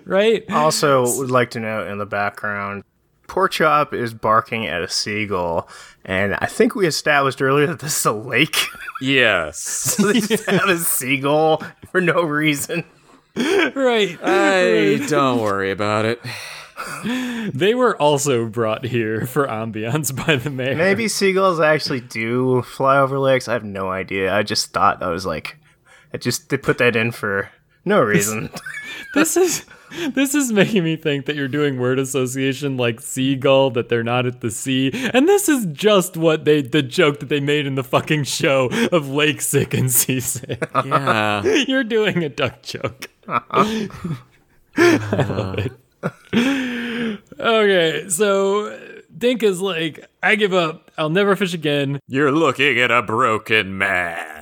Right? 0.05 0.43
Also, 0.49 1.03
would 1.17 1.29
like 1.29 1.51
to 1.51 1.59
note 1.59 1.87
in 1.87 1.97
the 1.99 2.05
background, 2.05 2.83
Porkchop 3.27 3.93
is 3.93 4.13
barking 4.13 4.65
at 4.67 4.81
a 4.81 4.89
seagull, 4.89 5.69
and 6.05 6.35
I 6.35 6.45
think 6.45 6.75
we 6.75 6.87
established 6.87 7.41
earlier 7.41 7.67
that 7.67 7.79
this 7.79 7.97
is 7.99 8.05
a 8.05 8.13
lake. 8.13 8.55
yes. 9.01 9.59
so 9.59 10.07
they 10.07 10.21
just 10.21 10.45
have 10.49 10.69
a 10.69 10.77
seagull 10.77 11.61
for 11.91 12.01
no 12.01 12.21
reason. 12.21 12.83
Right. 13.35 14.17
Hey, 14.23 15.05
don't 15.07 15.41
worry 15.41 15.71
about 15.71 16.05
it. 16.05 16.21
They 17.53 17.73
were 17.75 17.99
also 18.01 18.47
brought 18.47 18.85
here 18.85 19.25
for 19.25 19.47
ambiance 19.47 20.15
by 20.15 20.35
the 20.37 20.49
mayor. 20.49 20.75
Maybe 20.75 21.07
seagulls 21.07 21.59
actually 21.59 22.01
do 22.01 22.61
fly 22.61 22.99
over 22.99 23.19
lakes. 23.19 23.47
I 23.47 23.53
have 23.53 23.63
no 23.63 23.89
idea. 23.89 24.33
I 24.33 24.43
just 24.43 24.71
thought 24.73 25.03
I 25.03 25.09
was 25.09 25.25
like, 25.25 25.57
I 26.13 26.17
just 26.17 26.49
they 26.49 26.57
put 26.57 26.77
that 26.77 26.95
in 26.95 27.11
for 27.11 27.49
no 27.83 28.01
reason. 28.01 28.49
this 29.13 29.37
is 29.37 29.65
this 30.13 30.33
is 30.35 30.51
making 30.51 30.83
me 30.83 30.95
think 30.95 31.25
that 31.25 31.35
you're 31.35 31.47
doing 31.47 31.79
word 31.79 31.99
association 31.99 32.77
like 32.77 32.99
seagull 33.01 33.69
that 33.71 33.89
they're 33.89 34.03
not 34.03 34.25
at 34.25 34.41
the 34.41 34.51
sea 34.51 34.91
and 35.13 35.27
this 35.27 35.47
is 35.49 35.65
just 35.67 36.17
what 36.17 36.45
they 36.45 36.61
the 36.61 36.81
joke 36.81 37.19
that 37.19 37.29
they 37.29 37.39
made 37.39 37.65
in 37.65 37.75
the 37.75 37.83
fucking 37.83 38.23
show 38.23 38.69
of 38.91 39.09
lake 39.09 39.41
sick 39.41 39.73
and 39.73 39.91
seasick 39.91 40.67
Yeah. 40.85 41.43
you're 41.67 41.83
doing 41.83 42.23
a 42.23 42.29
duck 42.29 42.61
joke 42.63 43.09
I 43.27 43.89
love 44.77 45.59
it. 45.59 47.19
okay 47.39 48.07
so 48.09 48.79
dink 49.17 49.41
is 49.43 49.59
like 49.61 50.05
i 50.21 50.35
give 50.35 50.53
up 50.53 50.91
i'll 50.97 51.09
never 51.09 51.35
fish 51.35 51.53
again 51.53 51.99
You're 52.07 52.31
looking 52.31 52.79
at 52.79 52.91
a 52.91 53.01
broken 53.01 53.77
man. 53.77 54.36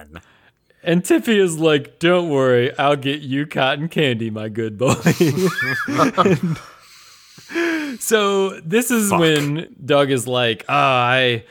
And 0.85 1.03
Tippy 1.03 1.39
is 1.39 1.57
like, 1.59 1.97
"Don't 1.99 2.29
worry, 2.29 2.77
I'll 2.77 2.95
get 2.95 3.21
you 3.21 3.45
cotton 3.47 3.89
candy, 3.89 4.29
my 4.29 4.49
good 4.49 4.77
boy." 4.77 4.93
so 7.99 8.59
this 8.61 8.91
is 8.91 9.11
when 9.11 9.75
Doug 9.83 10.11
is 10.11 10.27
like, 10.27 10.63
"Oh, 10.69 10.73
I, 10.75 11.43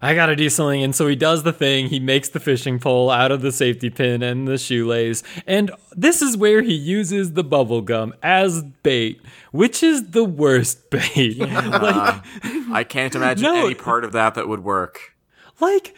I 0.00 0.14
gotta 0.14 0.36
do 0.36 0.48
something," 0.48 0.82
and 0.82 0.94
so 0.94 1.06
he 1.06 1.16
does 1.16 1.42
the 1.42 1.52
thing. 1.52 1.88
He 1.88 2.00
makes 2.00 2.28
the 2.30 2.40
fishing 2.40 2.78
pole 2.78 3.10
out 3.10 3.30
of 3.32 3.42
the 3.42 3.52
safety 3.52 3.90
pin 3.90 4.22
and 4.22 4.46
the 4.48 4.58
shoelace, 4.58 5.22
and 5.46 5.70
this 5.96 6.22
is 6.22 6.36
where 6.36 6.62
he 6.62 6.74
uses 6.74 7.32
the 7.34 7.44
bubble 7.44 7.82
gum 7.82 8.14
as 8.22 8.62
bait, 8.82 9.20
which 9.52 9.82
is 9.82 10.10
the 10.10 10.24
worst 10.24 10.90
bait. 10.90 11.38
like, 11.40 12.24
I 12.72 12.84
can't 12.88 13.14
imagine 13.14 13.42
No. 13.44 13.66
any 13.66 13.74
part 13.74 14.04
of 14.04 14.12
that 14.12 14.34
that 14.34 14.48
would 14.48 14.64
work. 14.64 15.14
like 15.60 15.94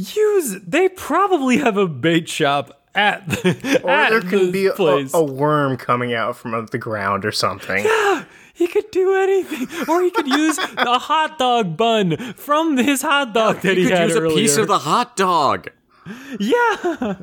use. 0.00 0.56
They 0.66 0.88
probably 0.88 1.58
have 1.58 1.76
a 1.76 1.86
bait 1.86 2.28
shop. 2.28 2.76
At 2.92 3.28
the, 3.28 3.80
or 3.84 3.90
at 3.90 4.10
there 4.10 4.20
can 4.20 4.46
the 4.46 4.50
be 4.50 4.66
a, 4.66 4.72
place. 4.72 5.14
a 5.14 5.22
worm 5.22 5.76
coming 5.76 6.12
out 6.12 6.36
from 6.36 6.66
the 6.72 6.78
ground 6.78 7.24
or 7.24 7.30
something. 7.30 7.84
Yeah, 7.84 8.24
He 8.52 8.66
could 8.66 8.90
do 8.90 9.14
anything, 9.14 9.68
or 9.88 10.02
he 10.02 10.10
could 10.10 10.26
use 10.26 10.56
the 10.56 10.98
hot 11.00 11.38
dog 11.38 11.76
bun 11.76 12.16
from 12.34 12.76
his 12.76 13.02
hot 13.02 13.32
dog 13.32 13.60
that 13.60 13.76
he 13.76 13.84
You 13.84 13.88
could 13.90 13.96
had 13.98 14.08
use 14.08 14.16
a 14.16 14.28
piece 14.28 14.56
of 14.56 14.66
the 14.66 14.78
hot 14.80 15.16
dog. 15.16 15.68
yeah. 16.40 17.14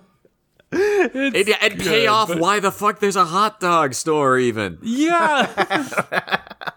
And, 0.72 1.36
and 1.36 1.80
pay 1.80 2.02
good, 2.04 2.08
off 2.08 2.30
but- 2.30 2.40
why 2.40 2.60
the 2.62 2.72
fuck 2.72 3.00
there's 3.00 3.16
a 3.18 3.26
hot 3.26 3.60
dog 3.60 3.94
store 3.94 4.38
even. 4.38 4.78
Yeah, 4.82 6.42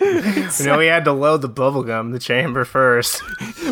You 0.58 0.66
know, 0.66 0.78
we 0.78 0.86
had 0.86 1.04
to 1.06 1.12
load 1.12 1.42
the 1.42 1.48
bubblegum, 1.48 2.12
the 2.12 2.18
chamber 2.18 2.64
first. 2.64 3.20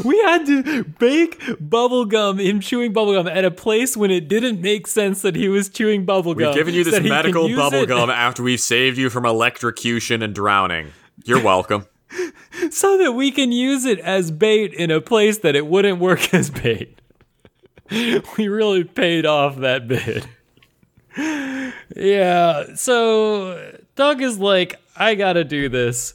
we 0.05 0.19
had 0.23 0.45
to 0.47 0.85
bake 0.85 1.41
bubblegum, 1.41 2.45
him 2.45 2.61
chewing 2.61 2.93
bubblegum 2.93 3.31
at 3.31 3.45
a 3.45 3.51
place 3.51 3.97
when 3.97 4.11
it 4.11 4.29
didn't 4.29 4.61
make 4.61 4.87
sense 4.87 5.23
that 5.23 5.37
he 5.37 5.49
was 5.49 5.69
chewing 5.69 6.05
bubblegum. 6.05 6.37
We've 6.37 6.55
given 6.55 6.75
you 6.75 6.85
this 6.85 6.95
that 6.95 7.03
he 7.03 7.09
can 7.09 7.17
medical 7.17 7.49
use 7.49 7.59
it- 7.59 7.89
bubblegum 7.89 8.09
after 8.13 8.43
we've 8.43 8.61
saved 8.61 8.99
you 8.99 9.09
from 9.11 9.25
electrocution 9.25 10.23
and 10.23 10.35
drowning. 10.35 10.89
You're 11.25 11.43
welcome. 11.43 11.87
so 12.71 12.99
that 12.99 13.13
we 13.13 13.31
can 13.31 13.53
use 13.53 13.85
it 13.85 13.99
as 14.01 14.31
bait 14.31 14.75
in 14.75 14.91
a 14.91 15.01
place 15.01 15.39
that 15.39 15.55
it 15.57 15.67
wouldn't 15.67 15.99
work 16.01 16.33
as 16.35 16.51
bait. 16.51 17.01
we 17.91 18.49
really 18.49 18.85
paid 18.85 19.27
off 19.27 19.57
that 19.59 19.87
bid. 19.89 20.29
yeah, 21.97 22.75
so 22.75 23.76
Doug 23.97 24.23
is 24.23 24.39
like, 24.39 24.81
I 24.95 25.15
gotta 25.15 25.43
do 25.43 25.69
this. 25.69 26.15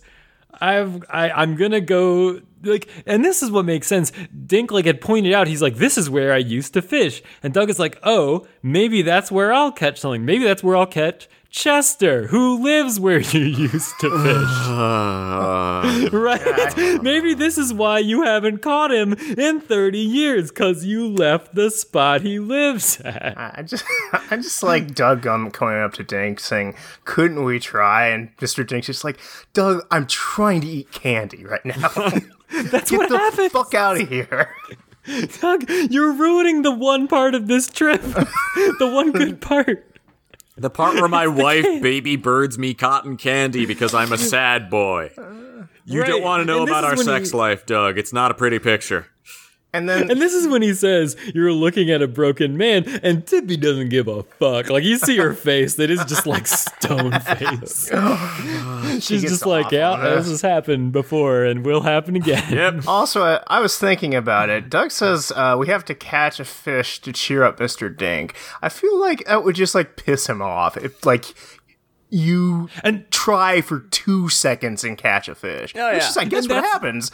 I've 0.59 1.03
I, 1.09 1.31
I'm 1.31 1.55
gonna 1.55 1.81
go 1.81 2.39
like 2.63 2.89
and 3.05 3.23
this 3.23 3.41
is 3.41 3.51
what 3.51 3.65
makes 3.65 3.87
sense. 3.87 4.11
Dink 4.45 4.71
like 4.71 4.85
had 4.85 5.01
pointed 5.01 5.33
out, 5.33 5.47
he's 5.47 5.61
like, 5.61 5.75
This 5.75 5.97
is 5.97 6.09
where 6.09 6.33
I 6.33 6.37
used 6.37 6.73
to 6.73 6.81
fish. 6.81 7.21
And 7.43 7.53
Doug 7.53 7.69
is 7.69 7.79
like, 7.79 7.97
Oh, 8.03 8.47
maybe 8.61 9.01
that's 9.01 9.31
where 9.31 9.53
I'll 9.53 9.71
catch 9.71 9.99
something. 9.99 10.25
Maybe 10.25 10.43
that's 10.43 10.63
where 10.63 10.75
I'll 10.75 10.85
catch 10.85 11.27
Chester, 11.51 12.27
who 12.27 12.63
lives 12.63 12.97
where 12.97 13.19
you 13.19 13.41
used 13.71 13.99
to 13.99 14.09
fish. 14.09 14.67
Right? 16.11 17.01
Maybe 17.01 17.33
this 17.33 17.57
is 17.57 17.73
why 17.73 17.99
you 17.99 18.23
haven't 18.23 18.61
caught 18.61 18.91
him 18.91 19.13
in 19.13 19.59
30 19.59 19.99
years, 19.99 20.49
because 20.49 20.85
you 20.85 21.07
left 21.07 21.53
the 21.53 21.69
spot 21.69 22.21
he 22.21 22.39
lives 22.39 22.99
at. 23.01 23.37
I 23.37 23.63
just, 23.63 23.83
I 24.13 24.37
just 24.37 24.63
like 24.63 24.95
Doug 24.95 25.27
um, 25.27 25.51
coming 25.51 25.81
up 25.81 25.93
to 25.93 26.03
Dink 26.03 26.39
saying, 26.39 26.75
"Couldn't 27.05 27.43
we 27.43 27.59
try?" 27.59 28.07
And 28.07 28.35
Mr. 28.37 28.65
Dink's 28.65 28.87
just 28.87 29.03
like, 29.03 29.19
"Doug, 29.53 29.85
I'm 29.91 30.07
trying 30.07 30.61
to 30.61 30.67
eat 30.67 30.91
candy 30.91 31.45
right 31.45 31.65
now. 31.65 31.89
That's 32.51 32.91
Get 32.91 32.97
what 32.97 33.09
the 33.09 33.17
happened. 33.17 33.51
fuck 33.51 33.73
out 33.73 33.99
of 34.01 34.09
here." 34.09 34.53
Doug, 35.41 35.65
you're 35.89 36.11
ruining 36.13 36.61
the 36.61 36.71
one 36.71 37.07
part 37.07 37.33
of 37.35 37.47
this 37.47 37.67
trip. 37.67 38.01
the 38.03 38.89
one 38.93 39.11
good 39.11 39.41
part. 39.41 39.87
the 40.57 40.69
part 40.69 40.95
where 40.95 41.07
my 41.07 41.27
wife 41.27 41.65
baby 41.81 42.15
birds 42.17 42.57
me 42.59 42.73
cotton 42.75 43.17
candy 43.17 43.65
because 43.65 43.93
I'm 43.95 44.11
a 44.13 44.17
sad 44.17 44.69
boy. 44.69 45.11
You 45.85 46.01
Right, 46.01 46.07
don't 46.07 46.21
want 46.21 46.41
to 46.41 46.45
know 46.45 46.61
about 46.63 46.83
our 46.83 46.95
sex 46.95 47.31
he- 47.31 47.37
life, 47.37 47.65
Doug. 47.65 47.97
It's 47.97 48.13
not 48.13 48.29
a 48.29 48.35
pretty 48.35 48.59
picture. 48.59 49.07
And 49.73 49.87
then 49.87 50.11
And 50.11 50.21
this 50.21 50.33
is 50.33 50.47
when 50.49 50.61
he 50.61 50.73
says, 50.73 51.15
You're 51.33 51.53
looking 51.53 51.89
at 51.91 52.01
a 52.01 52.07
broken 52.07 52.57
man, 52.57 52.83
and 53.03 53.25
Tippy 53.25 53.55
doesn't 53.55 53.87
give 53.89 54.07
a 54.09 54.23
fuck. 54.23 54.69
Like, 54.69 54.83
you 54.83 54.97
see 54.97 55.15
her 55.17 55.33
face, 55.49 55.75
that 55.75 55.89
is 55.89 56.03
just 56.05 56.27
like 56.27 56.45
stone 56.45 57.11
face. 57.21 57.89
She's 59.01 59.21
just 59.21 59.45
like, 59.45 59.67
off 59.67 59.71
Yeah, 59.71 59.91
on 59.91 60.03
this 60.03 60.25
this. 60.25 60.27
has 60.27 60.41
happened 60.41 60.91
before 60.91 61.45
and 61.45 61.65
will 61.65 61.81
happen 61.81 62.15
again. 62.15 62.43
Yep. 62.51 62.83
Also, 62.87 63.23
I, 63.23 63.39
I 63.47 63.59
was 63.61 63.77
thinking 63.77 64.13
about 64.13 64.49
it. 64.49 64.69
Doug 64.69 64.91
says 64.91 65.31
uh, 65.35 65.55
we 65.57 65.67
have 65.67 65.85
to 65.85 65.95
catch 65.95 66.39
a 66.39 66.45
fish 66.45 66.99
to 66.99 67.13
cheer 67.13 67.43
up 67.43 67.57
Mr. 67.59 67.95
Dink. 67.95 68.35
I 68.61 68.67
feel 68.69 68.99
like 68.99 69.25
that 69.25 69.43
would 69.45 69.55
just 69.55 69.73
like 69.73 69.95
piss 69.95 70.27
him 70.27 70.41
off 70.41 70.75
if 70.77 71.05
like 71.05 71.25
you 72.09 72.69
And- 72.83 73.09
try 73.11 73.61
for 73.61 73.79
two 73.79 74.27
seconds 74.27 74.83
and 74.83 74.97
catch 74.97 75.29
a 75.29 75.35
fish. 75.35 75.73
Oh, 75.75 75.79
yeah. 75.79 75.93
Which 75.93 76.03
is, 76.03 76.17
I 76.17 76.25
guess, 76.25 76.47
what 76.49 76.63
happens. 76.63 77.09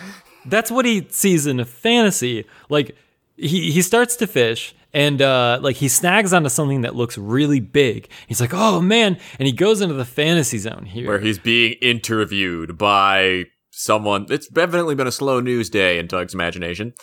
That's 0.50 0.72
what 0.72 0.86
he 0.86 1.08
sees 1.10 1.48
in 1.48 1.60
a 1.60 1.66
fantasy. 1.66 2.46
Like 2.70 2.96
he 3.36 3.72
he 3.72 3.82
starts 3.82 4.16
to 4.18 4.28
fish 4.28 4.76
and 4.94 5.22
uh 5.22 5.60
like 5.62 5.78
he 5.78 5.88
snags 5.88 6.34
onto 6.34 6.50
something 6.50 6.82
that 6.82 6.96
looks 6.96 7.18
really 7.18 7.60
big. 7.60 8.10
He's 8.28 8.42
like, 8.42 8.54
"Oh 8.54 8.82
man." 8.82 9.18
And 9.40 9.48
he 9.48 9.54
goes 9.54 9.82
into 9.82 9.96
the 9.96 10.06
fantasy 10.06 10.58
zone 10.58 10.86
here. 10.86 11.08
Where 11.08 11.20
he's 11.20 11.40
being 11.40 11.74
interviewed 11.82 12.78
by 12.78 13.46
someone. 13.72 14.26
It's 14.30 14.50
evidently 14.58 14.96
been 14.96 15.08
a 15.08 15.12
slow 15.12 15.40
news 15.40 15.70
day 15.70 16.00
in 16.00 16.08
Doug's 16.08 16.34
imagination. 16.34 16.94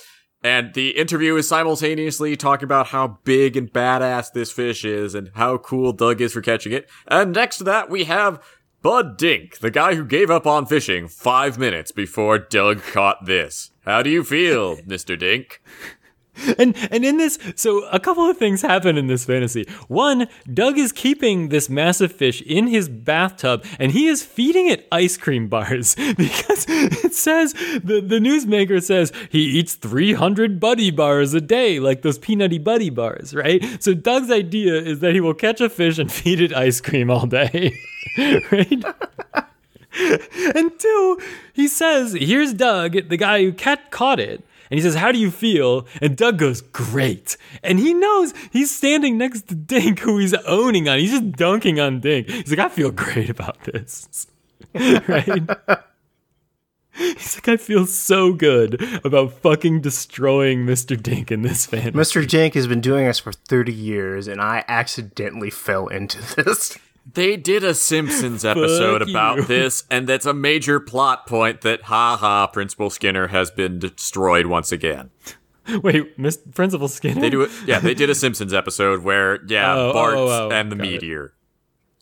And 0.43 0.75
the 0.75 0.91
interview 0.91 1.37
is 1.37 1.49
simultaneously 1.49 2.37
talking 2.37 2.65
about 2.65 2.89
how 2.89 3.19
big 3.25 3.57
and 3.57 3.73
badass 3.73 4.33
this 4.35 4.53
fish 4.53 4.85
is 4.85 5.15
and 5.15 5.31
how 5.35 5.57
cool 5.57 5.93
Doug 5.93 6.21
is 6.21 6.35
for 6.35 6.43
catching 6.43 6.73
it. 6.73 6.91
And 7.09 7.33
next 7.33 7.59
to 7.59 7.65
that, 7.65 7.89
we 7.89 8.05
have 8.05 8.43
Bud 8.85 9.17
Dink, 9.17 9.61
the 9.61 9.71
guy 9.71 9.95
who 9.95 10.05
gave 10.05 10.31
up 10.31 10.47
on 10.47 10.67
fishing 10.67 11.09
five 11.09 11.57
minutes 11.57 11.91
before 11.91 12.39
Doug 12.39 12.83
caught 12.83 13.25
this. 13.25 13.71
How 13.87 14.03
do 14.03 14.11
you 14.11 14.23
feel, 14.23 14.77
Mr. 14.87 15.19
Dink? 15.19 15.63
And 16.59 16.77
and 16.91 17.05
in 17.05 17.17
this, 17.17 17.39
so 17.57 17.85
a 17.89 17.99
couple 17.99 18.29
of 18.29 18.37
things 18.37 18.63
happen 18.63 18.97
in 18.97 19.07
this 19.07 19.25
fantasy. 19.25 19.67
One, 19.89 20.29
Doug 20.53 20.79
is 20.79 20.93
keeping 20.93 21.49
this 21.49 21.69
massive 21.69 22.13
fish 22.13 22.43
in 22.43 22.69
his 22.69 22.89
bathtub, 22.89 23.65
and 23.79 23.93
he 23.93 24.07
is 24.07 24.23
feeding 24.23 24.69
it 24.69 24.87
ice 24.93 25.17
cream 25.17 25.49
bars 25.49 25.95
because 26.17 26.67
it 26.69 27.15
says 27.15 27.53
the 27.53 28.01
the 28.01 28.19
newsmaker 28.19 28.83
says 28.83 29.13
he 29.31 29.41
eats 29.41 29.75
300 29.75 30.61
buddy 30.61 30.91
bars 30.91 31.35
a 31.35 31.41
day, 31.41 31.81
like 31.81 32.03
those 32.03 32.19
peanutty 32.19 32.63
buddy 32.63 32.91
bars, 32.91 33.35
right? 33.35 33.65
So 33.83 33.95
Doug's 33.95 34.31
idea 34.31 34.75
is 34.75 35.01
that 35.01 35.15
he 35.15 35.21
will 35.21 35.35
catch 35.35 35.61
a 35.61 35.69
fish 35.69 35.99
and 35.99 36.11
feed 36.13 36.41
it 36.41 36.55
ice 36.55 36.81
cream 36.81 37.11
all 37.11 37.27
day, 37.27 37.75
right? 38.19 38.85
And 40.55 40.79
two, 40.79 41.19
he 41.53 41.69
says, 41.69 42.15
here's 42.15 42.53
Doug, 42.53 43.09
the 43.09 43.17
guy 43.17 43.43
who 43.43 43.53
cat 43.53 43.91
caught 43.91 44.19
it. 44.21 44.45
And 44.71 44.79
he 44.79 44.83
says, 44.83 44.95
How 44.95 45.13
do 45.13 45.19
you 45.19 45.31
feel? 45.31 45.87
And 46.01 46.17
Doug 46.17 46.39
goes, 46.39 46.61
Great. 46.61 47.37
And 47.63 47.79
he 47.79 47.95
knows 47.95 48.35
he's 48.51 48.75
standing 48.75 49.19
next 49.19 49.49
to 49.49 49.55
Dink, 49.55 50.01
who 50.01 50.19
he's 50.19 50.35
owning 50.35 50.89
on. 50.89 50.99
He's 50.99 51.13
just 51.13 51.33
dunking 51.33 51.81
on 51.81 52.01
Dink. 52.01 52.29
He's 52.29 52.51
like, 52.51 52.59
I 52.59 52.69
feel 52.69 52.91
great 52.91 53.31
about 53.31 53.63
this. 53.65 54.27
right? 54.75 55.49
He's 56.97 57.37
like, 57.37 57.49
I 57.49 57.57
feel 57.57 57.87
so 57.87 58.33
good 58.33 58.81
about 59.05 59.33
fucking 59.33 59.81
destroying 59.81 60.65
Mr. 60.65 61.01
Dink 61.01 61.33
in 61.33 61.43
this 61.43 61.67
fan. 61.67 61.93
Mr. 61.93 62.27
Dink 62.27 62.55
has 62.55 62.69
been 62.69 62.81
doing 62.81 63.07
this 63.07 63.19
for 63.19 63.33
30 63.33 63.73
years, 63.73 64.29
and 64.29 64.41
I 64.41 64.65
accidentally 64.69 65.51
fell 65.51 65.89
into 65.89 66.19
this. 66.37 66.79
They 67.13 67.37
did 67.37 67.63
a 67.65 67.75
Simpsons 67.75 68.45
episode 68.45 69.03
about 69.03 69.37
you. 69.39 69.45
this, 69.45 69.85
and 69.91 70.07
that's 70.09 70.27
a 70.27 70.33
major 70.35 70.81
plot 70.81 71.27
point 71.27 71.61
that, 71.61 71.83
ha 71.83 72.17
ha, 72.17 72.47
Principal 72.47 72.89
Skinner 72.91 73.29
has 73.29 73.51
been 73.51 73.79
destroyed 73.79 74.47
once 74.47 74.73
again. 74.73 75.11
Wait, 75.83 76.19
Miss 76.19 76.37
Principal 76.39 76.89
Skinner? 76.89 77.21
They 77.21 77.31
do 77.31 77.43
it, 77.43 77.51
yeah, 77.67 77.79
they 77.79 77.95
did 77.95 78.11
a 78.11 78.15
Simpsons 78.15 78.53
episode 78.55 79.03
where, 79.03 79.45
yeah, 79.47 79.75
Oh, 79.75 79.93
Bart 79.93 80.15
oh, 80.15 80.29
oh, 80.29 80.51
and 80.51 80.73
the 80.73 80.77
got 80.77 80.87
it. 80.87 80.91
meteor. 80.93 81.35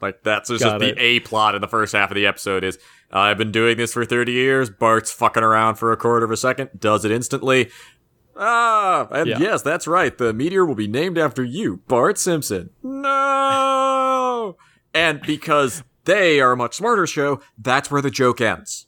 Like, 0.01 0.23
that's 0.25 0.49
just, 0.49 0.63
the. 0.63 0.95
A 1.01 1.21
plot 1.21 1.55
in 1.55 1.61
the 1.61 1.69
first 1.69 1.93
half 1.93 2.11
of 2.11 2.15
the 2.17 2.27
episode 2.27 2.65
is, 2.65 2.79
I've 3.13 3.39
been 3.39 3.53
doing 3.53 3.77
this 3.77 3.93
for 3.93 4.05
30 4.05 4.33
years, 4.33 4.71
Bart's 4.71 5.13
fucking 5.13 5.43
around 5.43 5.77
for 5.77 5.93
a 5.93 5.97
quarter 5.97 6.25
of 6.25 6.31
a 6.33 6.37
second, 6.37 6.71
does 6.79 7.05
it 7.05 7.11
instantly. 7.13 7.71
Ah, 8.37 9.07
and 9.11 9.29
Yeah. 9.29 9.39
yes, 9.39 9.63
that's 9.63 9.87
right, 9.87 10.17
the 10.17 10.33
meteor 10.33 10.65
will 10.65 10.75
be 10.75 10.89
named 10.89 11.19
after 11.19 11.45
you, 11.45 11.83
Bart 11.89 12.19
Simpson. 12.19 12.71
No! 12.83 14.57
And 14.95 15.21
because 15.23 15.83
they 16.05 16.41
are 16.41 16.53
a 16.53 16.57
much 16.57 16.75
smarter 16.77 17.07
show, 17.07 17.41
that's 17.59 17.91
where 17.91 18.03
the 18.03 18.11
joke 18.11 18.41
ends. 18.41 18.87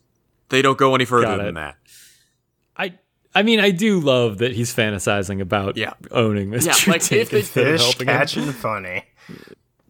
They 0.49 0.61
don't 0.61 0.77
go 0.77 0.93
any 0.95 1.05
further 1.05 1.37
than 1.37 1.55
that. 1.55 1.75
I 2.77 2.93
I 3.33 3.43
mean, 3.43 3.59
I 3.59 3.71
do 3.71 3.99
love 3.99 4.37
that 4.37 4.53
he's 4.53 4.73
fantasizing 4.73 5.41
about 5.41 5.75
Yeah. 5.77 5.93
owning 6.11 6.49
Mr. 6.49 6.67
Yeah, 6.67 6.73
like, 6.91 7.01
Dink 7.07 7.21
if 7.21 7.29
they- 7.31 7.39
instead 7.39 7.67
of 7.67 7.73
Fish 7.73 7.81
helping 7.81 8.07
him. 8.07 8.17
catching 8.17 8.51
funny. 8.51 9.03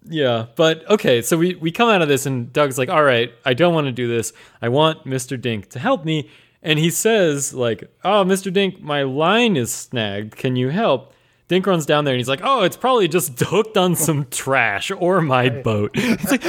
Yeah, 0.08 0.46
but 0.56 0.88
okay, 0.90 1.22
so 1.24 1.36
we, 1.36 1.56
we 1.56 1.72
come 1.72 1.90
out 1.90 2.02
of 2.04 2.08
this 2.08 2.28
and 2.28 2.54
Doug's 2.54 2.78
like, 2.78 2.90
all 2.90 3.04
right, 3.04 3.34
I 3.44 3.56
don't 3.56 3.74
want 3.74 3.88
to 3.88 3.92
do 3.92 4.08
this. 4.08 4.34
I 4.62 4.70
want 4.70 5.04
Mr. 5.06 5.40
Dink 5.40 5.70
to 5.72 5.80
help 5.80 6.06
me. 6.06 6.30
And 6.62 6.78
he 6.78 6.92
says, 6.92 7.54
like, 7.56 7.84
oh, 8.04 8.24
Mr. 8.24 8.54
Dink, 8.54 8.80
my 8.82 9.02
line 9.04 9.58
is 9.58 9.72
snagged. 9.74 10.36
Can 10.36 10.56
you 10.56 10.70
help? 10.70 11.12
Dink 11.48 11.68
runs 11.68 11.86
down 11.86 12.06
there 12.06 12.14
and 12.16 12.20
he's 12.20 12.28
like, 12.28 12.42
oh, 12.44 12.64
it's 12.64 12.76
probably 12.78 13.08
just 13.08 13.40
hooked 13.40 13.78
on 13.78 13.96
some 13.96 14.26
trash 14.32 14.92
or 14.92 15.22
my 15.22 15.50
boat. 15.50 15.92
It's 15.96 16.32
like, 16.32 16.42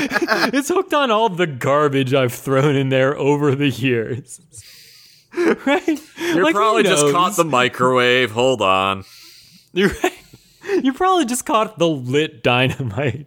it's 0.54 0.68
hooked 0.68 0.94
on 0.94 1.10
all 1.10 1.28
the 1.28 1.46
garbage 1.46 2.14
I've 2.14 2.32
thrown 2.32 2.76
in 2.76 2.88
there 2.88 3.16
over 3.16 3.54
the 3.54 3.68
years. 3.68 4.40
right? 5.66 6.00
You're 6.18 6.44
Like, 6.44 6.54
probably 6.54 6.82
just 6.84 7.12
caught 7.12 7.36
the 7.36 7.44
microwave. 7.44 8.30
Hold 8.30 8.62
on. 8.62 9.04
You're 9.72 9.90
right. 10.02 10.12
You 10.82 10.92
probably 10.94 11.26
just 11.26 11.44
caught 11.44 11.78
the 11.78 11.88
lit 11.88 12.42
dynamite. 12.42 13.26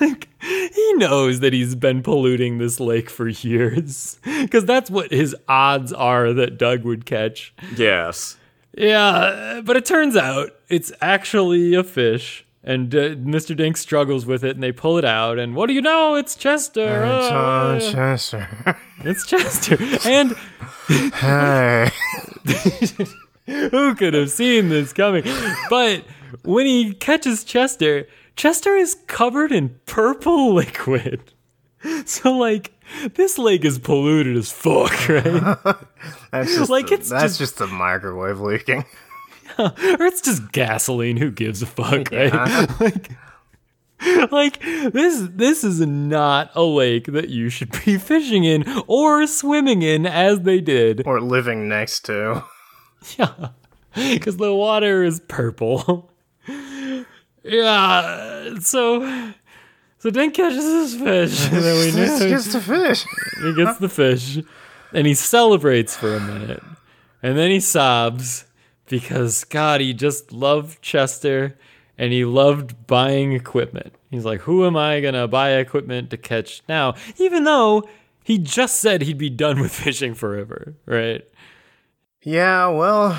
like 0.00 0.28
he 0.40 0.92
knows 0.94 1.40
that 1.40 1.52
he's 1.52 1.74
been 1.74 2.00
polluting 2.02 2.58
this 2.58 2.78
lake 2.78 3.10
for 3.10 3.26
years 3.28 4.20
because 4.22 4.64
that's 4.64 4.88
what 4.88 5.10
his 5.10 5.34
odds 5.48 5.92
are 5.92 6.32
that 6.32 6.56
Doug 6.58 6.84
would 6.84 7.04
catch. 7.04 7.52
Yes. 7.76 8.36
Yeah, 8.78 9.60
but 9.64 9.76
it 9.76 9.84
turns 9.84 10.16
out 10.16 10.50
it's 10.68 10.92
actually 11.00 11.74
a 11.74 11.82
fish. 11.84 12.44
And 12.64 12.94
uh, 12.94 12.98
Mr. 13.14 13.56
Dink 13.56 13.76
struggles 13.76 14.26
with 14.26 14.44
it, 14.44 14.54
and 14.54 14.62
they 14.62 14.72
pull 14.72 14.98
it 14.98 15.04
out. 15.04 15.38
And 15.38 15.54
what 15.54 15.68
do 15.68 15.72
you 15.72 15.80
know? 15.80 16.16
It's 16.16 16.34
Chester. 16.34 17.04
It's 17.04 17.32
on 17.32 17.80
Chester. 17.80 18.76
it's 19.04 19.26
Chester. 19.26 19.78
And 20.06 20.34
hey. 21.14 21.90
Who 23.46 23.94
could 23.94 24.12
have 24.12 24.30
seen 24.30 24.68
this 24.68 24.92
coming? 24.92 25.24
But 25.70 26.04
when 26.44 26.66
he 26.66 26.92
catches 26.92 27.42
Chester, 27.44 28.06
Chester 28.36 28.76
is 28.76 28.96
covered 29.06 29.50
in 29.50 29.80
purple 29.86 30.52
liquid. 30.54 31.32
So 32.06 32.32
like 32.36 32.72
this 33.14 33.38
lake 33.38 33.64
is 33.64 33.78
polluted 33.78 34.36
as 34.36 34.50
fuck, 34.50 34.92
right? 35.08 35.24
That's 36.32 36.54
just 36.56 36.70
Like, 36.70 36.88
the, 36.88 36.94
it's 36.94 37.08
that's 37.10 37.22
just- 37.24 37.38
just 37.38 37.58
the 37.58 37.66
microwave 37.66 38.40
leaking. 38.40 38.84
or 39.58 39.72
it's 40.06 40.20
just 40.20 40.52
gasoline. 40.52 41.16
Who 41.16 41.30
gives 41.30 41.62
a 41.62 41.66
fuck, 41.66 42.10
right? 42.12 42.80
like, 42.80 43.10
like 44.30 44.60
this 44.60 45.28
this 45.32 45.64
is 45.64 45.80
not 45.80 46.50
a 46.54 46.62
lake 46.62 47.06
that 47.06 47.28
you 47.30 47.48
should 47.48 47.72
be 47.84 47.96
fishing 47.98 48.44
in 48.44 48.64
or 48.86 49.26
swimming 49.26 49.82
in 49.82 50.06
as 50.06 50.40
they 50.42 50.60
did. 50.60 51.02
Or 51.06 51.20
living 51.20 51.68
next 51.68 52.04
to. 52.06 52.44
Yeah, 53.18 53.48
because 53.94 54.36
the 54.36 54.54
water 54.54 55.02
is 55.04 55.20
purple. 55.28 56.10
yeah, 57.42 58.54
so 58.60 59.32
so 59.98 60.10
Dink 60.10 60.34
catches 60.34 60.64
his 60.64 60.94
fish, 60.94 61.46
and 61.52 61.62
then 61.62 61.78
we 61.78 61.92
know 61.92 62.18
just 62.28 62.54
a 62.54 62.60
fish. 62.60 63.04
he 63.42 63.54
gets 63.54 63.78
the 63.78 63.88
fish, 63.88 64.38
and 64.92 65.06
he 65.06 65.14
celebrates 65.14 65.96
for 65.96 66.14
a 66.14 66.20
minute, 66.20 66.62
and 67.22 67.36
then 67.36 67.50
he 67.50 67.60
sobs 67.60 68.44
because 68.86 69.44
God, 69.44 69.80
he 69.80 69.92
just 69.92 70.32
loved 70.32 70.80
Chester, 70.82 71.58
and 71.98 72.12
he 72.12 72.24
loved 72.24 72.86
buying 72.86 73.32
equipment. 73.32 73.94
He's 74.10 74.24
like, 74.24 74.42
who 74.42 74.66
am 74.66 74.76
I 74.76 75.00
gonna 75.00 75.28
buy 75.28 75.50
equipment 75.52 76.10
to 76.10 76.16
catch 76.16 76.62
now? 76.68 76.94
Even 77.18 77.44
though 77.44 77.88
he 78.24 78.38
just 78.38 78.80
said 78.80 79.02
he'd 79.02 79.18
be 79.18 79.30
done 79.30 79.60
with 79.60 79.74
fishing 79.84 80.14
forever, 80.14 80.74
right? 80.86 81.26
Yeah, 82.22 82.68
well, 82.68 83.18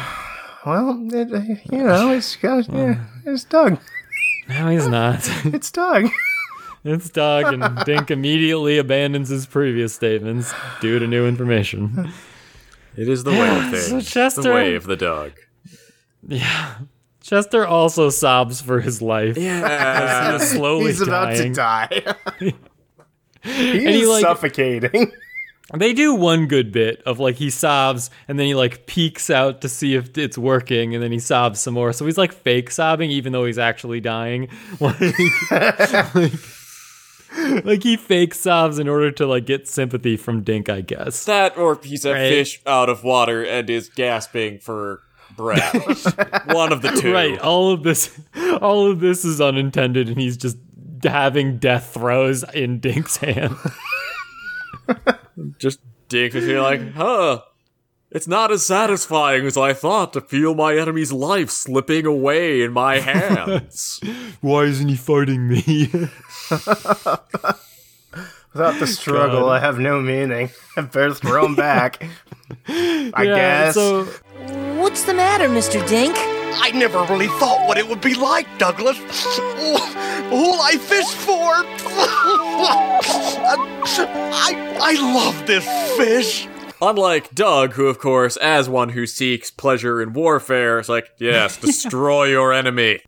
well, 0.66 1.08
it, 1.12 1.30
you 1.72 1.84
know, 1.84 2.12
it's 2.12 2.36
got, 2.36 2.72
yeah, 2.72 3.06
it's 3.26 3.44
Doug. 3.44 3.80
No, 4.48 4.70
he's 4.70 4.88
not. 4.88 5.20
It's 5.46 5.72
Doug. 5.72 6.10
It's 6.84 7.10
Doug, 7.10 7.54
and 7.54 7.78
Dink 7.86 8.10
immediately 8.12 8.78
abandons 8.78 9.30
his 9.30 9.46
previous 9.46 9.94
statements 9.94 10.54
due 10.82 10.98
to 11.00 11.08
new 11.08 11.28
information. 11.28 12.12
It 12.96 13.08
is 13.10 13.24
the 13.24 13.32
way 13.32 13.50
of 13.58 13.76
So 13.82 14.00
things. 14.02 14.36
the 14.36 14.52
way 14.54 14.76
of 14.76 14.86
the 14.86 14.96
dog. 14.98 15.34
Yeah. 16.28 16.76
Chester 17.22 17.66
also 17.66 18.10
sobs 18.10 18.62
for 18.62 18.80
his 18.82 19.02
life. 19.02 19.38
Yeah. 19.38 20.32
He's 20.40 20.50
slowly 20.52 20.86
He's 20.88 21.02
about 21.02 21.36
to 21.36 21.50
die. 21.54 22.02
he 22.40 22.54
he, 23.44 24.02
is 24.02 24.10
like- 24.10 24.22
suffocating. 24.22 25.12
They 25.78 25.94
do 25.94 26.16
one 26.16 26.48
good 26.48 26.72
bit 26.72 27.04
of 27.06 27.20
like 27.20 27.36
he 27.36 27.52
sobs 27.52 28.10
and 28.28 28.40
then 28.40 28.48
he 28.48 28.56
like 28.56 28.88
peeks 28.88 29.30
out 29.30 29.62
to 29.62 29.70
see 29.70 29.94
if 29.94 30.18
it's 30.18 30.36
working 30.36 30.96
and 30.96 31.04
then 31.04 31.12
he 31.12 31.20
sobs 31.20 31.60
some 31.60 31.76
more. 31.76 31.94
So 31.94 32.06
he's 32.08 32.18
like 32.18 32.34
fake 32.34 32.72
sobbing 32.72 33.12
even 33.12 33.34
though 33.34 33.46
he's 33.46 33.60
actually 33.60 34.00
dying. 34.02 34.48
Like, 34.80 35.00
like, 35.52 36.32
like 37.64 37.84
he 37.84 37.96
fake 37.98 38.34
sobs 38.34 38.80
in 38.80 38.88
order 38.88 39.12
to 39.12 39.26
like 39.26 39.46
get 39.46 39.68
sympathy 39.68 40.18
from 40.18 40.42
Dink, 40.42 40.70
I 40.70 40.82
guess. 40.82 41.26
that 41.26 41.58
or 41.58 41.80
he's 41.84 42.06
a 42.06 42.14
Right. 42.14 42.30
fish 42.30 42.62
out 42.66 42.90
of 42.90 43.04
water 43.04 43.44
and 43.44 43.70
is 43.70 43.90
gasping 43.90 44.60
for 44.60 45.02
breath. 45.38 45.74
One 46.48 46.72
of 46.74 46.82
the 46.82 46.90
two. 46.90 47.14
Right. 47.14 47.38
All 47.40 47.72
of 47.72 47.84
this 47.84 48.20
all 48.62 48.90
of 48.90 49.00
this 49.00 49.24
is 49.26 49.40
unintended 49.40 50.10
and 50.10 50.18
he's 50.20 50.38
just 50.38 50.58
having 51.04 51.58
death 51.60 51.94
throes 51.94 52.44
in 52.54 52.80
Dink's 52.80 53.18
hand. 53.18 53.56
Just 55.60 55.80
Dink 56.10 56.34
is 56.36 56.46
here 56.46 56.62
like, 56.62 56.94
huh. 56.94 57.42
It's 58.12 58.28
not 58.28 58.52
as 58.52 58.66
satisfying 58.66 59.46
as 59.46 59.56
I 59.56 59.74
thought 59.74 60.14
to 60.14 60.22
feel 60.22 60.56
my 60.56 60.76
enemy's 60.76 61.12
life 61.12 61.52
slipping 61.52 62.08
away 62.08 62.64
in 62.64 62.74
my 62.74 63.00
hands. 63.00 64.02
Why 64.42 64.64
isn't 64.64 64.88
he 64.88 64.96
fighting 64.96 65.48
me? 65.48 65.90
Without 68.52 68.80
the 68.80 68.88
struggle, 68.88 69.48
I 69.50 69.60
have 69.60 69.78
no 69.78 70.02
meaning. 70.02 70.50
I 70.76 70.82
better 70.82 71.14
throw 71.14 71.46
him 71.46 71.54
back. 71.56 72.04
I 72.68 73.12
guess. 73.26 73.76
So 73.76 74.06
What's 74.80 75.04
the 75.04 75.14
matter, 75.14 75.48
Mr. 75.48 75.88
Dink? 75.88 76.16
I 76.18 76.72
never 76.72 77.04
really 77.04 77.28
thought 77.28 77.68
what 77.68 77.78
it 77.78 77.88
would 77.88 78.02
be 78.02 78.16
like, 78.16 78.48
Douglas. 78.58 78.98
All 80.32 80.60
I 80.62 80.78
fished 80.82 81.14
for. 81.14 81.64
I, 84.34 84.78
I 84.82 84.94
love 85.14 85.46
this 85.46 85.64
fish. 85.96 86.48
Unlike 86.82 87.36
Doug, 87.36 87.74
who, 87.74 87.88
of 87.88 88.00
course, 88.00 88.38
as 88.38 88.70
one 88.70 88.90
who 88.90 89.06
seeks 89.06 89.52
pleasure 89.52 90.02
in 90.02 90.14
warfare, 90.14 90.80
is 90.80 90.88
like, 90.90 91.10
yes, 91.18 91.58
destroy 91.62 92.26
your 92.26 92.54
enemy. 92.54 93.00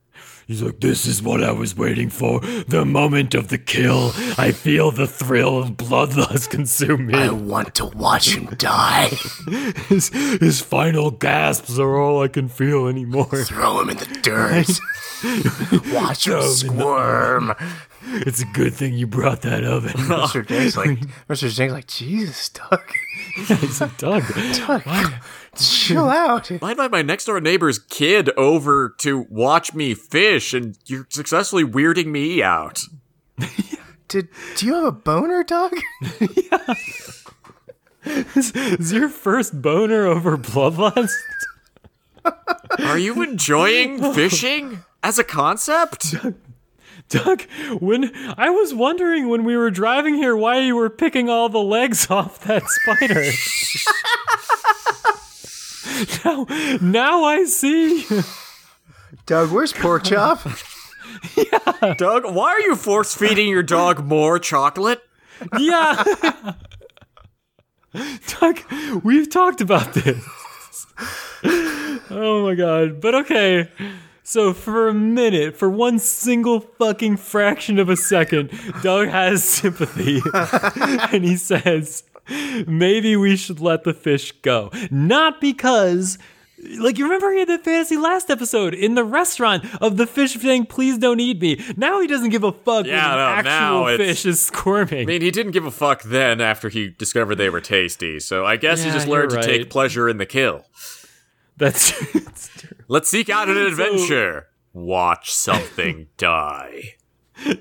He's 0.47 0.61
like, 0.61 0.81
this 0.81 1.05
is 1.05 1.21
what 1.23 1.41
I 1.41 1.53
was 1.53 1.77
waiting 1.77 2.09
for. 2.09 2.41
The 2.41 2.83
moment 2.83 3.33
of 3.35 3.47
the 3.47 3.57
kill. 3.57 4.11
I 4.37 4.51
feel 4.51 4.91
the 4.91 5.07
thrill 5.07 5.59
of 5.59 5.69
bloodlust 5.71 6.49
consume 6.51 7.05
me. 7.05 7.13
I 7.13 7.29
want 7.29 7.73
to 7.75 7.85
watch 7.85 8.35
him 8.35 8.47
die. 8.57 9.11
His, 9.87 10.09
his 10.09 10.59
final 10.59 11.11
gasps 11.11 11.79
are 11.79 11.95
all 11.97 12.21
I 12.21 12.27
can 12.27 12.49
feel 12.49 12.87
anymore. 12.87 13.43
Throw 13.45 13.79
him 13.79 13.91
in 13.91 13.97
the 13.97 14.05
dirt. 14.21 14.67
watch 15.93 16.27
him 16.27 16.41
squirm. 16.41 17.53
It's 18.13 18.41
a 18.41 18.45
good 18.45 18.73
thing 18.73 18.93
you 18.93 19.07
brought 19.07 19.41
that 19.43 19.63
oven. 19.63 19.91
Mr. 19.93 20.45
Dink's 20.45 20.75
like, 20.77 20.99
Mr. 21.29 21.55
Dink's 21.55 21.71
like, 21.71 21.87
Jesus, 21.87 22.49
Doug, 22.49 22.81
He's 23.35 23.79
like, 23.79 23.97
Doug, 23.97 24.23
Doug, 24.55 25.13
chill 25.55 26.09
out. 26.09 26.51
I 26.51 26.71
invite 26.71 26.91
my 26.91 27.01
next 27.01 27.25
door 27.25 27.39
neighbor's 27.39 27.79
kid 27.79 28.29
over 28.37 28.95
to 28.99 29.25
watch 29.29 29.73
me 29.73 29.93
fish, 29.93 30.53
and 30.53 30.77
you're 30.85 31.07
successfully 31.09 31.63
weirding 31.63 32.07
me 32.07 32.41
out. 32.43 32.81
Did 34.07 34.27
do 34.55 34.65
you 34.65 34.73
have 34.73 34.83
a 34.83 34.91
boner, 34.91 35.43
Doug? 35.43 35.73
Is 38.03 38.91
your 38.91 39.09
first 39.09 39.61
boner 39.61 40.05
over 40.05 40.37
bloodlust? 40.37 41.11
Are 42.79 42.97
you 42.97 43.21
enjoying 43.21 44.13
fishing 44.13 44.83
as 45.03 45.17
a 45.17 45.23
concept? 45.23 46.15
Doug, 47.11 47.41
when 47.81 48.09
I 48.37 48.49
was 48.49 48.73
wondering 48.73 49.27
when 49.27 49.43
we 49.43 49.57
were 49.57 49.69
driving 49.69 50.15
here 50.15 50.33
why 50.33 50.59
you 50.59 50.77
were 50.77 50.89
picking 50.89 51.29
all 51.29 51.49
the 51.49 51.59
legs 51.59 52.07
off 52.09 52.39
that 52.45 52.63
spider. 52.67 53.31
now, 56.25 56.45
now 56.81 57.23
I 57.25 57.43
see. 57.43 58.05
Doug, 59.25 59.51
where's 59.51 59.73
Porkchop? 59.73 60.39
yeah. 61.81 61.93
Doug, 61.95 62.33
why 62.33 62.53
are 62.53 62.61
you 62.61 62.77
force 62.77 63.13
feeding 63.13 63.49
your 63.49 63.63
dog 63.63 64.05
more 64.05 64.39
chocolate? 64.39 65.01
Yeah. 65.59 66.53
Doug, 68.39 68.61
we've 69.03 69.29
talked 69.29 69.59
about 69.59 69.93
this. 69.93 70.23
Oh 72.09 72.45
my 72.45 72.55
god. 72.55 73.01
But 73.01 73.15
okay. 73.15 73.69
So 74.23 74.53
for 74.53 74.87
a 74.87 74.93
minute, 74.93 75.55
for 75.57 75.69
one 75.69 75.99
single 75.99 76.59
fucking 76.59 77.17
fraction 77.17 77.79
of 77.79 77.89
a 77.89 77.95
second, 77.95 78.51
Doug 78.81 79.07
has 79.07 79.43
sympathy. 79.61 80.21
and 81.11 81.23
he 81.23 81.35
says, 81.35 82.03
maybe 82.67 83.15
we 83.15 83.35
should 83.35 83.59
let 83.59 83.83
the 83.83 83.93
fish 83.93 84.31
go. 84.41 84.71
Not 84.89 85.41
because 85.41 86.17
like 86.77 86.97
you 86.97 87.05
remember 87.05 87.31
he 87.31 87.39
had 87.39 87.49
that 87.49 87.63
fantasy 87.63 87.97
last 87.97 88.29
episode 88.29 88.73
in 88.73 88.95
the 88.95 89.03
restaurant 89.03 89.65
of 89.81 89.97
the 89.97 90.05
fish 90.05 90.33
saying, 90.33 90.67
"Please 90.67 90.97
don't 90.97 91.19
eat 91.19 91.41
me." 91.41 91.59
Now 91.75 92.01
he 92.01 92.07
doesn't 92.07 92.29
give 92.29 92.43
a 92.43 92.51
fuck 92.51 92.85
Yeah, 92.85 93.35
when 93.35 93.45
no, 93.45 93.87
actual 93.87 93.97
fish 93.97 94.25
is 94.25 94.41
squirming. 94.41 95.01
I 95.01 95.05
mean, 95.05 95.21
he 95.21 95.31
didn't 95.31 95.53
give 95.53 95.65
a 95.65 95.71
fuck 95.71 96.03
then 96.03 96.39
after 96.39 96.69
he 96.69 96.89
discovered 96.89 97.35
they 97.35 97.49
were 97.49 97.61
tasty, 97.61 98.19
so 98.19 98.45
I 98.45 98.57
guess 98.57 98.83
he 98.83 98.91
just 98.91 99.07
learned 99.07 99.31
to 99.31 99.37
you're 99.37 99.43
take 99.43 99.69
pleasure 99.69 100.07
in 100.07 100.17
the 100.17 100.25
kill. 100.25 100.65
That's, 101.57 101.91
that's 102.13 102.49
true. 102.57 102.77
Let's 102.91 103.09
seek 103.09 103.29
out 103.29 103.47
an 103.47 103.55
adventure. 103.67 104.47
Watch 104.73 105.31
something 105.33 106.07
die. 106.17 106.95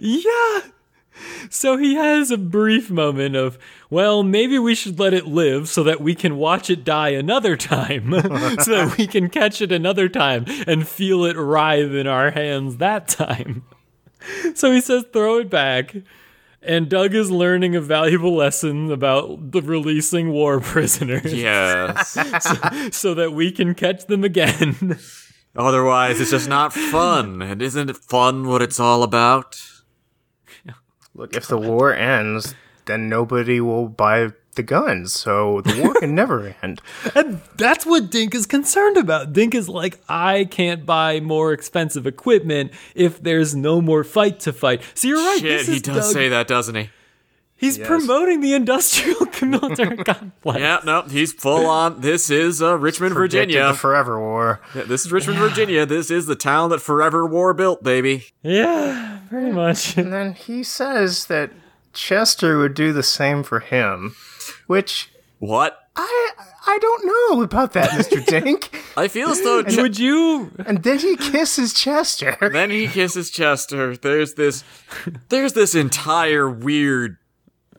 Yeah. 0.01 0.61
So 1.51 1.77
he 1.77 1.95
has 1.95 2.33
a 2.33 2.37
brief 2.37 2.91
moment 2.91 3.37
of, 3.37 3.57
well, 3.91 4.25
maybe 4.25 4.59
we 4.59 4.75
should 4.75 4.99
let 4.99 5.15
it 5.15 5.27
live 5.29 5.69
so 5.69 5.85
that 5.85 6.01
we 6.01 6.17
can 6.17 6.37
watch 6.37 6.69
it 6.69 6.83
die 6.83 7.11
another 7.11 7.57
time, 7.57 8.11
so 8.61 8.73
that 8.73 8.95
we 8.99 9.07
can 9.07 9.29
catch 9.31 9.61
it 9.61 9.71
another 9.71 10.09
time 10.09 10.47
and 10.67 10.89
feel 10.89 11.25
it 11.25 11.37
writhe 11.37 11.93
in 11.93 12.09
our 12.09 12.33
hands 12.33 12.79
that 12.79 13.07
time. 13.07 13.63
So 14.55 14.73
he 14.73 14.81
says, 14.81 15.05
throw 15.13 15.39
it 15.39 15.49
back. 15.49 15.95
And 16.63 16.89
Doug 16.91 17.15
is 17.15 17.31
learning 17.31 17.75
a 17.77 17.81
valuable 17.81 18.35
lesson 18.35 18.91
about 18.91 19.53
the 19.53 19.63
releasing 19.63 20.31
war 20.31 20.61
prisoners 20.61 21.33
Yes. 21.33 22.17
so 22.95 23.15
that 23.15 23.33
we 23.33 23.51
can 23.53 23.75
catch 23.75 24.07
them 24.07 24.25
again. 24.25 24.99
Otherwise, 25.57 26.21
it's 26.21 26.31
just 26.31 26.49
not 26.49 26.73
fun. 26.73 27.43
And 27.43 27.61
isn't 27.61 27.91
it 27.91 27.97
fun 27.97 28.47
what 28.47 28.63
it's 28.63 28.79
all 28.81 29.03
about? 29.03 29.61
Look, 31.15 31.35
if 31.37 31.49
the 31.49 31.59
war 31.59 31.93
ends, 31.93 32.55
then 32.87 33.09
nobody 33.09 33.61
will 33.61 33.89
buy 33.89 34.29
the 34.55 34.63
guns, 34.63 35.13
so 35.13 35.61
the 35.61 35.83
war 35.83 35.95
can 35.95 36.15
never 36.15 36.55
end. 36.63 36.81
And 37.15 37.41
that's 37.57 37.85
what 37.85 38.11
Dink 38.11 38.35
is 38.35 38.47
concerned 38.47 38.97
about. 38.97 39.33
Dink 39.33 39.55
is 39.55 39.69
like, 39.69 40.01
I 40.09 40.45
can't 40.45 40.87
buy 40.87 41.21
more 41.21 41.53
expensive 41.53 42.07
equipment 42.07 42.73
if 42.95 43.23
there's 43.23 43.55
no 43.55 43.81
more 43.81 44.05
fight 44.05 44.41
to 44.41 44.53
fight. 44.53 44.83
So 44.95 45.09
you're 45.09 45.19
right. 45.19 45.41
Shit, 45.41 45.67
this 45.67 45.69
he 45.69 45.81
does 45.81 45.97
Doug- 46.07 46.13
say 46.13 46.29
that, 46.29 46.47
doesn't 46.47 46.75
he? 46.75 46.91
He's 47.61 47.77
promoting 47.79 48.41
the 48.41 48.55
industrial 48.55 49.27
military 49.43 49.97
complex. 50.05 50.59
Yeah, 50.59 50.81
no, 50.85 51.03
he's 51.03 51.33
full 51.33 51.67
on. 51.67 52.01
This 52.01 52.31
is 52.31 52.63
uh, 52.63 52.79
Richmond, 52.79 53.15
Predicted 53.15 53.49
Virginia. 53.51 53.73
the 53.73 53.79
Forever 53.79 54.19
War. 54.19 54.61
Yeah, 54.75 54.85
this 54.85 55.05
is 55.05 55.13
Richmond, 55.13 55.39
Virginia. 55.39 55.85
This 55.85 56.11
is 56.11 56.25
the 56.27 56.35
town 56.37 56.71
that 56.71 56.81
Forever 56.81 57.27
War 57.27 57.53
built, 57.53 57.83
baby. 57.83 58.27
Yeah, 58.43 59.19
pretty 59.29 59.53
much. 59.53 59.97
And 59.99 60.11
then 60.13 60.33
he 60.33 60.63
says 60.63 61.27
that 61.27 61.51
Chester 61.93 62.57
would 62.59 62.75
do 62.75 62.93
the 62.93 63.03
same 63.03 63.43
for 63.43 63.61
him, 63.61 64.15
which 64.67 65.11
What? 65.39 65.77
I 65.97 66.31
I 66.67 66.79
don't 66.81 67.05
know 67.05 67.43
about 67.43 67.73
that, 67.73 67.91
Mr. 67.91 68.25
Dink. 68.43 68.71
I 68.97 69.09
feel 69.09 69.29
as 69.31 69.43
though. 69.43 69.63
Ch- 69.65 69.77
Would 69.77 69.99
you? 69.99 70.53
And 70.65 70.83
then 70.83 70.99
he 70.99 71.17
kisses 71.17 71.75
Chester. 71.75 72.37
then 72.53 72.71
he 72.71 72.87
kisses 72.87 73.29
Chester. 73.31 73.97
There's 73.97 74.35
this. 74.35 74.63
There's 75.31 75.53
this 75.55 75.75
entire 75.75 76.49
weird 76.49 77.17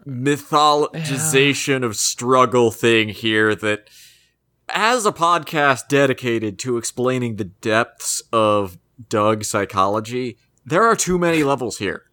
mythologization 0.05 1.83
of 1.83 1.95
struggle 1.95 2.71
thing 2.71 3.09
here 3.09 3.55
that 3.55 3.89
as 4.69 5.05
a 5.05 5.11
podcast 5.11 5.87
dedicated 5.87 6.57
to 6.59 6.77
explaining 6.77 7.35
the 7.35 7.45
depths 7.45 8.23
of 8.31 8.77
Doug 9.09 9.43
psychology, 9.43 10.37
there 10.65 10.83
are 10.83 10.95
too 10.95 11.17
many 11.17 11.43
levels 11.43 11.77
here. 11.79 12.03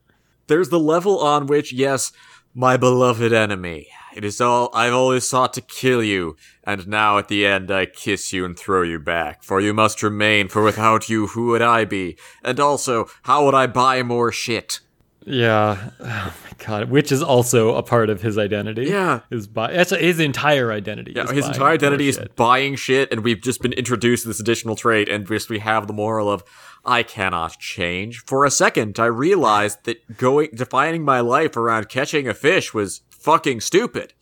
There's 0.47 0.71
the 0.71 0.81
level 0.81 1.19
on 1.21 1.47
which, 1.47 1.73
yes, 1.73 2.13
my 2.55 2.77
beloved 2.77 3.33
enemy. 3.33 3.89
It 4.15 4.25
is 4.25 4.41
all 4.41 4.71
I've 4.73 4.95
always 4.95 5.29
sought 5.29 5.53
to 5.55 5.61
kill 5.61 6.03
you, 6.03 6.37
and 6.65 6.89
now 6.89 7.19
at 7.19 7.29
the 7.29 7.47
end 7.47 7.71
I 7.71 7.87
kiss 7.87 8.33
you 8.33 8.45
and 8.45 8.59
throw 8.59 8.83
you 8.83 8.99
back. 8.99 9.45
For 9.45 9.61
you 9.61 9.73
must 9.73 10.03
remain, 10.03 10.49
for 10.49 10.63
without 10.63 11.09
you, 11.09 11.29
who 11.29 11.49
would 11.49 11.63
I 11.63 11.85
be? 11.85 12.17
And 12.43 12.59
also, 12.59 13.07
how 13.23 13.45
would 13.45 13.55
I 13.55 13.67
buy 13.67 14.03
more 14.03 14.33
shit? 14.33 14.81
Yeah. 15.25 15.91
Oh 16.01 16.35
my 16.45 16.65
god. 16.65 16.91
Which 16.91 17.13
is 17.13 17.23
also 17.23 17.75
a 17.77 17.83
part 17.83 18.11
of 18.11 18.21
his 18.21 18.37
identity. 18.37 18.87
Yeah. 18.87 19.21
His 19.31 19.47
buy. 19.47 19.73
That's 19.73 19.91
his 19.91 20.19
entire 20.19 20.73
identity. 20.73 21.13
Yeah, 21.15 21.25
is 21.25 21.31
his 21.31 21.47
entire 21.47 21.73
identity 21.75 22.09
is 22.09 22.19
buying 22.35 22.75
shit, 22.75 23.13
and 23.13 23.23
we've 23.23 23.41
just 23.41 23.63
been 23.63 23.73
introduced 23.73 24.23
to 24.23 24.29
this 24.29 24.41
additional 24.41 24.75
trait, 24.75 25.09
and 25.09 25.27
just 25.27 25.49
we 25.49 25.61
have 25.61 25.87
the 25.87 25.93
moral 25.93 26.31
of 26.31 26.43
I 26.85 27.03
cannot 27.03 27.59
change. 27.59 28.25
For 28.27 28.45
a 28.45 28.51
second, 28.51 28.99
I 28.99 29.07
realized 29.07 29.85
that 29.85 30.17
going 30.17 30.51
defining 30.55 31.05
my 31.05 31.21
life 31.21 31.57
around 31.57 31.89
catching 31.89 32.27
a 32.27 32.35
fish 32.35 32.75
was 32.75 33.03
fucking 33.11 33.61
stupid. 33.61 34.15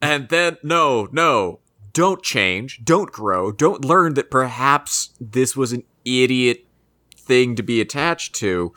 And 0.00 0.28
then 0.28 0.58
no, 0.62 1.08
no, 1.12 1.60
don't 1.92 2.22
change, 2.22 2.84
don't 2.84 3.10
grow, 3.10 3.50
don't 3.50 3.84
learn 3.84 4.14
that 4.14 4.30
perhaps 4.30 5.10
this 5.20 5.56
was 5.56 5.72
an 5.72 5.82
idiot 6.04 6.64
thing 7.16 7.56
to 7.56 7.62
be 7.62 7.80
attached 7.80 8.34
to. 8.36 8.72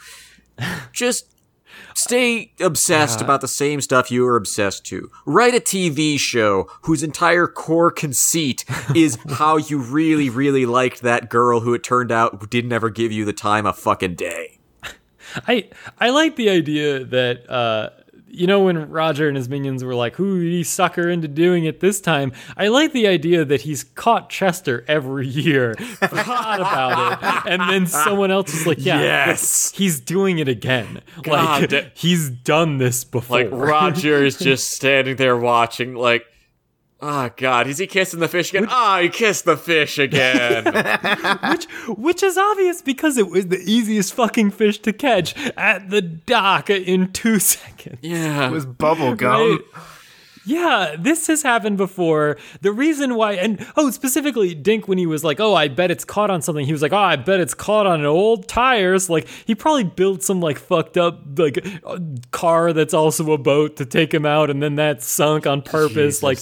Just 0.91 1.30
Stay 2.01 2.51
obsessed 2.59 3.21
about 3.21 3.41
the 3.41 3.47
same 3.47 3.79
stuff 3.79 4.09
you 4.09 4.25
are 4.27 4.35
obsessed 4.35 4.85
to. 4.85 5.11
Write 5.25 5.53
a 5.53 5.59
TV 5.59 6.19
show 6.19 6.67
whose 6.81 7.03
entire 7.03 7.47
core 7.47 7.91
conceit 7.91 8.65
is 8.95 9.17
how 9.29 9.57
you 9.57 9.77
really, 9.77 10.29
really 10.29 10.65
liked 10.65 11.01
that 11.01 11.29
girl 11.29 11.59
who 11.59 11.73
it 11.73 11.83
turned 11.83 12.11
out 12.11 12.49
didn't 12.49 12.73
ever 12.73 12.89
give 12.89 13.11
you 13.11 13.23
the 13.23 13.33
time 13.33 13.65
of 13.67 13.77
fucking 13.77 14.15
day. 14.15 14.57
I 15.47 15.69
I 15.99 16.09
like 16.09 16.37
the 16.37 16.49
idea 16.49 17.03
that 17.05 17.49
uh 17.49 17.89
you 18.33 18.47
know 18.47 18.61
when 18.61 18.89
Roger 18.89 19.27
and 19.27 19.35
his 19.37 19.47
minions 19.49 19.83
were 19.83 19.95
like, 19.95 20.15
"Who 20.15 20.39
he 20.39 20.63
sucker 20.63 21.09
into 21.09 21.27
doing 21.27 21.65
it 21.65 21.79
this 21.79 21.99
time?" 22.01 22.31
I 22.57 22.67
like 22.69 22.93
the 22.93 23.07
idea 23.07 23.45
that 23.45 23.61
he's 23.61 23.83
caught 23.83 24.29
Chester 24.29 24.83
every 24.87 25.27
year, 25.27 25.75
forgot 25.99 26.59
about 26.59 27.45
it, 27.45 27.51
and 27.51 27.61
then 27.69 27.85
someone 27.87 28.31
else 28.31 28.53
is 28.53 28.65
like, 28.65 28.77
"Yeah, 28.83 29.01
Yes. 29.01 29.71
he's 29.75 29.99
doing 29.99 30.39
it 30.39 30.47
again. 30.47 31.01
God 31.23 31.71
like 31.71 31.97
he's 31.97 32.29
done 32.29 32.77
this 32.77 33.03
before." 33.03 33.43
Like 33.43 33.49
Roger 33.51 34.23
is 34.23 34.37
just 34.39 34.71
standing 34.71 35.15
there 35.17 35.37
watching, 35.37 35.95
like, 35.95 36.25
oh 37.01 37.29
god, 37.35 37.67
is 37.67 37.77
he 37.77 37.87
kissing 37.87 38.19
the 38.19 38.27
fish 38.27 38.53
again? 38.53 38.67
Ah, 38.69 38.99
he 39.01 39.09
kissed 39.09 39.45
the 39.45 39.57
fish 39.57 39.97
again. 39.97 40.65
which 41.49 41.65
which 41.87 42.23
is 42.23 42.37
obvious 42.37 42.81
because 42.81 43.17
it 43.17 43.29
was 43.29 43.47
the 43.47 43.59
easiest 43.59 44.13
fucking 44.13 44.51
fish 44.51 44.79
to 44.79 44.93
catch 44.93 45.35
at 45.57 45.89
the 45.89 46.01
dock 46.01 46.69
in 46.69 47.11
two 47.11 47.39
seconds. 47.39 47.99
yeah. 48.01 48.49
with 48.49 48.77
bubble 48.77 49.15
gum. 49.15 49.51
Right. 49.51 49.85
Yeah, 50.43 50.95
this 50.97 51.27
has 51.27 51.43
happened 51.43 51.77
before. 51.77 52.37
The 52.61 52.71
reason 52.71 53.13
why, 53.15 53.33
and 53.33 53.65
oh, 53.77 53.91
specifically, 53.91 54.55
Dink, 54.55 54.87
when 54.87 54.97
he 54.97 55.05
was 55.05 55.23
like, 55.23 55.39
oh, 55.39 55.53
I 55.53 55.67
bet 55.67 55.91
it's 55.91 56.03
caught 56.03 56.31
on 56.31 56.41
something, 56.41 56.65
he 56.65 56.71
was 56.71 56.81
like, 56.81 56.93
oh, 56.93 56.97
I 56.97 57.15
bet 57.15 57.39
it's 57.39 57.53
caught 57.53 57.85
on 57.85 57.99
an 57.99 58.07
old 58.07 58.47
tires. 58.47 59.07
Like, 59.07 59.27
he 59.45 59.53
probably 59.53 59.83
built 59.83 60.23
some, 60.23 60.41
like, 60.41 60.57
fucked 60.57 60.97
up, 60.97 61.21
like, 61.37 61.63
uh, 61.85 61.99
car 62.31 62.73
that's 62.73 62.93
also 62.93 63.31
a 63.33 63.37
boat 63.37 63.75
to 63.77 63.85
take 63.85 64.11
him 64.11 64.25
out, 64.25 64.49
and 64.49 64.63
then 64.63 64.75
that 64.75 65.03
sunk 65.03 65.45
on 65.45 65.61
purpose. 65.61 66.23
Like, 66.23 66.39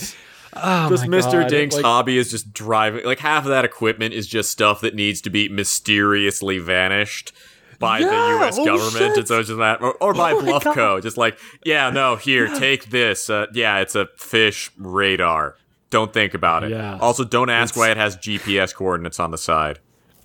oh, 0.54 0.89
Just 0.89 1.06
Mr. 1.06 1.41
God, 1.41 1.52
Dink's 1.52 1.76
like- 1.76 1.86
hobby 1.86 2.18
is 2.18 2.30
just 2.32 2.54
driving. 2.54 3.06
Like 3.06 3.20
half 3.20 3.43
of 3.43 3.50
that 3.50 3.66
equipment 3.66 4.14
is 4.14 4.28
just 4.28 4.52
stuff 4.52 4.82
that 4.82 4.95
needs 4.95 5.22
to 5.22 5.30
be 5.30 5.50
mysteriously 5.50 6.60
vanished 6.60 7.32
by 7.80 8.00
the 8.00 8.06
U.S. 8.06 8.58
oh, 8.60 8.66
government, 8.66 8.93
shit. 8.93 9.18
and 9.20 9.28
so 9.28 9.39
it's 9.39 9.47
just 9.47 9.58
that, 9.60 9.82
or, 9.82 9.93
or 10.02 10.14
by 10.14 10.34
Oh 10.34 10.41
Bluffco, 10.41 11.02
just 11.02 11.18
like, 11.18 11.39
yeah, 11.66 11.89
no, 11.89 12.18
here, 12.18 12.47
take 12.58 12.89
this. 12.89 13.30
Uh, 13.30 13.45
yeah, 13.54 13.78
it's 13.80 13.95
a 13.95 14.08
fish 14.18 14.70
radar. 14.78 15.56
Don't 15.89 16.14
think 16.14 16.34
about 16.34 16.64
it. 16.64 16.72
Yeah. 16.72 16.97
Also, 17.00 17.24
don't 17.24 17.50
ask 17.50 17.76
why 17.78 17.89
it 17.89 17.97
has 17.97 18.18
GPS 18.18 18.76
coordinates 18.76 19.20
on 19.20 19.32
the 19.32 19.38
side. 19.38 19.80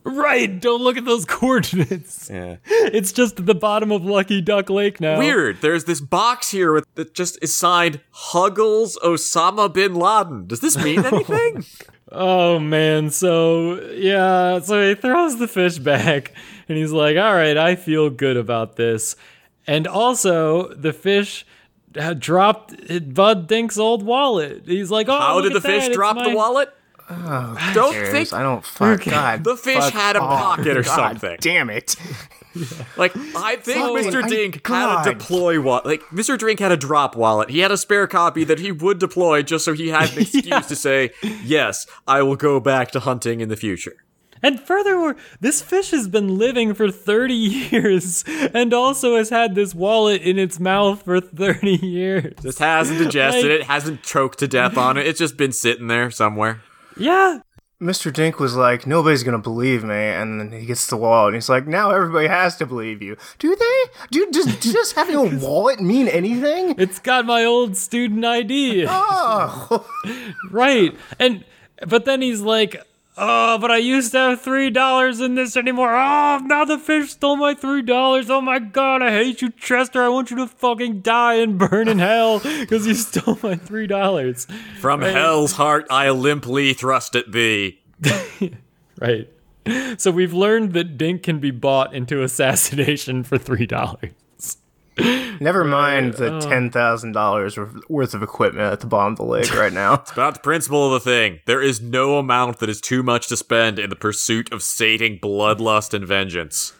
Right. 0.04 0.60
Don't 0.60 0.82
look 0.82 0.96
at 0.96 1.04
those 1.04 1.24
coordinates. 1.28 2.28
Yeah. 2.30 2.56
It's 2.66 3.10
just 3.12 3.40
at 3.40 3.46
the 3.46 3.54
bottom 3.54 3.90
of 3.90 4.04
Lucky 4.04 4.40
Duck 4.40 4.68
Lake 4.70 5.00
now. 5.00 5.18
Weird. 5.18 5.60
There's 5.62 5.84
this 5.84 6.00
box 6.00 6.50
here 6.50 6.72
with, 6.72 6.86
that 6.94 7.14
just 7.14 7.42
is 7.42 7.54
signed 7.54 8.00
Huggles 8.10 8.98
Osama 9.02 9.72
bin 9.72 9.94
Laden. 9.94 10.46
Does 10.46 10.60
this 10.60 10.76
mean 10.76 11.04
anything? 11.04 11.64
Oh 12.12 12.58
man, 12.58 13.10
so 13.10 13.80
yeah, 13.92 14.60
so 14.60 14.86
he 14.88 14.94
throws 14.94 15.38
the 15.38 15.48
fish 15.48 15.78
back 15.78 16.32
and 16.68 16.78
he's 16.78 16.92
like, 16.92 17.16
"All 17.16 17.34
right, 17.34 17.56
I 17.56 17.74
feel 17.74 18.08
good 18.10 18.36
about 18.36 18.76
this." 18.76 19.16
And 19.66 19.86
also, 19.88 20.72
the 20.74 20.92
fish 20.92 21.44
had 21.96 22.20
dropped 22.20 22.74
Bud 23.14 23.48
Dink's 23.48 23.78
old 23.78 24.04
wallet. 24.04 24.62
He's 24.66 24.90
like, 24.92 25.08
"Oh, 25.08 25.18
How 25.18 25.40
did 25.40 25.54
the 25.54 25.60
that, 25.60 25.68
fish 25.86 25.94
drop 25.94 26.14
my- 26.16 26.28
the 26.28 26.36
wallet? 26.36 26.72
Oh, 27.10 27.70
don't 27.74 27.92
Cares? 27.92 28.10
think 28.12 28.32
I 28.32 28.42
don't 28.42 28.64
fuck 28.66 29.00
Okay. 29.00 29.10
God. 29.10 29.44
the 29.44 29.56
fish 29.56 29.76
fuck 29.76 29.92
had 29.92 30.16
a 30.16 30.20
off. 30.20 30.56
pocket 30.56 30.76
or 30.76 30.82
God 30.82 30.94
something. 31.20 31.36
Damn 31.40 31.70
it. 31.70 31.96
Like 32.96 33.16
I 33.34 33.56
think 33.56 33.78
Fucking- 33.78 34.12
Mr. 34.12 34.22
I- 34.22 34.28
Dink 34.28 34.64
had 34.64 35.00
a 35.08 35.12
deploy 35.12 35.60
wallet. 35.60 35.86
Like 35.86 36.02
Mr. 36.12 36.38
Drink 36.38 36.60
had 36.60 36.70
a 36.70 36.76
drop 36.76 37.16
wallet. 37.16 37.50
He 37.50 37.58
had 37.58 37.72
a 37.72 37.76
spare 37.76 38.06
copy 38.06 38.44
that 38.44 38.60
he 38.60 38.70
would 38.70 39.00
deploy 39.00 39.42
just 39.42 39.64
so 39.64 39.72
he 39.72 39.88
had 39.88 40.12
an 40.12 40.18
excuse 40.20 40.66
to 40.68 40.76
say, 40.76 41.10
"Yes, 41.42 41.84
I 42.06 42.22
will 42.22 42.36
go 42.36 42.60
back 42.60 42.92
to 42.92 43.00
hunting 43.00 43.40
in 43.40 43.48
the 43.48 43.56
future." 43.56 43.96
And 44.40 44.60
furthermore, 44.60 45.16
this 45.40 45.62
fish 45.62 45.90
has 45.90 46.06
been 46.06 46.38
living 46.38 46.74
for 46.74 46.92
30 46.92 47.34
years 47.34 48.22
and 48.28 48.72
also 48.72 49.16
has 49.16 49.30
had 49.30 49.56
this 49.56 49.74
wallet 49.74 50.22
in 50.22 50.38
its 50.38 50.60
mouth 50.60 51.02
for 51.02 51.20
30 51.20 51.70
years. 51.84 52.34
Just 52.40 52.60
hasn't 52.60 53.00
digested 53.00 53.50
Like- 53.50 53.60
it, 53.62 53.62
hasn't 53.64 54.04
choked 54.04 54.38
to 54.38 54.46
death 54.46 54.78
on 54.78 54.96
it. 54.96 55.08
It's 55.08 55.18
just 55.18 55.36
been 55.36 55.50
sitting 55.52 55.88
there 55.88 56.08
somewhere. 56.12 56.60
Yeah. 56.96 57.40
Mr. 57.82 58.12
Dink 58.12 58.38
was 58.38 58.56
like, 58.56 58.86
nobody's 58.86 59.22
gonna 59.22 59.38
believe 59.38 59.84
me, 59.84 59.94
and 59.94 60.40
then 60.40 60.52
he 60.58 60.64
gets 60.64 60.86
the 60.86 60.96
wallet, 60.96 61.28
and 61.28 61.36
he's 61.36 61.48
like, 61.48 61.66
now 61.66 61.90
everybody 61.90 62.28
has 62.28 62.56
to 62.56 62.66
believe 62.66 63.02
you. 63.02 63.16
Do 63.38 63.54
they? 63.54 63.82
Do 64.10 64.26
does, 64.30 64.46
does 64.46 64.72
just 64.72 64.94
having 64.94 65.16
a 65.16 65.38
wallet 65.44 65.80
mean 65.80 66.08
anything? 66.08 66.76
It's 66.78 66.98
got 66.98 67.26
my 67.26 67.44
old 67.44 67.76
student 67.76 68.24
ID. 68.24 68.86
Oh, 68.88 69.86
Right. 70.50 70.96
And 71.18 71.44
but 71.86 72.04
then 72.04 72.22
he's 72.22 72.40
like, 72.40 72.76
"Oh, 73.16 73.58
but 73.58 73.70
I 73.70 73.76
used 73.76 74.12
to 74.12 74.18
have 74.18 74.40
three 74.40 74.70
dollars 74.70 75.20
in 75.20 75.34
this 75.34 75.56
anymore. 75.56 75.94
Oh, 75.94 76.38
now 76.44 76.64
the 76.64 76.78
fish 76.78 77.10
stole 77.10 77.36
my 77.36 77.54
three 77.54 77.82
dollars. 77.82 78.28
Oh 78.30 78.40
my 78.40 78.58
god, 78.58 79.02
I 79.02 79.10
hate 79.10 79.42
you, 79.42 79.50
Chester. 79.50 80.02
I 80.02 80.08
want 80.08 80.30
you 80.30 80.36
to 80.38 80.46
fucking 80.46 81.00
die 81.00 81.34
and 81.34 81.58
burn 81.58 81.88
in 81.88 81.98
hell 81.98 82.40
because 82.40 82.86
you 82.86 82.94
stole 82.94 83.38
my 83.42 83.54
three 83.56 83.86
dollars." 83.86 84.46
From 84.80 85.02
hell's 85.02 85.52
heart, 85.52 85.86
I 85.90 86.10
limply 86.10 86.72
thrust 86.74 87.14
at 87.16 87.32
thee. 87.32 87.80
Right. 89.00 89.28
So 89.96 90.10
we've 90.12 90.32
learned 90.32 90.72
that 90.74 90.96
Dink 90.96 91.22
can 91.24 91.40
be 91.40 91.50
bought 91.50 91.94
into 91.94 92.22
assassination 92.22 93.24
for 93.24 93.38
three 93.38 93.66
dollars. 93.66 94.10
Never 95.40 95.62
uh, 95.62 95.68
mind 95.68 96.14
the 96.14 96.36
oh. 96.36 96.40
ten 96.40 96.70
thousand 96.70 97.12
dollars 97.12 97.58
worth 97.88 98.14
of 98.14 98.22
equipment 98.22 98.72
at 98.72 98.80
the 98.80 98.86
bottom 98.86 99.12
of 99.14 99.18
the 99.18 99.24
lake 99.24 99.54
right 99.54 99.72
now. 99.72 99.94
it's 100.02 100.12
About 100.12 100.34
the 100.34 100.40
principle 100.40 100.86
of 100.86 100.92
the 100.92 101.10
thing, 101.10 101.40
there 101.46 101.62
is 101.62 101.80
no 101.80 102.18
amount 102.18 102.58
that 102.58 102.68
is 102.68 102.80
too 102.80 103.02
much 103.02 103.28
to 103.28 103.36
spend 103.36 103.78
in 103.78 103.90
the 103.90 103.96
pursuit 103.96 104.52
of 104.52 104.62
sating 104.62 105.18
bloodlust 105.18 105.94
and 105.94 106.06
vengeance. 106.06 106.72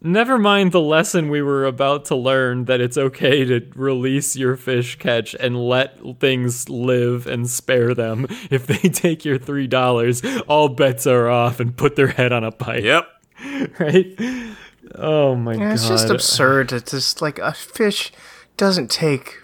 Never 0.00 0.38
mind 0.38 0.70
the 0.70 0.80
lesson 0.80 1.28
we 1.28 1.42
were 1.42 1.64
about 1.64 2.04
to 2.06 2.14
learn 2.14 2.66
that 2.66 2.80
it's 2.80 2.96
okay 2.96 3.44
to 3.44 3.66
release 3.74 4.36
your 4.36 4.56
fish 4.56 4.96
catch 4.96 5.34
and 5.34 5.58
let 5.68 5.98
things 6.20 6.68
live 6.68 7.26
and 7.26 7.50
spare 7.50 7.94
them. 7.94 8.26
If 8.50 8.66
they 8.66 8.88
take 8.88 9.24
your 9.24 9.38
three 9.38 9.66
dollars, 9.66 10.22
all 10.46 10.68
bets 10.68 11.06
are 11.06 11.28
off 11.28 11.60
and 11.60 11.76
put 11.76 11.96
their 11.96 12.06
head 12.08 12.32
on 12.32 12.44
a 12.44 12.52
pike. 12.52 12.84
Yep. 12.84 13.08
Right? 13.78 14.18
Oh 14.94 15.34
my 15.34 15.54
Yeah, 15.54 15.58
god. 15.58 15.72
it's 15.74 15.88
just 15.88 16.10
absurd. 16.10 16.72
It's 16.72 16.90
just 16.92 17.22
like 17.22 17.38
a 17.38 17.52
fish 17.52 18.12
doesn't 18.56 18.90
take 18.90 19.36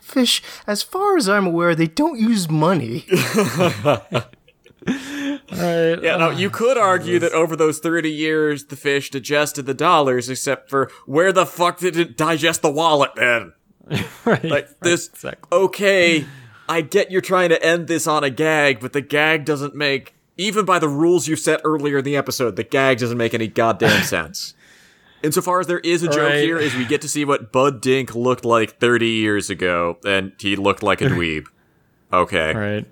fish. 0.00 0.42
As 0.66 0.82
far 0.82 1.16
as 1.16 1.28
I'm 1.28 1.46
aware, 1.46 1.74
they 1.74 1.88
don't 1.88 2.18
use 2.18 2.48
money. 2.48 3.04
Right. 4.86 6.02
Yeah, 6.02 6.16
now 6.16 6.30
you 6.30 6.48
ah, 6.48 6.52
could 6.52 6.78
argue 6.78 7.18
that 7.18 7.32
over 7.32 7.54
those 7.56 7.80
30 7.80 8.10
years, 8.10 8.64
the 8.64 8.76
fish 8.76 9.10
digested 9.10 9.66
the 9.66 9.74
dollars, 9.74 10.30
except 10.30 10.70
for 10.70 10.90
where 11.06 11.32
the 11.32 11.44
fuck 11.44 11.78
did 11.80 11.96
it 11.96 12.16
digest 12.16 12.62
the 12.62 12.70
wallet 12.70 13.10
then? 13.16 13.52
right. 14.24 14.44
Like, 14.44 14.80
this, 14.80 15.08
exactly. 15.08 15.58
okay, 15.58 16.24
I 16.68 16.80
get 16.80 17.10
you're 17.10 17.20
trying 17.20 17.50
to 17.50 17.62
end 17.62 17.88
this 17.88 18.06
on 18.06 18.24
a 18.24 18.30
gag, 18.30 18.80
but 18.80 18.92
the 18.92 19.00
gag 19.00 19.44
doesn't 19.44 19.74
make, 19.74 20.14
even 20.36 20.64
by 20.64 20.78
the 20.78 20.88
rules 20.88 21.26
you 21.28 21.36
set 21.36 21.60
earlier 21.64 21.98
in 21.98 22.04
the 22.04 22.16
episode, 22.16 22.56
the 22.56 22.64
gag 22.64 22.98
doesn't 22.98 23.18
make 23.18 23.34
any 23.34 23.48
goddamn 23.48 24.02
sense. 24.04 24.54
Insofar 25.22 25.60
as 25.60 25.66
there 25.66 25.80
is 25.80 26.02
a 26.02 26.08
joke 26.08 26.30
Right. 26.30 26.42
here, 26.42 26.58
is 26.58 26.74
we 26.74 26.84
get 26.84 27.02
to 27.02 27.08
see 27.08 27.24
what 27.24 27.52
Bud 27.52 27.80
Dink 27.80 28.14
looked 28.14 28.44
like 28.44 28.78
30 28.78 29.06
years 29.08 29.50
ago, 29.50 29.98
and 30.04 30.32
he 30.38 30.56
looked 30.56 30.82
like 30.82 31.00
a 31.00 31.04
dweeb. 31.08 31.46
Okay. 32.12 32.54
Right. 32.54 32.86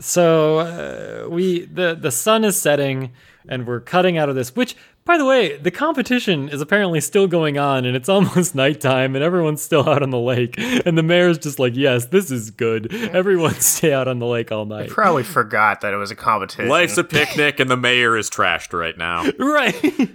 So 0.00 0.58
uh, 0.60 1.28
we 1.28 1.64
the 1.66 1.96
the 2.00 2.10
sun 2.12 2.44
is 2.44 2.60
setting 2.60 3.10
and 3.48 3.66
we're 3.66 3.80
cutting 3.80 4.16
out 4.18 4.28
of 4.28 4.36
this. 4.36 4.54
Which, 4.54 4.76
by 5.04 5.16
the 5.18 5.24
way, 5.24 5.56
the 5.56 5.70
competition 5.72 6.48
is 6.50 6.60
apparently 6.60 7.00
still 7.00 7.26
going 7.26 7.58
on, 7.58 7.84
and 7.84 7.96
it's 7.96 8.08
almost 8.16 8.54
nighttime, 8.54 9.16
and 9.16 9.24
everyone's 9.24 9.60
still 9.62 9.88
out 9.88 10.02
on 10.02 10.10
the 10.10 10.18
lake. 10.18 10.54
And 10.58 10.96
the 10.96 11.02
mayor's 11.02 11.38
just 11.38 11.58
like, 11.58 11.74
"Yes, 11.74 12.06
this 12.06 12.30
is 12.30 12.50
good. 12.52 12.94
Everyone 12.94 13.54
stay 13.58 13.92
out 13.92 14.06
on 14.06 14.18
the 14.20 14.26
lake 14.26 14.52
all 14.52 14.66
night." 14.66 14.90
Probably 14.90 15.24
forgot 15.24 15.80
that 15.80 15.92
it 15.92 15.96
was 15.96 16.10
a 16.12 16.16
competition. 16.16 16.68
Life's 16.68 16.98
a 16.98 17.02
picnic, 17.04 17.58
and 17.58 17.68
the 17.68 17.76
mayor 17.76 18.16
is 18.16 18.30
trashed 18.30 18.72
right 18.78 18.96
now. 18.96 19.24
Right. 19.38 20.10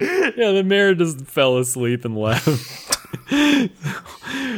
Yeah, 0.00 0.52
the 0.52 0.62
mayor 0.64 0.94
just 0.94 1.22
fell 1.26 1.58
asleep 1.58 2.04
and 2.04 2.16
left. 2.16 2.48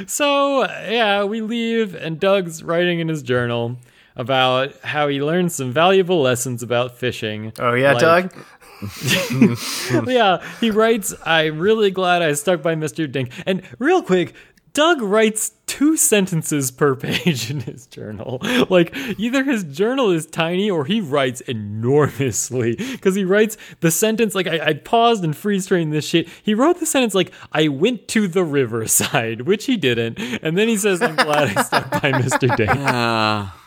so, 0.07 0.63
yeah, 0.65 1.25
we 1.25 1.41
leave, 1.41 1.95
and 1.95 2.19
Doug's 2.21 2.63
writing 2.63 3.01
in 3.01 3.09
his 3.09 3.23
journal 3.23 3.77
about 4.17 4.79
how 4.81 5.09
he 5.09 5.23
learned 5.23 5.53
some 5.53 5.73
valuable 5.73 6.21
lessons 6.21 6.63
about 6.63 6.97
fishing. 6.99 7.53
Oh 7.59 7.73
yeah, 7.75 7.93
Like- 7.93 8.33
Doug. 8.33 8.45
yeah, 10.09 10.45
he 10.61 10.71
writes, 10.71 11.15
I'm 11.25 11.59
really 11.61 11.91
glad 11.93 12.21
I 12.21 12.33
stuck 12.33 12.63
by 12.63 12.75
Mr. 12.75 13.11
Dink. 13.11 13.31
And 13.47 13.63
real 13.79 14.03
quick, 14.03 14.35
Doug 14.73 15.01
writes 15.01 15.53
two 15.73 15.97
sentences 15.97 16.71
per 16.71 16.95
page 17.07 17.51
in 17.51 17.61
his 17.61 17.87
journal. 17.87 18.39
Like, 18.69 18.95
either 19.17 19.43
his 19.43 19.65
journal 19.65 20.11
is 20.11 20.27
tiny 20.27 20.71
or 20.71 20.85
he 20.85 21.01
writes 21.01 21.41
enormously. 21.41 22.77
Because 22.77 23.15
he 23.15 23.25
writes 23.25 23.57
the 23.81 23.91
sentence, 23.91 24.35
like, 24.35 24.47
I, 24.47 24.67
I 24.67 24.75
paused 24.75 25.25
and 25.25 25.35
freeze 25.35 25.67
framed 25.69 25.95
this 25.95 26.07
shit. 26.07 26.29
He 26.43 26.53
wrote 26.53 26.79
the 26.79 26.85
sentence, 26.85 27.15
like, 27.15 27.33
I 27.53 27.69
went 27.69 28.07
to 28.09 28.29
the 28.29 28.45
riverside, 28.45 29.41
which 29.47 29.65
he 29.65 29.79
didn't. 29.79 30.19
And 30.43 30.59
then 30.59 30.69
he 30.69 30.77
says, 30.77 31.01
I'm 31.01 31.17
glad 31.17 31.57
I 31.57 31.63
stopped 31.63 31.91
by 32.03 32.13
Mr. 32.13 32.55
Dink 32.55 32.71
Ah. 32.75 33.59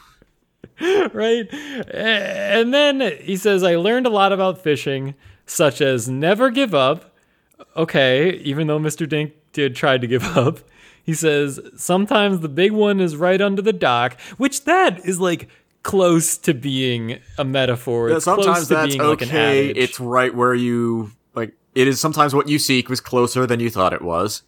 right? 1.12 1.52
And 1.92 2.72
then 2.72 3.02
he 3.20 3.36
says, 3.36 3.64
I 3.64 3.78
learned 3.78 4.06
a 4.06 4.12
lot 4.12 4.32
about 4.32 4.62
fishing, 4.62 5.16
such 5.48 5.82
as 5.82 6.08
never 6.08 6.52
give 6.52 6.76
up. 6.76 7.16
Okay, 7.76 8.36
even 8.44 8.68
though 8.68 8.80
Mr. 8.80 9.10
Dink 9.10 9.34
did 9.54 9.76
try 9.76 9.98
to 9.98 10.06
give 10.06 10.24
up. 10.38 10.60
He 11.06 11.14
says, 11.14 11.60
sometimes 11.78 12.40
the 12.40 12.50
big 12.50 12.72
one 12.72 13.00
is 13.00 13.16
right 13.16 13.40
under 13.40 13.62
the 13.62 13.72
dock, 13.74 14.20
which 14.38 14.66
that 14.66 15.06
is 15.06 15.20
like 15.20 15.48
close 15.84 16.36
to 16.40 16.54
being 16.54 17.20
a 17.38 17.46
metaphor. 17.46 18.10
Yeah, 18.10 18.16
It's 18.16 18.26
close 18.26 18.44
sometimes 18.44 18.68
to 18.70 18.74
that's 18.74 18.96
being 18.98 19.08
like 19.08 19.22
okay. 19.22 19.70
it's 19.70 20.00
right 20.00 20.34
where 20.34 20.54
you 20.56 21.12
like. 21.36 21.54
It 21.76 21.88
is 21.88 22.00
sometimes 22.02 22.34
what 22.34 22.50
you 22.50 22.58
seek 22.58 22.90
was 22.90 23.00
closer 23.02 23.46
than 23.46 23.60
you 23.60 23.70
thought 23.70 23.94
it 23.94 24.02
was. 24.02 24.42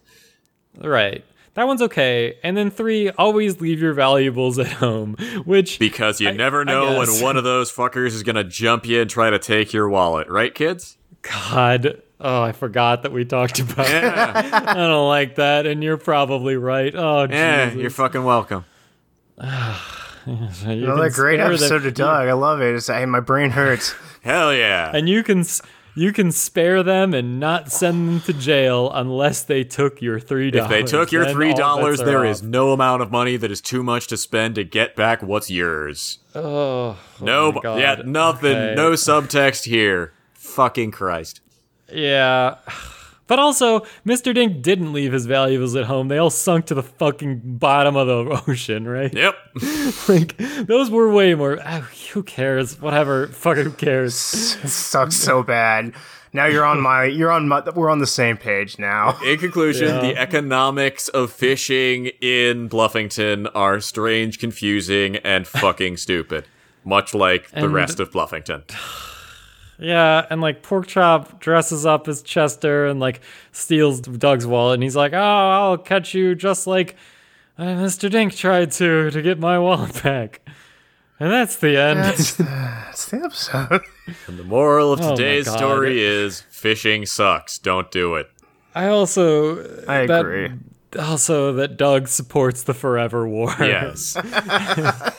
right. 0.80 1.24
That 1.54 1.66
one's 1.66 1.82
okay. 1.82 2.38
And 2.44 2.56
then 2.56 2.70
three, 2.70 3.10
always 3.10 3.60
leave 3.60 3.80
your 3.80 3.92
valuables 3.92 4.60
at 4.60 4.68
home, 4.68 5.16
which 5.44 5.80
Because 5.80 6.20
you 6.20 6.28
I- 6.28 6.32
never 6.32 6.64
know 6.64 6.98
when 6.98 7.08
one 7.20 7.36
of 7.36 7.42
those 7.42 7.72
fuckers 7.72 8.08
is 8.08 8.22
gonna 8.22 8.44
jump 8.44 8.86
you 8.86 9.00
and 9.00 9.10
try 9.10 9.28
to 9.30 9.40
take 9.40 9.72
your 9.72 9.88
wallet, 9.88 10.28
right, 10.28 10.54
kids? 10.54 10.98
God, 11.22 12.00
oh, 12.20 12.42
I 12.42 12.52
forgot 12.52 13.02
that 13.02 13.12
we 13.12 13.24
talked 13.24 13.58
about. 13.60 13.88
Yeah, 13.88 14.32
I 14.66 14.74
don't 14.74 15.08
like 15.08 15.36
that, 15.36 15.66
and 15.66 15.82
you're 15.82 15.96
probably 15.98 16.56
right. 16.56 16.94
Oh, 16.94 17.26
yeah, 17.28 17.66
Jesus. 17.66 17.80
you're 17.80 17.90
fucking 17.90 18.24
welcome. 18.24 18.64
You 20.26 20.34
Another 20.84 21.04
can 21.08 21.12
great 21.14 21.40
episode 21.40 21.78
them- 21.78 21.88
of 21.88 21.94
Doug. 21.94 22.28
I 22.28 22.32
love 22.34 22.60
it. 22.60 22.74
It's, 22.74 22.88
hey, 22.88 23.06
my 23.06 23.20
brain 23.20 23.48
hurts. 23.48 23.94
Hell 24.22 24.52
yeah. 24.52 24.90
and 24.94 25.08
you 25.08 25.22
can 25.22 25.42
you 25.94 26.12
can 26.12 26.32
spare 26.32 26.82
them 26.82 27.14
and 27.14 27.40
not 27.40 27.72
send 27.72 28.06
them 28.06 28.20
to 28.22 28.34
jail 28.34 28.90
unless 28.92 29.42
they 29.42 29.64
took 29.64 30.02
your 30.02 30.20
three 30.20 30.50
dollars. 30.50 30.66
If 30.66 30.70
dollars. 30.70 30.90
they 30.90 30.98
took 30.98 31.12
your 31.12 31.32
three 31.32 31.54
dollars, 31.54 32.00
there 32.00 32.26
is 32.26 32.42
off. 32.42 32.46
no 32.46 32.72
amount 32.72 33.00
of 33.00 33.10
money 33.10 33.38
that 33.38 33.50
is 33.50 33.62
too 33.62 33.82
much 33.82 34.06
to 34.08 34.18
spend 34.18 34.56
to 34.56 34.64
get 34.64 34.94
back 34.94 35.22
what's 35.22 35.50
yours. 35.50 36.18
Oh, 36.34 36.42
oh 36.42 36.98
No, 37.22 37.52
my 37.52 37.60
God. 37.62 37.80
yeah, 37.80 38.02
nothing, 38.04 38.54
Okay. 38.56 38.74
no 38.74 38.90
subtext 38.92 39.64
here. 39.64 40.12
Fucking 40.34 40.90
Christ. 40.90 41.40
Yeah. 41.92 42.56
But 43.28 43.38
also, 43.38 43.80
Mr. 44.06 44.34
Dink 44.34 44.62
didn't 44.62 44.94
leave 44.94 45.12
his 45.12 45.26
valuables 45.26 45.76
at 45.76 45.84
home. 45.84 46.08
They 46.08 46.16
all 46.16 46.30
sunk 46.30 46.64
to 46.68 46.74
the 46.74 46.82
fucking 46.82 47.42
bottom 47.58 47.94
of 47.94 48.06
the 48.06 48.42
ocean, 48.48 48.88
right? 48.88 49.12
Yep. 49.12 49.34
Like, 50.08 50.38
those 50.66 50.90
were 50.90 51.12
way 51.12 51.34
more. 51.34 51.58
ah, 51.62 51.86
who 52.14 52.22
cares? 52.22 52.80
Whatever. 52.80 53.26
Fuck, 53.26 53.58
who 53.58 53.70
cares? 53.70 54.14
It 54.64 54.68
sucks 54.70 55.16
so 55.16 55.42
bad. 55.42 55.92
Now 56.32 56.46
you're 56.46 56.64
on 56.64 56.80
my. 56.80 57.04
You're 57.04 57.30
on 57.30 57.48
my. 57.48 57.62
We're 57.74 57.90
on 57.90 57.98
the 57.98 58.06
same 58.06 58.38
page 58.38 58.78
now. 58.78 59.18
In 59.22 59.38
conclusion, 59.38 59.88
Yeah. 59.88 60.00
the 60.00 60.16
economics 60.16 61.08
of 61.08 61.30
fishing 61.30 62.06
in 62.22 62.70
Bluffington 62.70 63.50
are 63.54 63.78
strange, 63.80 64.38
confusing, 64.38 65.16
and 65.16 65.46
fucking 65.46 65.96
stupid. 66.06 66.46
Much 66.82 67.12
like 67.12 67.50
the 67.50 67.68
rest 67.68 68.00
of 68.00 68.10
Bluffington. 68.10 68.62
Yeah, 69.78 70.26
and 70.30 70.40
like 70.40 70.62
Porkchop 70.62 71.38
dresses 71.38 71.86
up 71.86 72.08
as 72.08 72.22
Chester 72.22 72.86
and 72.86 72.98
like 72.98 73.20
steals 73.52 74.00
Doug's 74.00 74.46
wallet, 74.46 74.74
and 74.74 74.82
he's 74.82 74.96
like, 74.96 75.12
"Oh, 75.12 75.18
I'll 75.18 75.78
catch 75.78 76.14
you 76.14 76.34
just 76.34 76.66
like 76.66 76.96
uh, 77.56 77.62
Mr. 77.64 78.10
Dink 78.10 78.34
tried 78.34 78.72
to 78.72 79.10
to 79.10 79.22
get 79.22 79.38
my 79.38 79.58
wallet 79.58 80.02
back." 80.02 80.40
And 81.20 81.30
that's 81.32 81.56
the 81.56 81.76
end. 81.76 81.98
That's, 82.00 82.34
that's 82.36 83.06
the 83.06 83.18
episode. 83.24 83.82
And 84.28 84.38
the 84.38 84.44
moral 84.44 84.92
of 84.92 85.00
Oh 85.00 85.16
today's 85.16 85.46
God. 85.46 85.58
story 85.58 86.00
is 86.00 86.40
fishing 86.50 87.06
sucks. 87.06 87.58
Don't 87.58 87.90
do 87.90 88.14
it. 88.16 88.28
I 88.74 88.88
also 88.88 89.58
I 89.88 90.06
that- 90.06 90.20
agree. 90.20 90.50
also 90.98 91.52
that 91.54 91.76
Doug 91.76 92.06
supports 92.08 92.62
the 92.64 92.74
Forever 92.74 93.28
War. 93.28 93.52
Yes. 93.60 94.16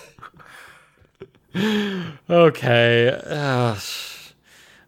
okay. 2.30 3.22
Uh, 3.26 3.76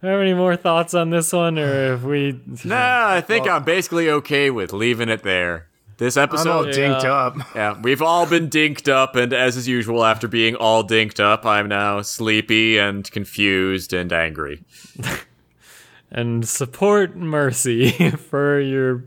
have 0.10 0.20
any 0.20 0.34
more 0.34 0.56
thoughts 0.56 0.94
on 0.94 1.10
this 1.10 1.32
one, 1.32 1.60
or 1.60 1.94
if 1.94 2.04
we? 2.04 2.40
nah, 2.64 3.10
I 3.10 3.22
think 3.22 3.48
I'm 3.48 3.64
basically 3.64 4.10
okay 4.10 4.50
with 4.50 4.74
leaving 4.74 5.10
it 5.10 5.24
there. 5.24 5.68
This 6.02 6.18
I'm 6.18 6.30
all 6.30 6.34
episode, 6.34 6.74
dinked 6.74 7.06
up. 7.06 7.38
yeah, 7.56 7.80
we've 7.80 8.02
all 8.02 8.26
been 8.26 8.50
dinked 8.50 8.90
up, 8.90 9.16
and 9.16 9.32
as 9.34 9.56
is 9.56 9.68
usual, 9.68 10.04
after 10.04 10.28
being 10.28 10.56
all 10.56 10.84
dinked 10.84 11.20
up, 11.20 11.46
I'm 11.46 11.68
now 11.68 12.02
sleepy 12.02 12.80
and 12.80 13.10
confused 13.12 13.94
and 13.94 14.12
angry. 14.12 14.64
and 16.12 16.48
support 16.50 17.16
mercy 17.16 17.92
for 18.30 18.60
your 18.60 19.04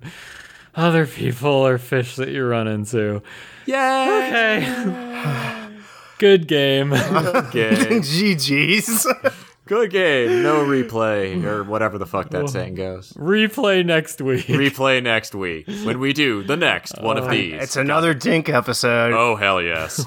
other 0.76 1.04
people 1.04 1.50
or 1.50 1.78
fish 1.78 2.14
that 2.14 2.28
you 2.28 2.46
run 2.46 2.68
into. 2.68 3.22
Yeah. 3.66 4.28
Okay. 4.28 5.70
Good 6.18 6.46
game. 6.46 6.92
Okay. 6.92 7.72
GG's. 7.74 9.06
Good 9.66 9.90
game. 9.90 10.42
No 10.42 10.56
replay 10.64 11.42
or 11.44 11.64
whatever 11.64 11.96
the 11.98 12.06
fuck 12.06 12.30
that 12.30 12.48
saying 12.50 12.74
goes. 12.74 13.12
Replay 13.14 13.84
next 13.84 14.20
week. 14.20 14.46
Replay 14.46 15.02
next 15.02 15.34
week 15.34 15.66
when 15.66 15.98
we 16.00 16.12
do 16.12 16.42
the 16.42 16.56
next 16.56 17.00
one 17.00 17.16
of 17.16 17.24
uh, 17.24 17.30
these. 17.30 17.54
It's 17.54 17.76
another 17.76 18.12
Dink 18.12 18.48
episode. 18.48 19.12
oh 19.14 19.36
hell 19.36 19.62
yes. 19.62 20.04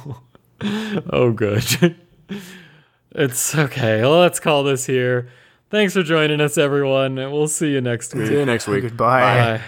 oh, 0.62 1.32
good. 1.32 1.96
it's 3.12 3.56
okay. 3.56 4.02
Well, 4.02 4.20
let's 4.20 4.40
call 4.40 4.64
this 4.64 4.86
here. 4.86 5.30
Thanks 5.70 5.94
for 5.94 6.04
joining 6.04 6.40
us, 6.40 6.58
everyone. 6.58 7.18
and 7.18 7.32
We'll 7.32 7.48
see 7.48 7.72
you 7.72 7.82
next 7.82 8.14
week. 8.16 8.28
See 8.28 8.34
you 8.34 8.46
next 8.46 8.68
week. 8.68 8.84
Goodbye. 8.84 9.58
Bye. 9.58 9.62